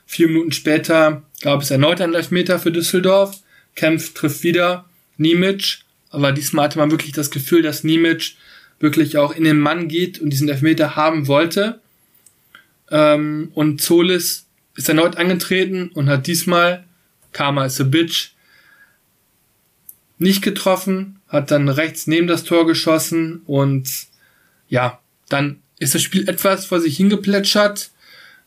Vier 0.05 0.27
Minuten 0.27 0.51
später 0.51 1.23
gab 1.41 1.61
es 1.61 1.71
erneut 1.71 2.01
einen 2.01 2.13
Elfmeter 2.13 2.59
für 2.59 2.71
Düsseldorf. 2.71 3.41
Kempf 3.75 4.13
trifft 4.13 4.43
wieder 4.43 4.85
Nimic. 5.17 5.79
Aber 6.09 6.31
diesmal 6.31 6.65
hatte 6.65 6.79
man 6.79 6.91
wirklich 6.91 7.13
das 7.13 7.31
Gefühl, 7.31 7.61
dass 7.61 7.83
Nimic 7.83 8.35
wirklich 8.79 9.17
auch 9.17 9.35
in 9.35 9.43
den 9.45 9.59
Mann 9.59 9.87
geht 9.87 10.19
und 10.19 10.29
diesen 10.29 10.49
Elfmeter 10.49 10.95
haben 10.95 11.27
wollte. 11.27 11.79
Ähm, 12.91 13.51
und 13.53 13.81
Zolis 13.81 14.45
ist 14.75 14.89
erneut 14.89 15.17
angetreten 15.17 15.89
und 15.93 16.09
hat 16.09 16.27
diesmal 16.27 16.83
Karma 17.31 17.65
is 17.65 17.81
a 17.81 17.83
bitch 17.83 18.31
nicht 20.19 20.41
getroffen, 20.41 21.19
hat 21.33 21.51
dann 21.51 21.67
rechts 21.67 22.07
neben 22.07 22.27
das 22.27 22.43
Tor 22.43 22.67
geschossen 22.67 23.41
und 23.47 23.89
ja, 24.69 24.99
dann 25.29 25.61
ist 25.79 25.95
das 25.95 26.03
Spiel 26.03 26.29
etwas 26.29 26.67
vor 26.67 26.79
sich 26.79 26.95
hingeplätschert. 26.95 27.89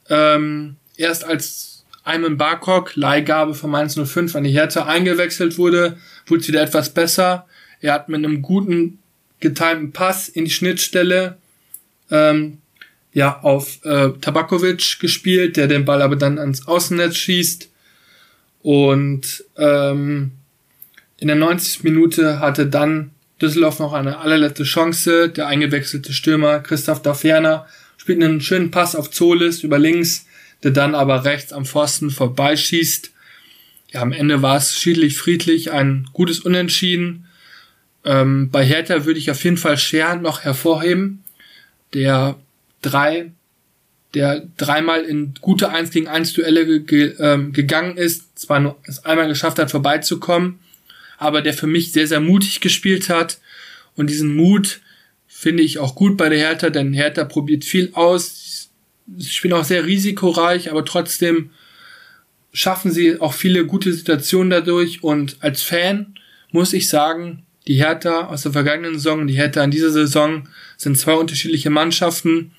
Ähm, 0.09 0.76
erst 0.97 1.24
als 1.24 1.84
Ayman 2.05 2.37
Barkok, 2.37 2.95
Leihgabe 2.95 3.55
von 3.55 3.70
Mainz 3.70 3.99
05 3.99 4.37
an 4.37 4.45
die 4.45 4.51
Hertha 4.51 4.87
eingewechselt 4.87 5.59
wurde, 5.59 5.99
wurde 6.26 6.41
es 6.41 6.49
wieder 6.49 6.62
etwas 6.62 6.91
besser. 6.91 7.47
Er 7.80 7.93
hat 7.93 8.09
mit 8.09 8.24
einem 8.24 8.41
guten 8.41 9.01
getimten 9.41 9.91
Pass 9.91 10.28
in 10.28 10.45
die 10.45 10.51
Schnittstelle 10.53 11.37
ähm, 12.11 12.59
ja 13.12 13.41
auf 13.41 13.84
äh, 13.84 14.11
Tabakovic 14.20 15.01
gespielt, 15.01 15.57
der 15.57 15.66
den 15.66 15.84
Ball 15.84 16.03
aber 16.03 16.14
dann 16.14 16.39
ans 16.39 16.68
Außennetz 16.68 17.16
schießt. 17.16 17.68
Und 18.62 19.45
ähm, 19.57 20.32
in 21.19 21.29
der 21.29 21.37
90. 21.37 21.83
Minute 21.85 22.41
hatte 22.41 22.67
dann 22.67 23.11
Düsseldorf 23.41 23.79
noch 23.79 23.93
eine 23.93 24.19
allerletzte 24.19 24.64
Chance. 24.64 25.29
Der 25.29 25.47
eingewechselte 25.47 26.12
Stürmer 26.12 26.61
Christoph 26.61 27.03
Daferner 27.03 27.67
spielt 27.97 28.23
einen 28.23 28.41
schönen 28.41 28.71
Pass 28.71 28.95
auf 28.95 29.11
Zolis 29.11 29.62
über 29.62 29.79
links, 29.79 30.27
der 30.62 30.71
dann 30.71 30.95
aber 30.95 31.25
rechts 31.25 31.53
am 31.53 31.64
Pfosten 31.64 32.11
vorbeischießt. 32.11 33.12
Ja, 33.93 34.03
am 34.03 34.12
Ende 34.12 34.43
war 34.43 34.57
es 34.57 34.79
schiedlich 34.79 35.17
friedlich, 35.17 35.73
ein 35.73 36.09
gutes 36.12 36.41
Unentschieden. 36.41 37.27
Ähm, 38.05 38.51
bei 38.51 38.64
Hertha 38.64 39.05
würde 39.05 39.19
ich 39.19 39.31
auf 39.31 39.43
jeden 39.43 39.57
Fall 39.57 39.79
Scher 39.79 40.17
noch 40.17 40.45
hervorheben, 40.45 41.25
der 41.95 42.37
drei, 42.83 43.33
der 44.14 44.47
dreimal 44.57 45.03
in 45.03 45.35
gute 45.41 45.71
1 45.71 45.91
gegen 45.91 46.09
1 46.09 46.35
Duelle 46.35 46.81
ge 46.81 47.14
ähm, 47.19 47.53
gegangen 47.53 47.97
ist, 47.97 48.39
zwar 48.39 48.61
nur 48.61 48.77
es 48.85 49.05
einmal 49.05 49.29
geschafft 49.29 49.59
hat, 49.59 49.71
vorbeizukommen, 49.71 50.61
aber 51.19 51.43
der 51.43 51.55
für 51.55 51.67
mich 51.67 51.93
sehr, 51.93 52.07
sehr 52.07 52.21
mutig 52.21 52.61
gespielt 52.61 53.09
hat. 53.09 53.39
Und 53.95 54.11
diesen 54.11 54.35
Mut 54.35 54.81
finde 55.27 55.62
ich 55.62 55.79
auch 55.79 55.95
gut 55.95 56.17
bei 56.17 56.29
der 56.29 56.39
Hertha, 56.39 56.71
denn 56.71 56.93
Hertha 56.93 57.25
probiert 57.25 57.64
viel 57.64 57.91
aus. 57.95 58.71
Sie 59.17 59.31
spielen 59.31 59.55
auch 59.55 59.64
sehr 59.64 59.87
risikoreich, 59.87 60.71
aber 60.71 60.85
trotzdem 60.85 61.51
schaffen 62.53 62.91
sie 62.91 63.21
auch 63.21 63.35
viele 63.35 63.67
gute 63.67 63.93
Situationen 63.93 64.51
dadurch. 64.51 65.03
Und 65.03 65.37
als 65.41 65.62
Fan 65.62 66.14
muss 66.51 66.73
ich 66.73 66.89
sagen, 66.89 67.45
die 67.67 67.75
Hertha 67.75 68.27
aus 68.29 68.43
der 68.43 68.53
vergangenen 68.53 68.95
Saison 68.95 69.27
die 69.27 69.35
Hertha 69.35 69.62
in 69.62 69.71
dieser 69.71 69.91
Saison 69.91 70.49
sind 70.77 70.97
zwei 70.99 71.14
unterschiedliche 71.14 71.71
Mannschaften. 71.71 72.53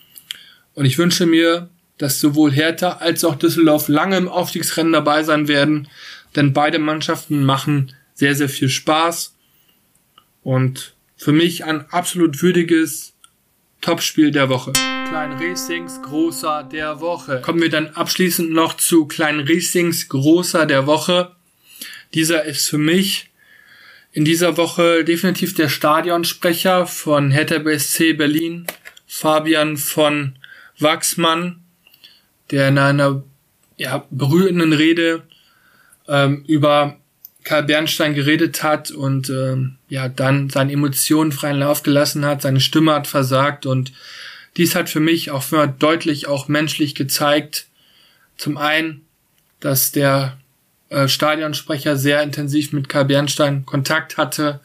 Und 0.73 0.85
ich 0.85 0.97
wünsche 0.97 1.25
mir, 1.25 1.69
dass 1.97 2.19
sowohl 2.19 2.51
Hertha 2.51 2.97
als 2.97 3.23
auch 3.23 3.35
Düsseldorf 3.35 3.87
lange 3.87 4.17
im 4.17 4.27
Aufstiegsrennen 4.27 4.93
dabei 4.93 5.23
sein 5.23 5.47
werden, 5.47 5.87
denn 6.35 6.53
beide 6.53 6.77
Mannschaften 6.77 7.43
machen 7.43 7.93
sehr, 8.17 8.33
sehr 8.33 8.49
viel 8.49 8.67
Spaß 8.67 9.35
und 10.41 10.95
für 11.17 11.31
mich 11.31 11.65
ein 11.65 11.85
absolut 11.91 12.41
würdiges 12.41 13.13
Topspiel 13.81 14.31
der 14.31 14.49
Woche. 14.49 14.73
Klein 14.73 15.33
Racings 15.33 16.01
großer 16.01 16.63
der 16.63 16.99
Woche. 16.99 17.41
Kommen 17.41 17.61
wir 17.61 17.69
dann 17.69 17.89
abschließend 17.89 18.51
noch 18.51 18.75
zu 18.75 19.05
Klein 19.05 19.41
Racings 19.47 20.09
großer 20.09 20.65
der 20.65 20.87
Woche. 20.87 21.35
Dieser 22.15 22.43
ist 22.43 22.67
für 22.67 22.79
mich 22.79 23.29
in 24.11 24.25
dieser 24.25 24.57
Woche 24.57 25.03
definitiv 25.03 25.53
der 25.53 25.69
Stadionsprecher 25.69 26.87
von 26.87 27.29
Hertha 27.29 27.59
BSC 27.59 28.13
Berlin, 28.13 28.65
Fabian 29.05 29.77
von 29.77 30.39
Wachsmann, 30.79 31.61
der 32.49 32.69
in 32.69 32.79
einer 32.79 33.23
ja, 33.77 34.07
berührenden 34.09 34.73
Rede 34.73 35.21
ähm, 36.07 36.43
über 36.47 36.97
Karl 37.47 37.63
Bernstein 37.63 38.13
geredet 38.13 38.61
hat 38.61 38.91
und 38.91 39.29
ähm, 39.29 39.77
ja 39.87 40.09
dann 40.09 40.49
seine 40.49 40.73
Emotionen 40.73 41.31
freien 41.31 41.59
Lauf 41.59 41.81
gelassen 41.81 42.25
hat, 42.25 42.41
seine 42.41 42.59
Stimme 42.59 42.91
hat 42.93 43.07
versagt 43.07 43.65
und 43.65 43.93
dies 44.57 44.75
hat 44.75 44.89
für 44.89 44.99
mich 44.99 45.31
auch 45.31 45.43
für 45.43 45.65
deutlich 45.65 46.27
auch 46.27 46.49
menschlich 46.49 46.93
gezeigt. 46.93 47.67
Zum 48.35 48.57
einen, 48.57 49.05
dass 49.61 49.93
der 49.93 50.37
äh, 50.89 51.07
Stadionsprecher 51.07 51.95
sehr 51.95 52.21
intensiv 52.21 52.73
mit 52.73 52.89
Karl 52.89 53.05
Bernstein 53.05 53.65
Kontakt 53.65 54.17
hatte, 54.17 54.59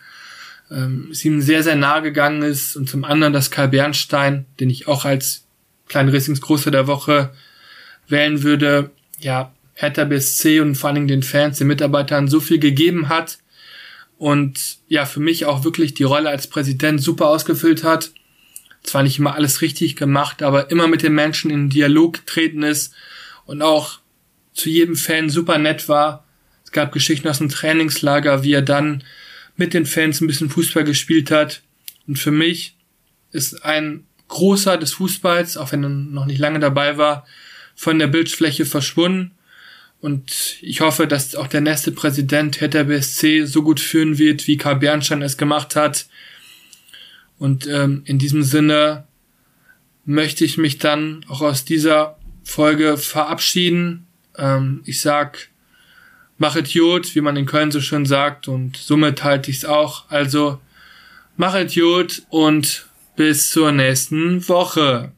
ähm, 0.69 1.11
es 1.13 1.25
ihm 1.25 1.41
sehr, 1.41 1.63
sehr 1.63 1.77
nahe 1.77 2.03
gegangen 2.03 2.43
ist 2.43 2.75
und 2.75 2.91
zum 2.91 3.05
anderen, 3.05 3.33
dass 3.33 3.53
Karl 3.53 3.69
Bernstein, 3.69 4.45
den 4.59 4.71
ich 4.71 4.89
auch 4.89 5.05
als 5.05 5.45
kleinen 5.87 6.09
Racings 6.09 6.41
der 6.67 6.89
Woche 6.89 7.31
wählen 8.09 8.43
würde, 8.43 8.91
ja, 9.21 9.53
Hertha 9.75 10.05
BSC 10.05 10.61
und 10.61 10.75
vor 10.75 10.89
allen 10.89 10.97
Dingen 10.97 11.09
den 11.09 11.23
Fans, 11.23 11.59
den 11.59 11.67
Mitarbeitern 11.67 12.29
so 12.29 12.41
viel 12.41 12.59
gegeben 12.59 13.09
hat 13.09 13.39
und 14.23 14.79
ja, 14.87 15.05
für 15.05 15.19
mich 15.19 15.47
auch 15.47 15.65
wirklich 15.65 15.95
die 15.95 16.05
Rolle 16.05 16.29
als 16.29 16.47
Präsident 16.47 17.03
super 17.03 17.27
ausgefüllt 17.27 17.83
hat. 17.83 18.13
Zwar 18.85 19.03
nicht 19.03 19.19
immer 19.19 19.35
alles 19.35 19.63
richtig 19.63 19.97
gemacht, 19.97 20.43
aber 20.43 20.71
immer 20.71 20.87
mit 20.87 21.03
den 21.03 21.15
Menschen 21.15 21.51
in 21.51 21.71
Dialog 21.71 22.15
getreten 22.15 22.63
ist 22.63 22.95
und 23.47 23.63
auch 23.63 23.99
zu 24.53 24.71
jedem 24.71 24.95
Fan 24.95 25.29
super 25.29 25.59
nett 25.59 25.89
war. 25.89 26.25
Es 26.65 26.71
gab 26.71 26.93
Geschichten 26.93 27.27
aus 27.27 27.39
dem 27.39 27.49
Trainingslager, 27.49 28.45
wie 28.45 28.53
er 28.53 28.63
dann 28.63 29.03
mit 29.57 29.75
den 29.75 29.87
Fans 29.87 30.21
ein 30.21 30.27
bisschen 30.27 30.51
Fußball 30.51 30.85
gespielt 30.85 31.31
hat. 31.33 31.63
Und 32.07 32.17
für 32.17 32.31
mich 32.31 32.77
ist 33.33 33.65
ein 33.65 34.05
großer 34.29 34.77
des 34.77 34.93
Fußballs, 34.93 35.57
auch 35.57 35.73
wenn 35.73 35.83
er 35.83 35.89
noch 35.89 36.27
nicht 36.27 36.39
lange 36.39 36.61
dabei 36.61 36.97
war, 36.97 37.27
von 37.75 37.99
der 37.99 38.07
Bildfläche 38.07 38.67
verschwunden. 38.67 39.33
Und 40.03 40.59
ich 40.61 40.81
hoffe, 40.81 41.07
dass 41.07 41.37
auch 41.37 41.47
der 41.47 41.61
nächste 41.61 41.93
Präsident 41.93 42.61
Hertha 42.61 42.83
BSC 42.83 43.45
so 43.45 43.63
gut 43.63 43.79
führen 43.79 44.19
wird, 44.19 44.49
wie 44.49 44.57
Karl 44.57 44.77
Bernstein 44.77 45.23
es 45.23 45.37
gemacht 45.37 45.77
hat. 45.77 46.07
Und 47.39 47.69
ähm, 47.69 48.03
in 48.05 48.19
diesem 48.19 48.43
Sinne 48.43 49.05
möchte 50.05 50.45
ich 50.45 50.59
mich 50.59 50.79
dann 50.79 51.25
auch 51.29 51.41
aus 51.41 51.65
dieser 51.65 52.19
Folge 52.43 52.97
verabschieden. 52.97 54.09
Ähm, 54.37 54.83
ich 54.87 55.01
sag, 55.01 55.51
machet 56.37 56.69
Jod, 56.69 57.15
wie 57.15 57.21
man 57.21 57.37
in 57.37 57.47
Köln 57.47 57.71
so 57.71 57.81
schön 57.81 58.05
sagt, 58.05 58.49
und 58.49 58.77
somit 58.77 59.23
halte 59.23 59.53
ich 59.53 59.59
es 59.59 59.65
auch. 59.65 60.11
Also, 60.11 60.61
machet 61.37 61.77
Jod 61.77 62.23
und 62.29 62.87
bis 63.15 63.51
zur 63.51 63.71
nächsten 63.71 64.49
Woche. 64.49 65.13